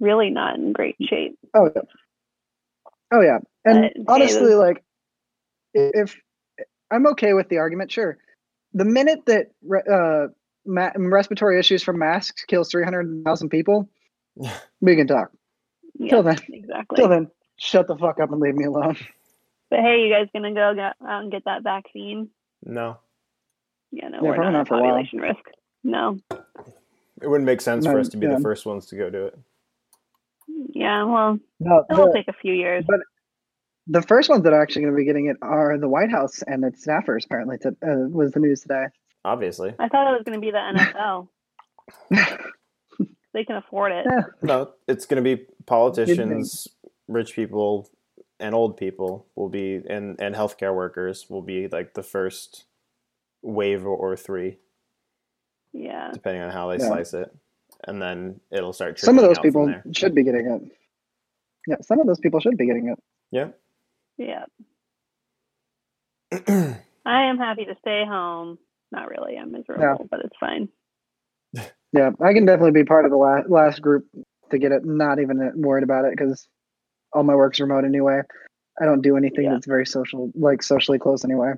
really 0.00 0.30
not 0.30 0.56
in 0.56 0.72
great 0.72 0.96
shape. 1.02 1.38
Oh 1.52 1.70
yeah. 1.76 1.82
Oh 3.12 3.20
yeah. 3.20 3.38
And 3.66 3.92
But, 4.06 4.12
honestly, 4.14 4.54
like, 4.54 4.82
if 5.74 6.18
I'm 6.90 7.06
okay 7.08 7.34
with 7.34 7.50
the 7.50 7.58
argument, 7.58 7.92
sure. 7.92 8.16
The 8.72 8.86
minute 8.86 9.26
that 9.26 9.48
uh, 9.90 10.28
ma- 10.64 10.92
respiratory 10.96 11.58
issues 11.58 11.82
from 11.82 11.98
masks 11.98 12.46
kills 12.46 12.70
300,000 12.70 13.50
people, 13.50 13.90
we 14.80 14.96
can 14.96 15.06
talk. 15.06 15.30
Yeah, 15.94 16.10
Till 16.10 16.22
then, 16.22 16.38
exactly. 16.50 16.96
till 16.96 17.08
then, 17.08 17.30
Shut 17.58 17.86
the 17.86 17.96
fuck 17.96 18.18
up 18.18 18.32
and 18.32 18.40
leave 18.40 18.54
me 18.54 18.64
alone. 18.64 18.96
But 19.70 19.80
hey, 19.80 20.00
you 20.02 20.12
guys 20.12 20.28
gonna 20.34 20.52
go 20.52 20.74
get, 20.74 20.96
out 21.06 21.22
and 21.22 21.30
get 21.30 21.44
that 21.46 21.62
vaccine? 21.62 22.28
No, 22.64 22.98
Yeah, 23.90 24.08
no, 24.08 24.18
Yeah, 24.18 24.22
we're 24.28 24.34
probably 24.34 24.52
not 24.52 24.58
not 24.58 24.60
at 24.62 24.68
for 24.68 24.74
a 24.78 24.80
while. 24.80 24.90
population 24.90 25.18
risk. 25.20 25.40
No. 25.84 26.18
it 27.20 27.28
wouldn't 27.28 27.46
make 27.46 27.60
sense 27.60 27.86
for 27.86 27.98
us 27.98 28.08
to 28.10 28.16
be 28.16 28.26
yeah. 28.26 28.36
the 28.36 28.40
first 28.42 28.66
ones 28.66 28.86
to 28.86 28.96
go 28.96 29.10
do 29.10 29.26
it. 29.26 29.38
Yeah, 30.74 31.04
well, 31.04 31.38
No, 31.60 31.84
it'll 31.90 32.06
the, 32.06 32.12
take 32.12 32.28
a 32.28 32.32
few 32.32 32.52
years. 32.52 32.84
but 32.86 33.00
the 33.86 34.02
first 34.02 34.28
ones 34.28 34.42
that 34.44 34.52
are 34.52 34.60
actually 34.62 34.82
going 34.82 34.94
to 34.94 34.96
be 34.98 35.04
getting 35.04 35.26
it 35.26 35.36
are 35.42 35.78
the 35.78 35.88
White 35.88 36.10
House 36.10 36.42
and 36.42 36.64
its 36.64 36.86
staffers. 36.86 37.24
Apparently, 37.24 37.58
to, 37.58 37.68
uh, 37.82 38.08
was 38.08 38.32
the 38.32 38.40
news 38.40 38.60
today. 38.62 38.86
Obviously, 39.24 39.74
I 39.78 39.88
thought 39.88 40.12
it 40.12 40.16
was 40.16 40.22
gonna 40.24 40.40
be 40.40 40.50
the 40.50 40.58
NFL. 40.58 41.28
they 43.34 43.44
can 43.44 43.56
afford 43.56 43.92
it. 43.92 44.06
Yeah. 44.08 44.22
no. 44.42 44.72
It's 44.88 45.06
going 45.06 45.22
to 45.22 45.36
be 45.36 45.44
politicians, 45.66 46.68
rich 47.08 47.34
people, 47.34 47.90
and 48.40 48.54
old 48.54 48.76
people 48.76 49.26
will 49.34 49.48
be, 49.48 49.80
and 49.88 50.20
and 50.20 50.34
healthcare 50.34 50.74
workers 50.74 51.28
will 51.30 51.42
be 51.42 51.68
like 51.68 51.94
the 51.94 52.02
first 52.02 52.64
wave 53.42 53.84
or, 53.86 53.96
or 53.96 54.16
three, 54.16 54.58
Yeah. 55.72 56.10
depending 56.12 56.42
on 56.42 56.50
how 56.50 56.68
they 56.68 56.78
Yeah. 56.78 56.88
slice 56.88 57.14
it, 57.14 57.34
and 57.84 58.00
then 58.02 58.40
it'll 58.50 58.72
start. 58.72 58.98
Some 58.98 59.18
of 59.18 59.24
those 59.24 59.38
out 59.38 59.42
people 59.44 59.72
should 59.92 60.14
be 60.14 60.22
getting 60.24 60.46
it. 60.46 60.62
Yeah, 61.66 61.76
some 61.82 62.00
of 62.00 62.06
those 62.06 62.18
people 62.20 62.40
should 62.40 62.56
be 62.56 62.66
getting 62.66 62.88
it. 62.88 62.98
Yeah. 63.30 63.48
Yeah. 64.18 64.44
I 67.04 67.24
am 67.24 67.38
happy 67.38 67.64
to 67.64 67.74
stay 67.80 68.04
home. 68.06 68.58
Not 68.90 69.08
really. 69.08 69.36
I'm 69.38 69.52
miserable, 69.52 70.06
but 70.10 70.20
it's 70.24 70.36
fine. 70.38 70.68
Yeah, 71.92 72.10
I 72.20 72.32
can 72.32 72.46
definitely 72.46 72.72
be 72.72 72.84
part 72.84 73.04
of 73.04 73.10
the 73.10 73.16
last, 73.16 73.50
last 73.50 73.82
group 73.82 74.06
to 74.50 74.58
get 74.58 74.72
it. 74.72 74.84
Not 74.84 75.20
even 75.20 75.52
worried 75.56 75.84
about 75.84 76.04
it 76.06 76.12
because 76.16 76.48
all 77.12 77.22
my 77.22 77.34
work's 77.34 77.60
remote 77.60 77.84
anyway. 77.84 78.22
I 78.80 78.84
don't 78.86 79.02
do 79.02 79.16
anything 79.16 79.44
Yeah. 79.44 79.52
that's 79.54 79.66
very 79.66 79.86
social, 79.86 80.32
like 80.34 80.62
socially 80.62 80.98
close 80.98 81.24
anyway. 81.24 81.52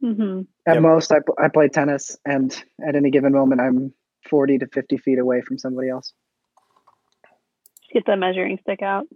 hmm 0.00 0.42
At 0.66 0.74
Yep. 0.74 0.82
most, 0.82 1.12
I, 1.12 1.18
I 1.38 1.48
play 1.48 1.68
tennis, 1.68 2.18
and 2.24 2.52
at 2.86 2.96
any 2.96 3.10
given 3.10 3.32
moment, 3.32 3.60
I'm 3.60 3.94
40 4.28 4.58
to 4.58 4.66
50 4.66 4.96
feet 4.98 5.18
away 5.18 5.40
from 5.40 5.58
somebody 5.58 5.88
else. 5.88 6.12
Just 7.82 7.92
get 7.92 8.06
the 8.06 8.16
measuring 8.16 8.58
stick 8.62 8.82
out. 8.82 9.06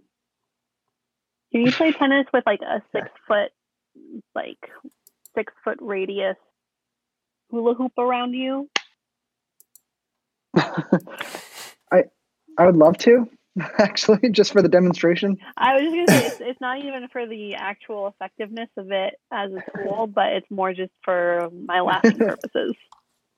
Can 1.51 1.61
you 1.61 1.71
play 1.71 1.91
tennis 1.91 2.25
with 2.33 2.45
like 2.45 2.61
a 2.61 2.81
six 2.91 3.07
foot, 3.27 3.51
like 4.33 4.57
six 5.35 5.53
foot 5.63 5.77
radius 5.81 6.37
hula 7.51 7.75
hoop 7.75 7.93
around 7.97 8.33
you? 8.33 8.69
I 11.91 12.03
I 12.57 12.65
would 12.65 12.75
love 12.75 12.97
to, 12.99 13.27
actually, 13.79 14.29
just 14.29 14.51
for 14.53 14.61
the 14.61 14.69
demonstration. 14.69 15.37
I 15.57 15.73
was 15.73 15.83
just 15.83 15.95
gonna 15.95 16.09
say 16.09 16.25
it's, 16.27 16.37
it's 16.39 16.61
not 16.61 16.79
even 16.79 17.07
for 17.11 17.25
the 17.27 17.55
actual 17.55 18.07
effectiveness 18.07 18.69
of 18.77 18.91
it 18.91 19.15
as 19.31 19.51
a 19.51 19.63
tool, 19.71 20.07
but 20.07 20.33
it's 20.33 20.49
more 20.49 20.73
just 20.73 20.93
for 21.03 21.49
my 21.65 21.81
laughing 21.81 22.17
purposes. 22.25 22.75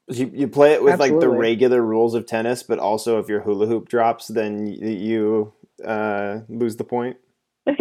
You, 0.07 0.29
you 0.33 0.47
play 0.47 0.73
it 0.73 0.83
with 0.83 0.99
like 0.99 1.19
the 1.19 1.29
regular 1.29 1.81
rules 1.81 2.13
of 2.13 2.27
tennis, 2.27 2.61
but 2.61 2.77
also 2.77 3.17
if 3.19 3.27
your 3.27 3.41
hula 3.41 3.65
hoop 3.65 3.89
drops, 3.89 4.27
then 4.27 4.67
you 4.67 5.51
uh, 5.83 6.41
lose 6.47 6.75
the 6.75 6.83
point. 6.83 7.17
yeah. 7.65 7.75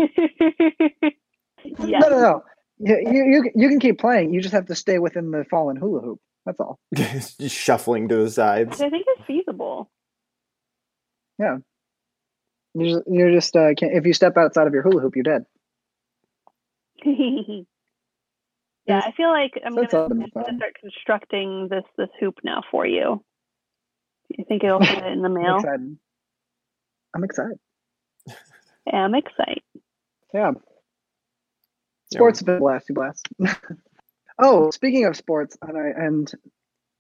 No, 1.99 2.09
no, 2.09 2.21
no. 2.21 2.45
You, 2.79 2.97
you, 2.99 3.25
you, 3.25 3.51
you 3.55 3.69
can 3.69 3.79
keep 3.79 3.99
playing. 3.99 4.33
You 4.33 4.41
just 4.41 4.55
have 4.55 4.67
to 4.67 4.75
stay 4.75 4.99
within 4.99 5.31
the 5.31 5.45
fallen 5.51 5.77
hula 5.77 6.01
hoop. 6.01 6.21
That's 6.47 6.61
all. 6.61 6.79
just 6.95 7.41
shuffling 7.49 8.09
to 8.09 8.17
the 8.17 8.31
sides. 8.31 8.81
I 8.81 8.91
think 8.91 9.05
it's 9.09 9.27
feasible. 9.27 9.91
You 12.75 12.97
just, 12.97 13.03
you're 13.09 13.33
just 13.33 13.55
uh, 13.57 13.75
can't, 13.75 13.93
if 13.97 14.05
you 14.05 14.13
step 14.13 14.37
outside 14.37 14.67
of 14.67 14.73
your 14.75 14.83
hula 14.83 15.01
hoop, 15.01 15.15
you're 15.15 15.23
dead. 15.23 15.45
yeah, 17.05 19.01
I 19.05 19.13
feel 19.17 19.29
like 19.31 19.53
I'm 19.65 19.75
gonna, 19.75 19.89
all 19.93 20.09
to 20.09 20.15
be 20.15 20.25
I'm 20.25 20.31
gonna 20.35 20.47
fun. 20.47 20.57
start 20.57 20.75
constructing 20.81 21.69
this 21.71 21.85
this 21.97 22.09
hoop 22.19 22.39
now 22.43 22.63
for 22.71 22.85
you. 22.87 23.23
Do 24.31 24.37
you 24.39 24.45
think 24.49 24.65
it'll 24.65 24.81
fit 24.81 25.05
in 25.07 25.23
the 25.23 25.29
I'm 25.35 25.35
mail? 25.35 25.57
excited. 25.57 25.99
I'm 27.15 27.25
excited. 27.25 27.59
Yeah, 28.87 29.05
I'm 29.05 29.15
excited. 29.15 29.63
Yeah. 30.33 30.53
Sports 32.13 32.41
have 32.41 32.47
been 32.47 32.61
blasty 32.61 32.93
blast. 32.95 33.29
Oh, 34.39 34.71
speaking 34.71 35.05
of 35.05 35.17
sports, 35.17 35.57
and 35.63 35.77
I 35.77 36.05
and 36.05 36.33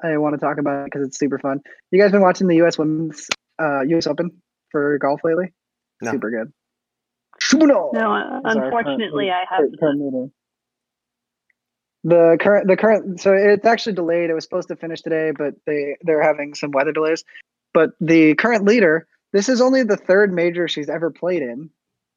I 0.02 0.16
want 0.18 0.34
to 0.34 0.38
talk 0.38 0.58
about 0.58 0.82
it 0.82 0.84
because 0.86 1.06
it's 1.06 1.18
super 1.18 1.38
fun. 1.38 1.60
You 1.90 2.00
guys 2.00 2.12
been 2.12 2.20
watching 2.20 2.46
the 2.46 2.56
U.S. 2.56 2.78
Women's 2.78 3.28
uh, 3.60 3.82
U.S. 3.82 4.06
Open 4.06 4.30
for 4.70 4.98
golf 4.98 5.20
lately? 5.24 5.52
No. 6.00 6.12
Super 6.12 6.30
good. 6.30 6.52
Shibuno! 7.40 7.92
No, 7.92 8.12
uh, 8.12 8.38
is 8.38 8.56
our 8.56 8.70
current 8.70 8.74
unfortunately, 8.74 9.30
I 9.30 9.44
have. 9.48 9.64
current- 9.80 10.00
current. 10.00 10.32
The 12.06 12.36
current, 12.38 12.68
the 12.68 12.76
current, 12.76 13.18
so 13.20 13.32
it's 13.32 13.64
actually 13.64 13.94
delayed. 13.94 14.28
It 14.28 14.34
was 14.34 14.44
supposed 14.44 14.68
to 14.68 14.76
finish 14.76 15.00
today, 15.00 15.30
but 15.30 15.54
they 15.66 15.96
they're 16.02 16.22
having 16.22 16.54
some 16.54 16.70
weather 16.70 16.92
delays. 16.92 17.24
But 17.72 17.92
the 17.98 18.34
current 18.34 18.66
leader, 18.66 19.06
this 19.32 19.48
is 19.48 19.62
only 19.62 19.84
the 19.84 19.96
third 19.96 20.30
major 20.32 20.68
she's 20.68 20.90
ever 20.90 21.10
played 21.10 21.40
in, 21.40 21.70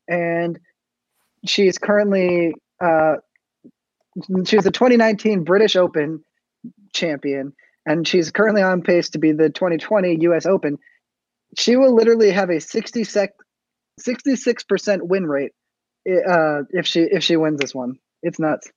and 0.09 0.59
she's 1.45 1.77
currently 1.77 2.53
uh, 2.81 3.15
she 4.45 4.55
was 4.55 4.65
the 4.65 4.71
2019 4.71 5.43
British 5.43 5.75
Open 5.75 6.23
champion, 6.93 7.53
and 7.85 8.07
she's 8.07 8.31
currently 8.31 8.61
on 8.61 8.81
pace 8.81 9.09
to 9.11 9.19
be 9.19 9.31
the 9.31 9.49
2020 9.49 10.17
U.S. 10.21 10.45
Open. 10.45 10.77
She 11.57 11.75
will 11.75 11.95
literally 11.95 12.31
have 12.31 12.49
a 12.49 12.59
60 12.59 13.03
sec, 13.03 13.31
66% 14.01 14.99
win 15.03 15.25
rate 15.25 15.53
uh, 16.07 16.63
if 16.71 16.85
she 16.87 17.01
if 17.01 17.23
she 17.23 17.37
wins 17.37 17.59
this 17.59 17.73
one. 17.73 17.99
It's 18.21 18.39
nuts. 18.39 18.69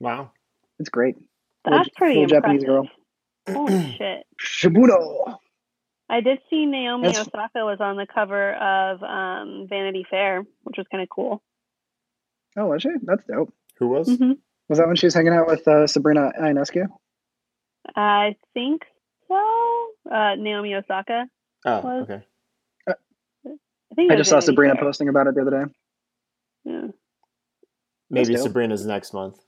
Wow. 0.00 0.32
It's 0.78 0.90
great. 0.90 1.16
That's 1.64 1.88
pretty 1.96 2.20
little 2.20 2.36
impressive. 2.36 2.60
Japanese 2.60 2.64
girl. 2.64 2.88
Holy 3.50 3.92
shit! 3.98 4.26
Shibuno. 4.40 5.36
I 6.10 6.20
did 6.20 6.38
see 6.48 6.64
Naomi 6.66 7.08
That's- 7.08 7.26
Osaka 7.26 7.64
was 7.64 7.78
on 7.80 7.96
the 7.96 8.06
cover 8.06 8.54
of 8.54 9.02
um, 9.02 9.66
Vanity 9.68 10.06
Fair, 10.08 10.42
which 10.62 10.76
was 10.78 10.86
kind 10.90 11.02
of 11.02 11.08
cool. 11.08 11.42
Oh, 12.56 12.66
was 12.66 12.82
she? 12.82 12.88
That's 13.02 13.22
dope. 13.26 13.52
Who 13.78 13.88
was? 13.88 14.08
hmm 14.08 14.32
Was 14.68 14.78
that 14.78 14.86
when 14.86 14.96
she 14.96 15.06
was 15.06 15.14
hanging 15.14 15.32
out 15.32 15.46
with 15.46 15.66
uh, 15.68 15.86
Sabrina 15.86 16.30
Ionescu? 16.40 16.86
I 17.96 18.36
think 18.54 18.82
so. 19.28 19.88
Uh, 20.10 20.34
Naomi 20.36 20.74
Osaka. 20.74 21.26
Oh, 21.64 21.80
Was- 21.80 22.02
okay. 22.10 22.24
I 22.88 23.94
think. 23.94 24.12
I 24.12 24.16
just 24.16 24.30
saw 24.30 24.40
Sabrina 24.40 24.74
Fair. 24.74 24.84
posting 24.84 25.08
about 25.08 25.26
it 25.26 25.34
the 25.34 25.40
other 25.42 25.50
day. 25.64 25.72
Yeah. 26.64 26.86
Maybe. 28.10 28.36
Sabrina's 28.36 28.84
next 28.86 29.12
month. 29.14 29.38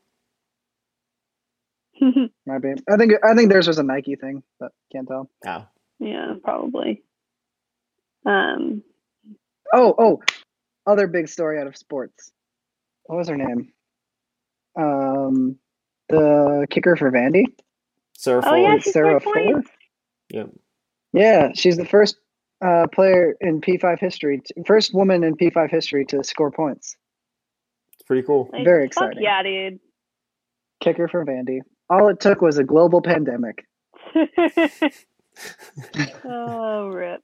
Might 2.00 2.62
be. 2.62 2.72
I 2.90 2.96
think 2.96 3.12
I 3.22 3.34
think 3.34 3.50
theirs 3.50 3.68
was 3.68 3.78
a 3.78 3.82
Nike 3.82 4.16
thing, 4.16 4.42
but 4.58 4.72
can't 4.92 5.06
tell. 5.06 5.30
Oh. 5.46 5.66
yeah, 5.98 6.34
probably. 6.42 7.02
Um, 8.26 8.82
Oh, 9.72 9.94
oh, 9.98 10.20
other 10.84 11.06
big 11.06 11.28
story 11.28 11.60
out 11.60 11.68
of 11.68 11.76
sports. 11.76 12.32
What 13.04 13.16
was 13.18 13.28
her 13.28 13.36
name? 13.36 13.72
Um, 14.78 15.56
the 16.08 16.66
kicker 16.70 16.96
for 16.96 17.10
Vandy. 17.10 17.44
Sarah 18.16 18.42
oh 18.44 18.54
yeah, 18.54 18.68
Fuller. 18.70 18.80
she 18.80 18.90
Sarah 18.90 19.20
scored 19.20 19.34
Fuller? 19.34 19.52
points. 19.54 19.70
Yep. 20.30 20.50
Yeah, 21.12 21.48
she's 21.54 21.76
the 21.76 21.84
first 21.84 22.16
uh, 22.64 22.86
player 22.92 23.34
in 23.40 23.60
P5 23.60 23.98
history, 23.98 24.40
t- 24.44 24.62
first 24.66 24.94
woman 24.94 25.24
in 25.24 25.36
P5 25.36 25.70
history 25.70 26.04
to 26.06 26.22
score 26.22 26.50
points. 26.50 26.96
It's 27.94 28.02
pretty 28.02 28.22
cool. 28.22 28.48
Like, 28.52 28.64
Very 28.64 28.84
fuck 28.88 29.04
exciting. 29.10 29.22
yeah, 29.22 29.42
dude. 29.42 29.80
Kicker 30.80 31.08
for 31.08 31.24
Vandy. 31.24 31.60
All 31.88 32.08
it 32.08 32.20
took 32.20 32.40
was 32.40 32.58
a 32.58 32.64
global 32.64 33.02
pandemic 33.02 33.64
oh, 36.24 36.88
rip. 36.88 37.20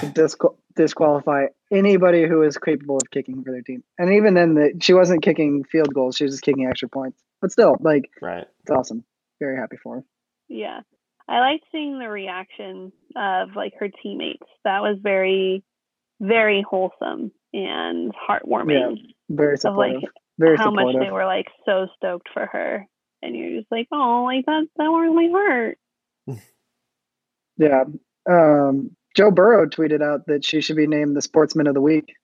To 0.00 0.06
disqual- 0.10 0.58
disqualify 0.76 1.46
anybody 1.72 2.26
who 2.26 2.42
is 2.42 2.56
capable 2.58 2.96
of 2.96 3.10
kicking 3.10 3.42
for 3.42 3.50
their 3.52 3.62
team. 3.62 3.82
And 3.98 4.12
even 4.12 4.34
then, 4.34 4.54
the, 4.54 4.72
she 4.80 4.92
wasn't 4.92 5.22
kicking 5.22 5.64
field 5.64 5.92
goals; 5.94 6.16
she 6.16 6.24
was 6.24 6.34
just 6.34 6.42
kicking 6.44 6.66
extra 6.66 6.88
points. 6.88 7.22
But 7.40 7.52
still, 7.52 7.76
like 7.80 8.10
Right. 8.22 8.46
it's 8.62 8.70
awesome. 8.70 9.04
Very 9.40 9.56
happy 9.56 9.76
for 9.82 9.96
her. 9.96 10.04
Yeah. 10.48 10.80
I 11.28 11.40
liked 11.40 11.64
seeing 11.72 11.98
the 11.98 12.08
reaction 12.08 12.92
of 13.16 13.56
like 13.56 13.72
her 13.80 13.88
teammates. 14.02 14.46
That 14.64 14.82
was 14.82 14.98
very, 15.02 15.64
very 16.20 16.62
wholesome 16.68 17.32
and 17.52 18.12
heartwarming. 18.14 18.96
Yeah, 18.98 19.10
Very 19.30 19.54
Of 19.54 19.74
like 19.76 19.92
supportive. 19.92 20.10
Very 20.38 20.56
how 20.56 20.70
much 20.70 20.94
they 20.98 21.10
were 21.10 21.24
like 21.26 21.46
so 21.64 21.86
stoked 21.96 22.28
for 22.34 22.44
her, 22.46 22.86
and 23.22 23.36
you're 23.36 23.60
just 23.60 23.70
like, 23.70 23.86
oh, 23.92 24.24
like 24.24 24.44
that 24.46 24.66
that 24.76 24.90
warmed 24.90 25.14
my 25.14 25.28
heart. 25.30 25.78
Yeah. 27.56 27.84
Um, 28.28 28.96
Joe 29.14 29.30
Burrow 29.30 29.66
tweeted 29.66 30.02
out 30.02 30.26
that 30.26 30.44
she 30.44 30.60
should 30.60 30.76
be 30.76 30.86
named 30.86 31.16
the 31.16 31.22
Sportsman 31.22 31.66
of 31.66 31.74
the 31.74 31.80
Week. 31.80 32.14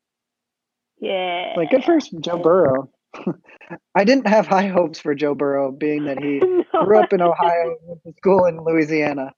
Yeah. 1.01 1.55
Like, 1.57 1.71
good 1.71 1.85
for 1.85 1.99
Joe 2.21 2.39
Burrow. 2.39 2.91
I 3.95 4.05
didn't 4.05 4.27
have 4.27 4.47
high 4.47 4.67
hopes 4.69 5.01
for 5.01 5.15
Joe 5.15 5.35
Burrow, 5.35 5.73
being 5.73 6.05
that 6.05 6.19
he 6.23 6.39
No, 6.75 6.85
grew 6.85 6.99
up 7.01 7.13
in 7.13 7.21
Ohio, 7.21 7.77
went 7.83 8.03
to 8.05 8.13
school 8.17 8.45
in 8.47 8.61
Louisiana. 8.63 9.33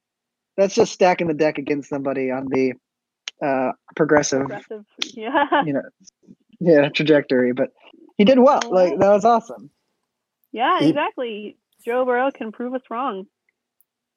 That's 0.56 0.74
just 0.74 0.92
stacking 0.92 1.28
the 1.28 1.34
deck 1.34 1.56
against 1.58 1.88
somebody 1.88 2.30
on 2.30 2.46
the 2.50 2.74
uh, 3.44 3.72
progressive, 3.96 4.42
aggressive. 4.42 4.84
Yeah. 5.14 5.46
you 5.64 5.72
know, 5.72 5.82
yeah 6.60 6.88
trajectory, 6.90 7.52
but 7.52 7.70
he 8.18 8.24
did 8.24 8.38
well. 8.38 8.60
Like 8.68 8.98
that 8.98 9.10
was 9.10 9.24
awesome. 9.24 9.70
Yeah, 10.52 10.78
He- 10.80 10.90
exactly. 10.90 11.56
Joe 11.84 12.04
Burrow 12.04 12.30
can 12.30 12.52
prove 12.52 12.74
us 12.74 12.82
wrong. 12.90 13.26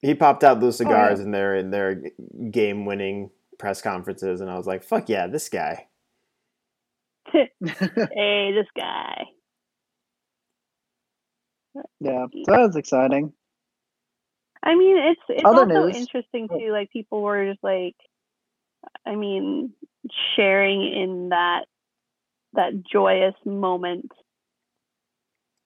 He 0.02 0.14
popped 0.14 0.44
out 0.44 0.60
those 0.60 0.76
cigars 0.76 1.18
yeah. 1.18 1.24
in 1.24 1.30
their 1.32 1.56
in 1.56 1.70
their 1.70 2.02
game 2.50 2.84
winning 2.84 3.30
press 3.58 3.80
conferences, 3.82 4.40
and 4.40 4.50
I 4.50 4.56
was 4.56 4.66
like, 4.66 4.84
"Fuck 4.84 5.08
yeah, 5.08 5.26
this 5.26 5.48
guy." 5.48 5.86
hey, 7.32 8.52
this 8.52 8.66
guy. 8.76 9.24
yeah, 12.00 12.26
so 12.44 12.52
that 12.52 12.60
was 12.60 12.76
exciting. 12.76 13.32
I 14.62 14.74
mean, 14.74 14.96
it's 14.98 15.20
it's 15.28 15.42
Other 15.44 15.62
also 15.62 15.86
news. 15.86 15.96
interesting 15.96 16.48
Oh. 16.50 16.58
too. 16.58 16.72
Like 16.72 16.90
people 16.90 17.22
were 17.22 17.50
just 17.50 17.62
like, 17.62 17.96
I 19.06 19.14
mean, 19.14 19.72
sharing 20.36 20.82
in 20.82 21.28
that 21.30 21.66
that 22.54 22.82
joyous 22.90 23.34
moment. 23.44 24.10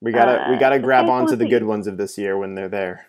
We 0.01 0.11
gotta 0.11 0.45
we 0.49 0.55
Uh, 0.55 0.59
gotta 0.59 0.79
grab 0.79 1.05
nice 1.05 1.11
onto 1.11 1.31
to 1.31 1.35
the 1.37 1.47
good 1.47 1.63
ones 1.63 1.87
of 1.87 1.97
this 1.97 2.17
year 2.17 2.37
when 2.37 2.55
they're 2.55 2.69
there. 2.69 3.07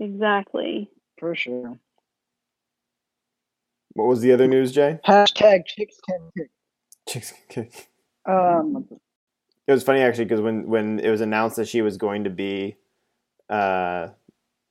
Exactly. 0.00 0.90
For 1.18 1.34
sure. 1.34 1.78
What 3.94 4.08
was 4.08 4.20
the 4.20 4.32
other 4.32 4.48
news, 4.48 4.72
Jay? 4.72 4.98
Hashtag 5.06 5.66
chicks 5.66 5.96
can 6.08 6.30
kick. 6.36 6.50
Chicks 7.08 7.32
can 7.48 7.64
kick. 7.66 7.88
Um, 8.26 8.86
It 9.66 9.72
was 9.72 9.82
funny 9.84 10.00
actually 10.00 10.24
because 10.26 10.40
when 10.40 10.66
when 10.68 11.00
it 11.00 11.10
was 11.10 11.20
announced 11.20 11.56
that 11.56 11.68
she 11.68 11.82
was 11.82 11.96
going 11.96 12.24
to 12.24 12.30
be, 12.30 12.76
uh, 13.48 14.08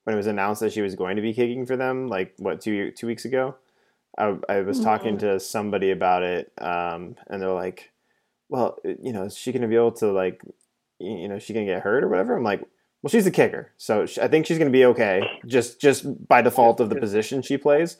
when 0.03 0.13
it 0.15 0.17
was 0.17 0.27
announced 0.27 0.61
that 0.61 0.73
she 0.73 0.81
was 0.81 0.95
going 0.95 1.15
to 1.17 1.21
be 1.21 1.33
kicking 1.33 1.65
for 1.65 1.77
them, 1.77 2.07
like 2.07 2.33
what 2.37 2.61
two 2.61 2.91
two 2.91 3.07
weeks 3.07 3.25
ago, 3.25 3.55
I 4.17 4.37
I 4.49 4.61
was 4.61 4.79
talking 4.81 5.15
Mhm. 5.15 5.19
to 5.21 5.39
somebody 5.39 5.91
about 5.91 6.23
it, 6.23 6.51
um, 6.59 7.15
and 7.27 7.41
they're 7.41 7.51
like, 7.53 7.91
"Well, 8.49 8.77
you 8.85 9.13
know, 9.13 9.23
is 9.25 9.37
she 9.37 9.51
going 9.51 9.61
to 9.63 9.67
be 9.69 9.75
able 9.75 9.93
to 9.93 10.11
like, 10.11 10.41
you 10.99 11.27
know, 11.27 11.35
is 11.35 11.43
she 11.43 11.53
going 11.53 11.65
to 11.67 11.73
get 11.73 11.83
hurt 11.83 12.03
or 12.03 12.09
whatever?" 12.09 12.35
I'm 12.37 12.43
like, 12.43 12.63
"Well, 13.01 13.09
she's 13.09 13.25
a 13.27 13.31
kicker, 13.31 13.71
so 13.77 14.05
sh- 14.05 14.17
I 14.17 14.27
think 14.27 14.45
she's 14.45 14.57
going 14.57 14.71
to 14.71 14.77
be 14.77 14.85
okay, 14.85 15.21
just 15.45 15.79
just 15.79 16.05
by 16.27 16.41
default 16.41 16.79
of 16.79 16.89
the 16.89 16.95
position 16.95 17.41
she 17.41 17.57
plays." 17.57 17.97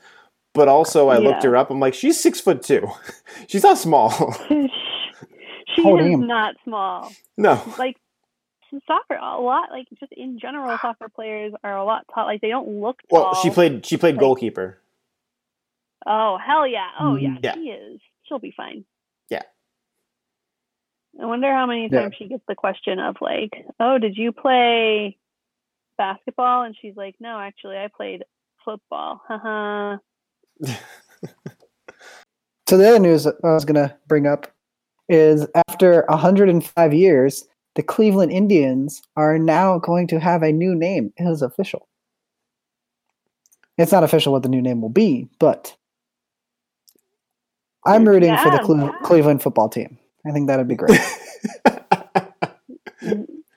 But 0.54 0.68
also, 0.68 1.10
I 1.10 1.18
looked 1.20 1.44
her 1.44 1.56
up. 1.56 1.70
I'm 1.70 1.80
like, 1.80 1.94
she's 1.94 2.20
six 2.20 2.40
foot 2.42 2.64
two. 2.64 2.88
she's 3.48 3.64
not 3.64 3.78
small. 3.78 4.10
she 4.50 5.84
Oh, 5.86 5.98
is 6.00 6.06
damn. 6.12 6.28
not 6.28 6.56
small. 6.64 7.12
no. 7.38 7.62
Like 7.78 7.98
soccer, 8.88 9.16
a 9.16 9.40
lot 9.42 9.70
like 9.72 9.88
just 10.00 10.12
in 10.14 10.40
general, 10.40 10.78
soccer 10.82 11.08
players 11.10 11.54
are 11.64 11.78
a 11.78 11.84
lot 11.84 12.06
tall. 12.14 12.26
Like 12.26 12.42
they 12.42 12.50
don't 12.50 12.68
look 12.82 12.98
tall. 13.10 13.24
Well, 13.32 13.36
she 13.36 13.50
played. 13.52 13.86
She 13.86 13.98
played 13.98 14.16
Like- 14.16 14.22
goalkeeper. 14.22 14.80
Oh 16.06 16.38
hell 16.44 16.66
yeah! 16.66 16.88
Oh 17.00 17.16
yeah, 17.16 17.36
Yeah. 17.44 17.54
she 17.56 17.60
is. 17.70 18.00
She'll 18.24 18.40
be 18.40 18.54
fine. 18.56 18.86
Yeah. 21.14 21.24
I 21.24 21.26
wonder 21.26 21.52
how 21.52 21.66
many 21.66 21.90
Yeah. 21.92 22.02
times 22.02 22.16
she 22.18 22.28
gets 22.28 22.44
the 22.48 22.56
question 22.56 23.00
of 23.00 23.18
like, 23.22 23.66
"Oh, 23.80 23.98
did 23.98 24.18
you 24.18 24.32
play 24.32 25.18
basketball?" 25.98 26.64
And 26.64 26.76
she's 26.80 26.96
like, 26.96 27.16
"No, 27.20 27.40
actually, 27.40 27.78
I 27.78 27.88
played 27.96 28.24
football." 28.64 29.22
Haha. 29.28 29.98
so 32.68 32.78
the 32.78 32.88
other 32.90 33.00
news 33.00 33.26
I 33.28 33.32
was 33.44 33.66
gonna 33.66 33.98
bring 34.08 34.28
up 34.28 34.48
is 35.08 35.48
after 35.68 36.06
105 36.10 36.94
years, 36.94 37.48
the 37.76 37.82
Cleveland 37.84 38.32
Indians 38.32 39.02
are 39.16 39.40
now 39.40 39.80
going 39.80 40.06
to 40.08 40.20
have 40.20 40.44
a 40.44 40.52
new 40.52 40.76
name. 40.76 41.12
It 41.18 41.24
is 41.24 41.42
official. 41.42 41.88
It's 43.78 43.92
not 43.92 44.04
official 44.04 44.34
what 44.34 44.44
the 44.44 44.50
new 44.50 44.62
name 44.62 44.82
will 44.82 44.90
be, 44.90 45.28
but 45.40 45.76
I'm 47.86 48.08
rooting 48.08 48.36
for 48.38 48.50
the 48.52 48.58
Yeah. 48.58 48.64
Cle- 48.66 48.94
Cleveland 49.04 49.42
football 49.42 49.70
team. 49.70 49.98
I 50.26 50.32
think 50.32 50.48
that'd 50.48 50.68
be 50.68 50.76
great. 50.76 51.00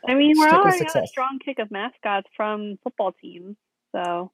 I 0.09 0.15
mean, 0.15 0.35
we're 0.37 0.49
Stick 0.49 0.59
already 0.59 0.87
on 0.87 1.03
a 1.03 1.07
strong 1.07 1.39
kick 1.45 1.59
of 1.59 1.71
mascots 1.71 2.29
from 2.37 2.79
football 2.83 3.13
teams, 3.13 3.57
so 3.93 4.31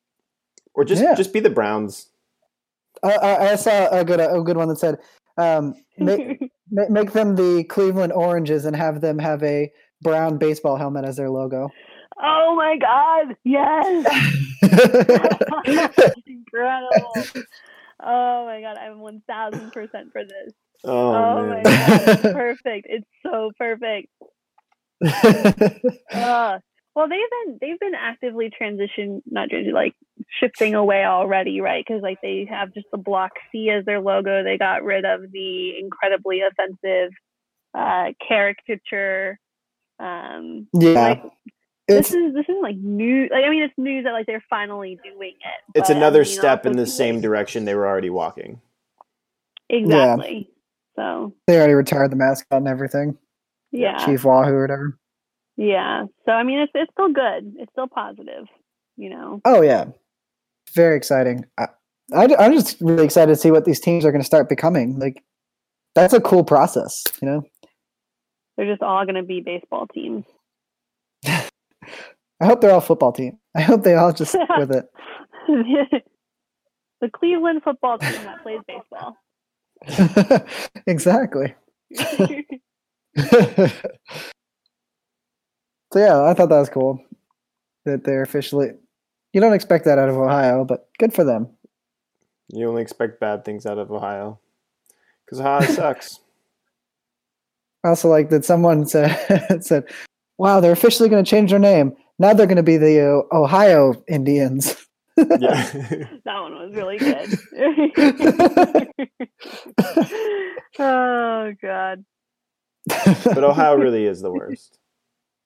or 0.74 0.84
just 0.84 1.02
Yeah. 1.02 1.14
just 1.14 1.32
be 1.32 1.40
the 1.40 1.50
Browns. 1.50 2.10
uh, 3.02 3.08
I 3.08 3.52
I 3.52 3.54
saw 3.56 3.88
a 3.90 4.04
good 4.04 4.20
a 4.20 4.40
good 4.42 4.56
one 4.56 4.68
that 4.68 4.78
said, 4.78 4.98
um, 5.36 5.74
make, 5.98 6.40
make 6.70 7.12
them 7.12 7.36
the 7.36 7.64
Cleveland 7.64 8.12
Oranges 8.12 8.64
and 8.64 8.74
have 8.76 9.00
them 9.00 9.18
have 9.18 9.42
a 9.42 9.70
brown 10.02 10.38
baseball 10.38 10.76
helmet 10.76 11.04
as 11.04 11.16
their 11.16 11.30
logo. 11.30 11.70
oh 12.22 12.54
my 12.56 12.76
god, 12.78 13.36
yes, 13.44 14.06
incredible. 16.26 17.24
Oh 18.00 18.44
my 18.46 18.60
god, 18.60 18.78
I'm 18.78 19.00
one 19.00 19.22
thousand 19.26 19.72
percent 19.72 20.12
for 20.12 20.24
this. 20.24 20.52
Oh, 20.84 21.14
Oh, 21.14 21.46
man. 21.46 21.62
my 21.62 21.62
god, 21.62 22.22
perfect. 22.34 22.86
It's 22.88 23.06
so 23.22 23.50
perfect. 23.58 24.08
Uh, 26.12 26.58
well, 26.94 27.08
they've 27.08 27.30
been 27.46 27.58
they've 27.60 27.78
been 27.78 27.94
actively 27.94 28.50
transition, 28.50 29.22
not 29.30 29.50
transition, 29.50 29.72
like 29.74 29.94
shifting 30.40 30.74
away 30.74 31.04
already, 31.04 31.60
right? 31.60 31.84
Because 31.86 32.02
like 32.02 32.20
they 32.22 32.44
have 32.50 32.74
just 32.74 32.86
the 32.90 32.98
block 32.98 33.30
C 33.52 33.70
as 33.70 33.84
their 33.84 34.00
logo. 34.00 34.42
They 34.42 34.58
got 34.58 34.82
rid 34.82 35.04
of 35.04 35.30
the 35.30 35.78
incredibly 35.78 36.40
offensive 36.40 37.12
uh, 37.72 38.06
caricature. 38.26 39.38
Um, 40.00 40.66
yeah, 40.72 40.90
like 40.90 41.22
this 41.86 42.08
it's 42.08 42.14
is 42.14 42.34
this 42.34 42.48
is 42.48 42.56
like 42.60 42.76
new. 42.76 43.28
Like 43.30 43.44
I 43.44 43.50
mean, 43.50 43.62
it's 43.62 43.74
news 43.76 44.02
that 44.04 44.12
like 44.12 44.26
they're 44.26 44.44
finally 44.50 44.98
doing 45.04 45.34
it. 45.34 45.76
It's 45.78 45.88
but, 45.88 45.94
I 45.94 45.98
another 45.98 46.20
mean, 46.24 46.32
step 46.32 46.66
in 46.66 46.72
the 46.76 46.86
same 46.86 47.20
direction 47.20 47.64
they 47.64 47.76
were 47.76 47.86
already 47.86 48.10
walking. 48.10 48.60
Exactly. 49.70 50.50
So 50.98 51.32
they 51.46 51.56
already 51.56 51.74
retired 51.74 52.10
the 52.10 52.16
mascot 52.16 52.58
and 52.58 52.66
everything. 52.66 53.16
yeah. 53.70 54.04
Chief 54.04 54.24
Wahoo 54.24 54.52
or 54.52 54.62
whatever. 54.62 54.98
Yeah. 55.56 56.06
So 56.26 56.32
I 56.32 56.42
mean, 56.42 56.58
it's 56.58 56.72
it's 56.74 56.92
still 56.92 57.12
good. 57.12 57.54
It's 57.56 57.70
still 57.70 57.86
positive. 57.86 58.46
You 58.96 59.10
know. 59.10 59.40
Oh 59.44 59.62
yeah, 59.62 59.84
very 60.74 60.96
exciting. 60.96 61.44
I, 61.56 61.68
I, 62.12 62.24
am 62.24 62.52
just 62.52 62.80
really 62.80 63.04
excited 63.04 63.32
to 63.32 63.40
see 63.40 63.52
what 63.52 63.64
these 63.64 63.78
teams 63.78 64.04
are 64.04 64.10
going 64.10 64.22
to 64.22 64.26
start 64.26 64.48
becoming. 64.48 64.98
Like, 64.98 65.22
that's 65.94 66.14
a 66.14 66.20
cool 66.20 66.42
process, 66.42 67.04
you 67.22 67.28
know. 67.28 67.42
They're 68.56 68.66
just 68.66 68.82
all 68.82 69.04
going 69.04 69.14
to 69.14 69.22
be 69.22 69.40
baseball 69.40 69.86
teams. 69.86 70.24
I 71.26 71.46
hope 72.42 72.60
they're 72.60 72.72
all 72.72 72.80
football 72.80 73.12
team. 73.12 73.38
I 73.54 73.60
hope 73.60 73.84
they 73.84 73.94
all 73.94 74.12
just 74.12 74.32
stick 74.32 74.48
with 74.58 74.74
it. 74.74 74.86
the 77.00 77.10
Cleveland 77.10 77.62
football 77.62 77.98
team 77.98 78.24
that 78.24 78.42
plays 78.42 78.60
baseball. 78.66 79.16
exactly. 80.86 81.54
so 81.96 82.04
yeah, 85.94 86.22
I 86.22 86.34
thought 86.34 86.48
that 86.48 86.58
was 86.58 86.68
cool 86.68 87.02
that 87.84 88.04
they're 88.04 88.22
officially. 88.22 88.70
You 89.32 89.40
don't 89.40 89.52
expect 89.52 89.84
that 89.84 89.98
out 89.98 90.08
of 90.08 90.16
Ohio, 90.16 90.64
but 90.64 90.88
good 90.98 91.12
for 91.12 91.24
them. 91.24 91.48
You 92.50 92.68
only 92.68 92.82
expect 92.82 93.20
bad 93.20 93.44
things 93.44 93.66
out 93.66 93.78
of 93.78 93.90
Ohio 93.90 94.38
because 95.24 95.40
Ohio 95.40 95.60
sucks. 95.74 96.20
I 97.84 97.90
also 97.90 98.08
like 98.08 98.30
that 98.30 98.44
someone 98.44 98.86
said 98.86 99.62
said, 99.64 99.84
"Wow, 100.38 100.60
they're 100.60 100.72
officially 100.72 101.08
going 101.08 101.24
to 101.24 101.30
change 101.30 101.50
their 101.50 101.58
name. 101.58 101.96
Now 102.18 102.34
they're 102.34 102.46
going 102.46 102.56
to 102.56 102.62
be 102.62 102.76
the 102.76 103.22
uh, 103.32 103.36
Ohio 103.36 103.94
Indians." 104.08 104.87
Yeah. 105.40 105.70
that 106.24 106.40
one 106.40 106.54
was 106.54 106.74
really 106.74 106.98
good. 106.98 107.28
oh 110.78 111.52
god. 111.60 112.04
but 112.86 113.44
Ohio 113.44 113.76
really 113.76 114.06
is 114.06 114.20
the 114.20 114.30
worst. 114.32 114.78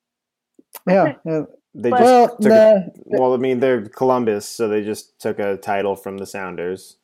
yeah. 0.88 1.14
yeah. 1.24 1.42
They 1.74 1.90
But- 1.90 1.98
just 2.00 2.10
Well, 2.10 2.36
took 2.36 2.52
a, 2.52 2.92
well, 3.04 3.34
I 3.34 3.38
mean, 3.38 3.60
they're 3.60 3.88
Columbus, 3.88 4.46
so 4.48 4.68
they 4.68 4.82
just 4.84 5.18
took 5.18 5.38
a 5.38 5.56
title 5.56 5.96
from 5.96 6.18
the 6.18 6.26
Sounders, 6.26 6.96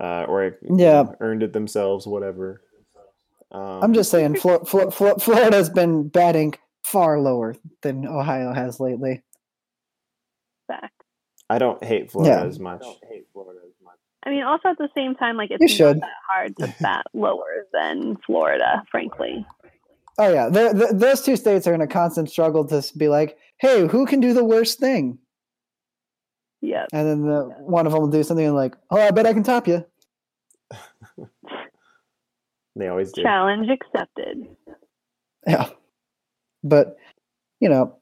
uh, 0.00 0.24
or 0.24 0.56
Yeah. 0.62 1.04
earned 1.20 1.42
it 1.42 1.52
themselves, 1.52 2.06
whatever. 2.06 2.62
Um, 3.52 3.82
I'm 3.82 3.92
just 3.94 4.10
saying, 4.10 4.36
Flo- 4.36 4.64
Flo- 4.64 4.90
Flo- 4.90 5.16
Florida's 5.16 5.68
been 5.70 6.08
batting 6.08 6.54
far 6.82 7.18
lower 7.20 7.54
than 7.82 8.06
Ohio 8.06 8.52
has 8.52 8.80
lately. 8.80 9.22
Fact. 10.66 10.97
I 11.50 11.58
don't 11.58 11.82
hate 11.82 12.10
Florida 12.10 12.40
Yeah. 12.42 12.46
as 12.48 12.58
much. 12.58 12.82
I 14.24 14.30
mean, 14.30 14.42
also 14.42 14.68
at 14.68 14.78
the 14.78 14.88
same 14.96 15.14
time, 15.14 15.36
like 15.36 15.50
it's 15.50 15.60
You 15.60 15.68
not 15.68 15.92
should. 15.94 16.00
that 16.02 16.10
hard 16.28 16.56
to 16.58 16.74
bat 16.80 17.06
lower 17.14 17.66
than 17.72 18.16
Florida, 18.26 18.82
frankly. 18.90 19.46
Oh 20.18 20.28
yeah, 20.32 20.48
they're, 20.48 20.74
th 20.74 20.90
those 20.92 21.22
two 21.22 21.36
states 21.36 21.66
are 21.68 21.74
in 21.74 21.80
a 21.80 21.86
constant 21.86 22.28
struggle 22.28 22.64
to 22.66 22.82
be 22.98 23.06
like, 23.08 23.38
"Hey, 23.60 23.86
who 23.86 24.04
can 24.04 24.18
do 24.20 24.32
the 24.34 24.42
worst 24.44 24.80
thing?" 24.80 25.18
Yeah. 26.60 26.86
And 26.92 27.06
then 27.06 27.22
the, 27.22 27.44
one 27.60 27.86
of 27.86 27.92
them 27.92 28.00
will 28.02 28.08
do 28.10 28.24
something 28.24 28.52
like, 28.52 28.74
"Oh, 28.90 29.00
I 29.00 29.12
bet 29.12 29.26
I 29.26 29.32
can 29.32 29.44
top 29.44 29.68
you." 29.68 29.84
They 32.76 32.86
always 32.86 33.10
do. 33.12 33.22
Challenge 33.22 33.68
accepted. 33.70 34.46
Yeah, 35.46 35.68
but 36.62 36.96
you 37.58 37.68
know, 37.68 37.96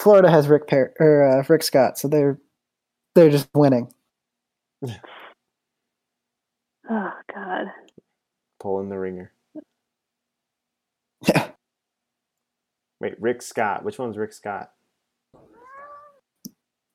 Florida 0.00 0.30
has 0.30 0.48
Rick 0.48 0.66
per- 0.68 0.92
or 1.00 1.22
uh, 1.40 1.44
Rick 1.48 1.62
Scott, 1.62 1.98
so 1.98 2.08
they're 2.08 2.38
they're 3.14 3.30
just 3.30 3.48
winning. 3.54 3.90
Oh 6.90 7.12
god. 7.34 7.66
Pulling 8.60 8.90
the 8.90 8.98
ringer. 8.98 9.32
Yeah. 11.26 11.48
Wait, 13.00 13.14
Rick 13.18 13.40
Scott. 13.40 13.84
Which 13.84 13.98
one's 13.98 14.18
Rick 14.18 14.34
Scott? 14.34 14.70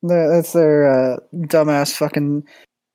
The- 0.04 0.30
That's 0.32 0.54
their 0.54 0.88
uh, 0.88 1.18
dumbass 1.34 1.96
fucking 1.96 2.44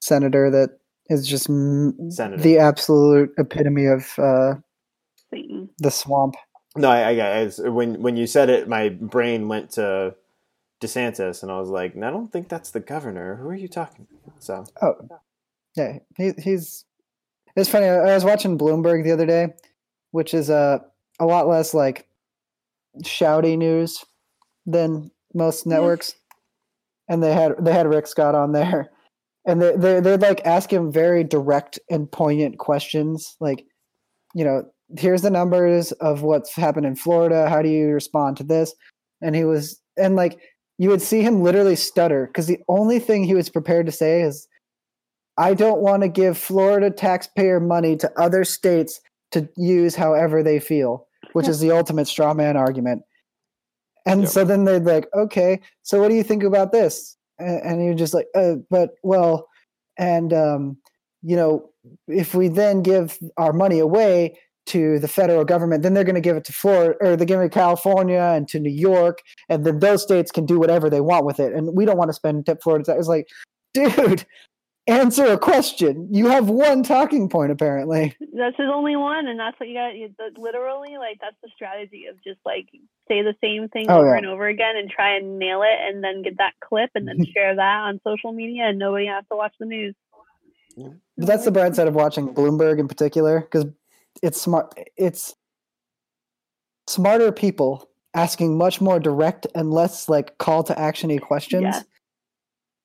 senator 0.01 0.51
that 0.53 0.79
is 1.11 1.27
just 1.27 1.51
m- 1.51 1.97
the 2.39 2.59
absolute 2.61 3.33
epitome 3.39 3.87
of 3.87 4.17
uh, 4.19 4.55
Satan. 5.33 5.69
the 5.79 5.91
swamp. 5.91 6.37
No, 6.77 6.91
I, 6.91 7.17
I, 7.17 7.43
I 7.43 7.69
when 7.69 8.01
when 8.03 8.17
you 8.17 8.27
said 8.27 8.51
it, 8.51 8.69
my 8.69 8.89
brain 8.89 9.49
went 9.49 9.71
to 9.73 10.17
DeSantis, 10.81 11.43
and 11.43 11.53
I 11.53 11.59
was 11.59 11.69
like, 11.69 11.97
I 11.97 12.11
don't 12.11 12.33
think 12.33 12.49
that's 12.49 12.71
the 12.71 12.81
governor. 12.81 13.37
Who 13.37 13.49
are 13.49 13.55
you 13.55 13.69
talking? 13.69 14.07
To? 14.07 14.33
So 14.41 14.65
Oh, 14.83 14.95
yeah, 15.77 15.99
he, 16.17 16.33
he's. 16.39 16.85
It's 17.57 17.69
funny. 17.69 17.87
I 17.87 18.15
was 18.15 18.25
watching 18.25 18.59
Bloomberg 18.59 19.05
the 19.05 19.13
other 19.13 19.27
day, 19.27 19.55
which 20.11 20.35
is 20.35 20.51
uh, 20.51 20.79
a 21.21 21.27
lot 21.27 21.47
less 21.47 21.75
like 21.75 22.09
shouty 23.03 23.57
news 23.57 24.05
than 24.67 25.11
most 25.33 25.67
networks, 25.67 26.17
and 27.09 27.23
they 27.23 27.33
had 27.33 27.53
they 27.61 27.73
had 27.73 27.87
Rick 27.87 28.09
Scott 28.09 28.35
on 28.35 28.51
there, 28.53 28.91
and 29.47 29.63
they 29.63 29.77
they 29.77 30.01
they'd 30.01 30.23
like 30.23 30.45
ask 30.45 30.73
him 30.73 30.91
very 30.91 31.23
direct 31.23 31.79
and 31.89 32.11
poignant 32.11 32.59
questions, 32.59 33.37
like, 33.39 33.65
you 34.35 34.45
know, 34.45 34.65
here's 34.99 35.23
the 35.23 35.31
numbers 35.31 35.93
of 35.93 36.23
what's 36.23 36.55
happened 36.55 36.87
in 36.87 36.97
Florida. 36.97 37.49
How 37.49 37.63
do 37.63 37.69
you 37.69 37.89
respond 37.89 38.37
to 38.39 38.45
this? 38.45 38.75
And 39.23 39.35
he 39.35 39.45
was 39.45 39.81
and 39.97 40.17
like 40.17 40.41
you 40.79 40.89
would 40.89 41.03
see 41.03 41.23
him 41.23 41.43
literally 41.43 41.77
stutter 41.77 42.27
because 42.27 42.47
the 42.47 42.61
only 42.69 42.99
thing 42.99 43.25
he 43.25 43.35
was 43.35 43.49
prepared 43.49 43.87
to 43.87 43.93
say 43.93 44.23
is 44.23 44.49
I 45.37 45.55
don't 45.55 45.81
want 45.81 46.03
to 46.03 46.09
give 46.09 46.39
Florida 46.39 46.91
taxpayer 46.91 47.61
money 47.61 47.97
to 47.97 48.21
other 48.21 48.45
states 48.45 49.01
to 49.33 49.49
use 49.57 49.95
however 49.97 50.43
they 50.43 50.61
feel, 50.61 51.07
which 51.33 51.49
is 51.49 51.61
the 51.61 51.73
ultimate 51.73 52.07
straw 52.07 52.35
man 52.35 52.57
argument. 52.57 53.03
And 54.07 54.23
Yep. 54.23 54.31
so 54.31 54.45
then 54.45 54.65
they'd 54.65 54.85
like, 54.85 55.09
okay, 55.15 55.61
so 55.83 56.01
what 56.01 56.09
do 56.09 56.15
you 56.15 56.23
think 56.23 56.43
about 56.43 56.73
this? 56.73 57.17
And, 57.39 57.63
and 57.63 57.85
you're 57.85 57.95
just 57.95 58.15
like, 58.15 58.29
uh, 58.35 58.57
but 58.71 58.91
well, 59.03 59.49
and 59.99 60.33
um, 60.33 60.77
you 61.23 61.37
know, 61.37 61.71
if 62.07 62.35
we 62.35 62.49
then 62.49 62.83
give 62.83 63.19
our 63.37 63.53
money 63.53 63.79
away 63.79 64.39
to 64.67 64.99
the 64.99 65.09
federal 65.09 65.45
government, 65.45 65.83
then 65.83 65.95
they're 65.95 66.05
going 66.05 66.15
to 66.15 66.21
give 66.21 66.37
it 66.37 66.45
to 66.45 66.53
Florida 66.53 66.95
or 67.01 67.17
they're 67.17 67.27
giving 67.27 67.45
it 67.47 67.51
to 67.53 67.59
California 67.59 68.21
and 68.35 68.49
to 68.49 68.59
New 68.61 68.71
York, 68.73 69.19
and 69.49 69.65
then 69.65 69.79
those 69.81 70.03
states 70.03 70.31
can 70.31 70.47
do 70.47 70.59
whatever 70.59 70.89
they 70.89 71.01
want 71.01 71.27
with 71.27 71.39
it. 71.41 71.53
And 71.53 71.75
we 71.77 71.85
don't 71.85 71.99
want 71.99 72.09
to 72.09 72.15
spend 72.15 72.47
tip 72.47 72.63
Florida. 72.63 72.85
tax." 72.85 72.99
It's 73.01 73.09
like, 73.09 73.29
dude, 73.75 74.25
answer 74.87 75.25
a 75.27 75.39
question. 75.39 76.09
You 76.11 76.29
have 76.29 76.49
one 76.49 76.83
talking 76.83 77.29
point 77.29 77.53
apparently. 77.53 78.15
That's 78.37 78.57
his 78.57 78.67
only 78.73 78.97
one, 78.97 79.27
and 79.27 79.39
that's 79.39 79.59
what 79.61 79.69
you 79.69 79.75
got. 79.77 79.95
You, 79.97 80.09
literally, 80.37 80.97
like 80.99 81.19
that's 81.21 81.37
the 81.43 81.49
strategy 81.55 82.07
of 82.07 82.17
just 82.25 82.41
like 82.45 82.67
say 83.09 83.23
the 83.23 83.35
same 83.43 83.69
thing 83.69 83.87
Oh, 83.91 83.99
over 84.01 84.11
yeah. 84.11 84.17
and 84.17 84.27
over 84.27 84.47
again 84.49 84.77
and 84.77 84.91
try 84.91 85.17
and 85.17 85.39
nail 85.39 85.63
it, 85.63 85.79
and 85.89 86.03
then 86.03 86.23
get 86.23 86.39
that 86.39 86.55
clip 86.63 86.91
and 86.95 87.07
then 87.07 87.19
share 87.35 87.55
that 87.55 87.81
on 87.83 88.01
social 88.07 88.33
media, 88.33 88.65
and 88.65 88.79
nobody 88.79 89.07
has 89.07 89.25
to 89.31 89.37
watch 89.37 89.53
the 89.61 89.67
news. 89.67 89.95
But 90.77 91.27
that's 91.29 91.45
the 91.45 91.53
bright 91.53 91.77
side 91.77 91.87
of 91.87 91.95
watching 91.95 92.35
Bloomberg 92.35 92.81
in 92.81 92.89
particular 92.89 93.41
because 93.41 93.65
it's 94.23 94.41
smart. 94.41 94.75
It's 94.97 95.35
smarter 96.87 97.33
people 97.33 97.89
asking 98.15 98.57
much 98.57 98.81
more 98.81 99.01
direct 99.01 99.47
and 99.55 99.73
less 99.73 100.09
like 100.09 100.39
call 100.39 100.63
to 100.65 100.75
actiony 100.75 101.21
questions. 101.21 101.63
Yeah. 101.63 101.83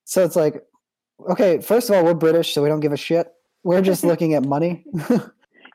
So 0.05 0.23
it's 0.23 0.35
like, 0.35 0.63
okay, 1.29 1.61
first 1.61 1.89
of 1.89 1.95
all, 1.95 2.03
we're 2.03 2.13
British, 2.15 2.53
so 2.53 2.63
we 2.63 2.69
don't 2.69 2.79
give 2.79 2.93
a 2.93 2.97
shit. 2.97 3.27
We're 3.63 3.81
just 3.81 4.03
looking 4.09 4.33
at 4.33 4.43
money. 4.43 4.83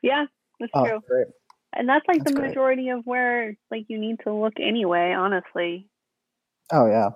Yeah, 0.03 0.25
that's 0.59 0.71
oh, 0.73 0.85
true, 0.85 0.99
great. 1.07 1.27
and 1.73 1.87
that's 1.89 2.05
like 2.07 2.19
That's 2.19 2.31
the 2.31 2.39
great. 2.39 2.49
majority 2.49 2.89
of 2.89 3.01
where 3.05 3.55
like 3.71 3.85
you 3.87 3.97
need 3.97 4.17
to 4.25 4.33
look 4.33 4.53
anyway. 4.59 5.13
Honestly, 5.17 5.87
Oh 6.71 6.85
yeah. 6.87 7.09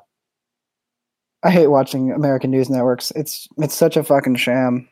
I 1.43 1.51
hate 1.51 1.67
watching 1.67 2.11
American 2.11 2.51
news 2.51 2.69
networks. 2.69 3.11
It's 3.11 3.47
it's 3.57 3.73
such 3.75 3.95
a 3.97 4.03
fucking 4.03 4.35
sham. 4.35 4.89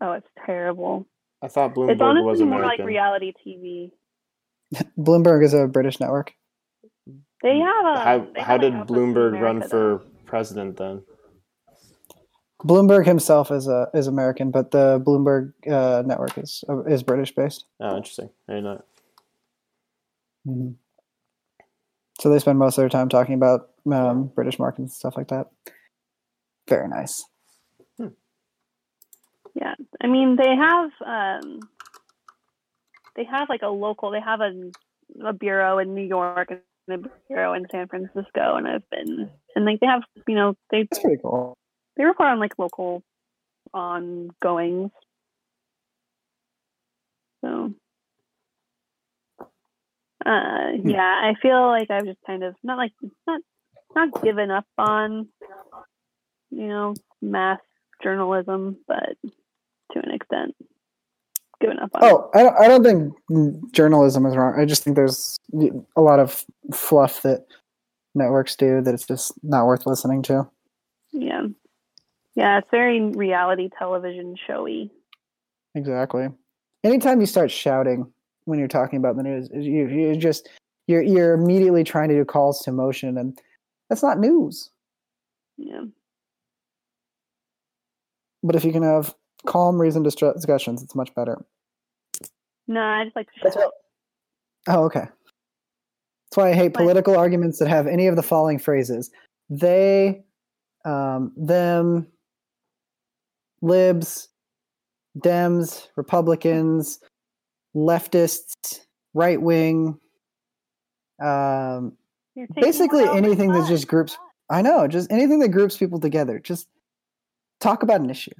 oh, 0.00 0.12
it's 0.12 0.26
terrible. 0.46 1.06
I 1.42 1.48
thought 1.48 1.70
it's 1.70 1.78
Bloomberg 1.78 2.00
honestly 2.00 2.24
was 2.24 2.42
more 2.42 2.60
like 2.60 2.80
reality 2.80 3.32
TV. 3.46 3.92
Bloomberg 4.98 5.44
is 5.44 5.54
a 5.54 5.66
British 5.66 6.00
network. 6.00 6.34
They 7.42 7.58
have 7.58 7.84
a. 7.84 7.98
Mm, 7.98 8.04
how 8.04 8.18
they 8.34 8.40
how 8.40 8.46
have, 8.52 8.60
did 8.60 8.72
like, 8.72 8.80
outlets 8.82 8.90
in 8.90 9.14
Bloomberg 9.14 9.32
run 9.32 9.56
America, 9.56 9.68
though. 9.70 9.98
for 9.98 10.04
president 10.26 10.76
then? 10.76 11.02
Bloomberg 12.64 13.06
himself 13.06 13.52
is 13.52 13.68
a 13.68 13.88
is 13.94 14.08
American, 14.08 14.50
but 14.50 14.72
the 14.72 15.00
Bloomberg 15.00 15.52
uh, 15.70 16.02
network 16.04 16.36
is 16.38 16.64
is 16.88 17.04
British 17.04 17.32
based. 17.32 17.64
Oh, 17.80 17.96
interesting. 17.96 18.30
I 18.48 18.54
didn't 18.54 18.64
know. 18.64 18.84
Mhm. 20.48 20.74
So 22.20 22.30
they 22.30 22.40
spend 22.40 22.58
most 22.58 22.76
of 22.76 22.82
their 22.82 22.88
time 22.88 23.08
talking 23.08 23.34
about 23.34 23.70
um, 23.92 24.32
British 24.34 24.58
markets 24.58 24.78
and 24.80 24.90
stuff 24.90 25.16
like 25.16 25.28
that. 25.28 25.46
Very 26.68 26.88
nice. 26.88 27.24
Yeah, 29.60 29.74
I 30.00 30.06
mean 30.06 30.36
they 30.36 30.54
have 30.54 30.90
um, 31.04 31.60
they 33.16 33.24
have 33.24 33.48
like 33.48 33.62
a 33.62 33.68
local. 33.68 34.10
They 34.10 34.20
have 34.20 34.40
a 34.40 34.52
a 35.24 35.32
bureau 35.32 35.78
in 35.78 35.94
New 35.94 36.04
York 36.06 36.50
and 36.50 37.04
a 37.04 37.08
bureau 37.26 37.54
in 37.54 37.66
San 37.70 37.88
Francisco, 37.88 38.56
and 38.56 38.68
I've 38.68 38.88
been 38.90 39.30
and 39.56 39.64
like 39.64 39.80
they 39.80 39.86
have 39.86 40.02
you 40.26 40.34
know 40.36 40.54
they 40.70 40.86
That's 40.90 41.02
pretty 41.02 41.20
cool. 41.20 41.56
they 41.96 42.04
report 42.04 42.28
on 42.28 42.38
like 42.38 42.58
local 42.58 43.02
ongoings. 43.74 44.90
So, 47.40 47.72
uh, 50.24 50.70
yeah, 50.84 51.20
I 51.22 51.34
feel 51.40 51.66
like 51.68 51.90
I've 51.90 52.04
just 52.04 52.18
kind 52.26 52.42
of 52.42 52.54
not 52.62 52.78
like 52.78 52.92
not 53.26 53.40
not 53.94 54.22
given 54.22 54.50
up 54.50 54.66
on, 54.76 55.28
you 56.50 56.68
know, 56.68 56.94
mass 57.22 57.60
journalism, 58.02 58.76
but 58.86 59.16
to 59.92 59.98
an 60.00 60.10
extent, 60.10 60.54
given 61.60 61.78
up 61.78 61.90
on. 61.94 62.04
Oh, 62.04 62.30
I 62.34 62.42
don't, 62.42 62.56
I 62.60 62.68
don't 62.68 62.84
think 62.84 63.72
journalism 63.72 64.26
is 64.26 64.36
wrong. 64.36 64.58
I 64.58 64.64
just 64.64 64.84
think 64.84 64.96
there's 64.96 65.38
a 65.96 66.00
lot 66.00 66.20
of 66.20 66.44
fluff 66.72 67.22
that 67.22 67.46
networks 68.14 68.56
do 68.56 68.80
that 68.82 68.94
it's 68.94 69.06
just 69.06 69.32
not 69.42 69.66
worth 69.66 69.86
listening 69.86 70.22
to. 70.22 70.48
yeah, 71.12 71.46
yeah, 72.34 72.58
it's 72.58 72.68
very 72.70 73.00
reality 73.10 73.68
television 73.78 74.36
showy. 74.46 74.90
Exactly. 75.74 76.28
Anytime 76.84 77.20
you 77.20 77.26
start 77.26 77.50
shouting 77.50 78.10
when 78.44 78.58
you're 78.58 78.68
talking 78.68 78.98
about 78.98 79.16
the 79.16 79.22
news, 79.22 79.48
you 79.52 79.88
you 79.88 80.16
just 80.16 80.48
you're 80.86 81.02
you're 81.02 81.34
immediately 81.34 81.84
trying 81.84 82.08
to 82.08 82.14
do 82.14 82.24
calls 82.24 82.60
to 82.62 82.72
motion 82.72 83.18
and 83.18 83.38
that's 83.88 84.02
not 84.02 84.18
news. 84.18 84.70
Yeah, 85.56 85.82
But 88.42 88.54
if 88.54 88.64
you 88.64 88.70
can 88.72 88.82
have 88.84 89.14
calm, 89.46 89.80
reasoned 89.80 90.04
discussions, 90.04 90.82
it's 90.82 90.94
much 90.94 91.14
better. 91.14 91.38
no, 92.66 92.80
I 92.80 93.04
just 93.04 93.16
like 93.16 93.26
to 93.26 93.32
That's 93.42 93.56
shout. 93.56 93.72
Oh, 94.68 94.84
okay. 94.84 95.00
That's 96.30 96.36
why 96.36 96.50
I 96.50 96.54
hate 96.54 96.74
Like- 96.74 96.84
political 96.84 97.16
arguments 97.16 97.58
that 97.58 97.68
have 97.68 97.86
any 97.86 98.06
of 98.06 98.16
the 98.16 98.22
following 98.22 98.58
phrases: 98.58 99.10
they, 99.48 100.24
um, 100.84 101.32
them, 101.36 102.06
libs, 103.62 104.28
Dems, 105.18 105.88
Republicans, 105.96 107.00
leftists, 107.74 108.80
right 109.14 109.40
wing. 109.40 109.98
Um, 111.20 111.96
basically 112.54 113.00
away 113.00 113.08
all 113.08 113.14
my 113.14 113.18
anything 113.26 113.52
that 113.52 113.66
just 113.68 113.88
groups. 113.88 114.16
I 114.50 114.62
know, 114.62 114.86
just 114.86 115.10
anything 115.10 115.40
that 115.40 115.48
groups 115.48 115.76
people 115.76 115.98
together. 115.98 116.38
Just 116.38 116.68
talk 117.60 117.82
about 117.82 118.00
an 118.00 118.10
issue. 118.10 118.30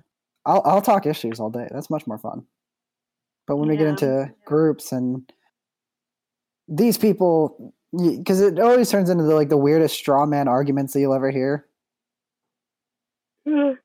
I'll 0.46 0.62
I'll 0.64 0.82
talk 0.82 1.06
issues 1.06 1.40
all 1.40 1.50
day. 1.50 1.68
That's 1.70 1.90
much 1.90 2.06
more 2.06 2.18
fun. 2.18 2.44
But 3.46 3.56
when 3.56 3.68
we 3.68 3.76
get 3.76 3.86
into 3.86 4.30
groups 4.44 4.92
and 4.92 5.30
these 6.68 6.98
people, 6.98 7.72
because 7.92 8.42
it 8.42 8.58
always 8.60 8.90
turns 8.90 9.08
into 9.08 9.24
the, 9.24 9.34
like 9.34 9.48
the 9.48 9.56
weirdest 9.56 9.94
straw 9.96 10.26
man 10.26 10.48
arguments 10.48 10.92
that 10.92 11.00
you'll 11.00 11.14
ever 11.14 11.30
hear. 11.30 11.66
it's 13.46 13.78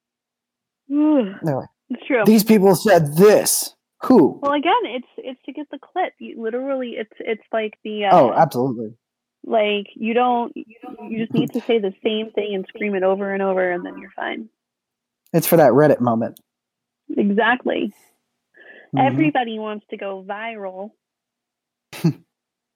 They're 0.89 1.55
like, 1.55 1.69
true. 2.05 2.23
These 2.25 2.43
people 2.43 2.75
said 2.75 3.15
this. 3.15 3.73
Who? 4.03 4.37
Well, 4.41 4.51
again, 4.51 4.73
it's 4.83 5.07
it's 5.17 5.41
to 5.45 5.53
get 5.53 5.67
the 5.71 5.79
clip. 5.79 6.13
You 6.19 6.41
literally, 6.41 6.95
it's 6.97 7.13
it's 7.19 7.43
like 7.53 7.77
the 7.85 8.05
uh, 8.05 8.09
oh, 8.11 8.33
absolutely. 8.33 8.93
like 9.45 9.87
you 9.95 10.13
don't 10.13 10.51
you 10.57 10.75
don't 10.81 11.09
you 11.09 11.19
just 11.19 11.33
need 11.33 11.53
to 11.53 11.61
say 11.61 11.79
the 11.79 11.93
same 12.03 12.31
thing 12.31 12.53
and 12.53 12.65
scream 12.67 12.95
it 12.95 13.03
over 13.03 13.33
and 13.33 13.41
over, 13.41 13.71
and 13.71 13.85
then 13.85 13.97
you're 13.97 14.11
fine. 14.13 14.49
It's 15.33 15.47
for 15.47 15.57
that 15.57 15.71
Reddit 15.71 15.99
moment. 15.99 16.39
Exactly. 17.17 17.93
Mhm. 18.95 19.05
Everybody 19.05 19.59
wants 19.59 19.85
to 19.89 19.97
go 19.97 20.23
viral. 20.27 20.91
what 22.03 22.13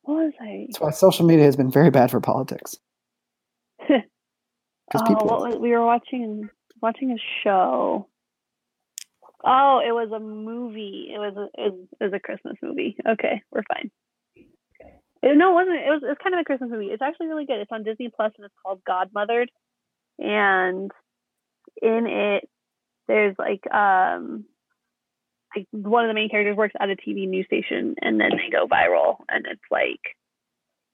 was 0.08 0.34
I? 0.42 0.66
That's 0.68 0.80
why 0.80 0.92
social 0.92 1.26
media 1.26 1.46
has 1.46 1.56
been 1.56 1.72
very 1.72 1.92
bad 1.92 2.12
for 2.12 2.20
politics. 2.20 2.78
Oh, 4.96 5.06
people. 5.06 5.28
what 5.28 5.42
was, 5.42 5.56
we 5.58 5.72
were 5.72 5.86
watching 5.86 6.50
watching 6.82 7.12
a 7.12 7.18
show. 7.44 8.08
Oh, 9.44 9.82
it 9.86 9.92
was 9.92 10.10
a 10.16 10.20
movie. 10.20 11.12
It 11.14 11.18
was 11.18 11.36
a 11.36 11.62
it 11.62 11.74
was, 11.74 11.88
it 12.00 12.04
was 12.06 12.14
a 12.14 12.20
Christmas 12.22 12.56
movie. 12.62 12.96
Okay, 13.06 13.42
we're 13.52 13.64
fine. 13.68 13.92
It, 15.22 15.36
no, 15.36 15.52
it 15.52 15.54
wasn't. 15.56 15.76
It 15.76 15.90
was. 15.90 16.02
It's 16.06 16.22
kind 16.24 16.36
of 16.36 16.40
a 16.40 16.46
Christmas 16.46 16.70
movie. 16.72 16.86
It's 16.86 17.02
actually 17.02 17.28
really 17.28 17.46
good. 17.46 17.60
It's 17.60 17.72
on 17.72 17.84
Disney 17.84 18.10
Plus 18.16 18.32
and 18.38 18.46
it's 18.46 18.56
called 18.64 18.82
Godmothered. 18.88 19.48
And 20.20 20.90
in 21.82 22.08
it, 22.08 22.50
there's 23.08 23.36
like 23.40 23.64
um, 23.74 24.46
like 25.56 25.68
one 25.72 26.04
of 26.06 26.10
the 26.10 26.14
main 26.14 26.30
characters 26.30 26.58
works 26.58 26.76
at 26.80 26.90
a 26.90 26.96
TV 26.96 27.28
news 27.28 27.46
station, 27.46 27.96
and 28.02 28.20
then 28.20 28.32
they 28.32 28.50
go 28.52 28.68
viral, 28.68 29.18
and 29.30 29.46
it's 29.46 29.62
like 29.72 30.02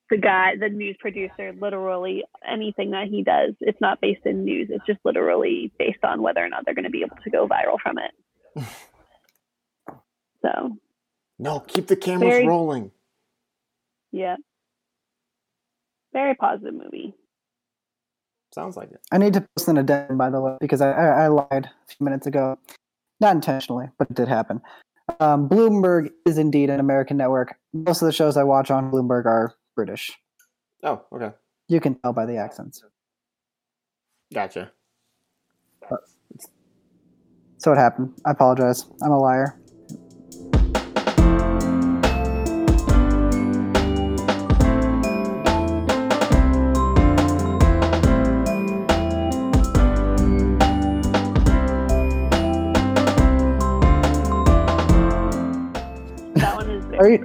the 0.09 0.17
guy, 0.17 0.55
the 0.59 0.69
news 0.69 0.95
producer, 0.99 1.53
literally 1.59 2.23
anything 2.47 2.91
that 2.91 3.07
he 3.07 3.23
does, 3.23 3.53
it's 3.61 3.81
not 3.81 3.99
based 4.01 4.25
in 4.25 4.43
news. 4.43 4.67
It's 4.69 4.85
just 4.85 4.99
literally 5.03 5.71
based 5.79 6.03
on 6.03 6.21
whether 6.21 6.43
or 6.43 6.49
not 6.49 6.65
they're 6.65 6.75
going 6.75 6.83
to 6.83 6.91
be 6.91 7.01
able 7.01 7.17
to 7.23 7.29
go 7.31 7.47
viral 7.47 7.79
from 7.81 7.97
it. 7.97 8.63
so 10.41 10.77
No, 11.39 11.59
keep 11.61 11.87
the 11.87 11.95
cameras 11.95 12.29
Very- 12.33 12.47
rolling. 12.47 12.91
yeah, 14.11 14.35
very 16.11 16.35
positive 16.35 16.73
movie. 16.75 17.15
Sounds 18.53 18.77
like 18.77 18.91
it. 18.91 18.99
I 19.11 19.17
need 19.17 19.33
to 19.33 19.47
post 19.55 19.67
an 19.67 19.77
addendum, 19.77 20.17
by 20.17 20.29
the 20.29 20.39
way, 20.39 20.57
because 20.61 20.79
I, 20.79 20.91
I, 20.91 21.23
I 21.23 21.27
lied 21.27 21.65
a 21.65 21.87
few 21.87 22.03
minutes 22.03 22.27
ago. 22.27 22.57
Not 23.19 23.35
intentionally, 23.35 23.87
but 23.97 24.09
it 24.11 24.15
did 24.15 24.27
happen. 24.27 24.61
Um, 25.19 25.49
Bloomberg 25.49 26.11
is 26.25 26.37
indeed 26.37 26.69
an 26.69 26.79
American 26.79 27.17
network. 27.17 27.55
Most 27.73 28.01
of 28.01 28.05
the 28.05 28.11
shows 28.11 28.37
I 28.37 28.43
watch 28.43 28.69
on 28.69 28.91
Bloomberg 28.91 29.25
are 29.25 29.55
British. 29.75 30.11
Oh, 30.83 31.01
okay. 31.11 31.31
You 31.67 31.79
can 31.79 31.95
tell 31.95 32.13
by 32.13 32.25
the 32.25 32.37
accents. 32.37 32.83
Gotcha. 34.33 34.71
So 37.57 37.71
it 37.71 37.77
happened. 37.77 38.13
I 38.25 38.31
apologize. 38.31 38.85
I'm 39.01 39.11
a 39.11 39.19
liar. 39.19 39.57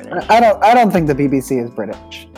British. 0.05 0.31
I 0.31 0.41
don't. 0.41 0.63
I 0.63 0.75
don't 0.75 0.91
think 0.91 1.07
the 1.07 1.15
BBC 1.15 1.63
is 1.65 1.71
British. 1.71 2.29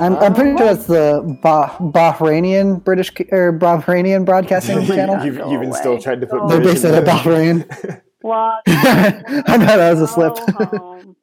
I'm, 0.00 0.16
I'm 0.16 0.34
pretty 0.34 0.58
sure 0.58 0.72
it's 0.72 0.86
the 0.86 1.38
bah- 1.40 1.76
Bahrainian 1.78 2.82
British 2.82 3.10
or 3.30 3.52
Bahrainian 3.56 4.24
broadcasting 4.24 4.78
Oh 4.78 4.84
channel. 4.86 5.24
You've, 5.24 5.38
go 5.38 5.50
you've 5.52 5.60
been 5.60 5.72
still 5.72 5.92
away. 5.92 6.00
tried 6.00 6.20
to 6.20 6.26
put 6.26 6.40
Go 6.40 6.48
They're 6.48 6.60
based 6.60 6.84
in 6.84 6.92
out 6.94 6.98
of 6.98 7.04
there. 7.04 7.14
Bahrain. 7.14 8.00
Walk 8.22 8.62
I 8.66 9.56
know 9.56 9.66
that 9.66 9.90
was 9.92 10.00
a 10.00 10.08
slip. 10.08 10.34
go 10.34 10.64
home. 10.78 11.16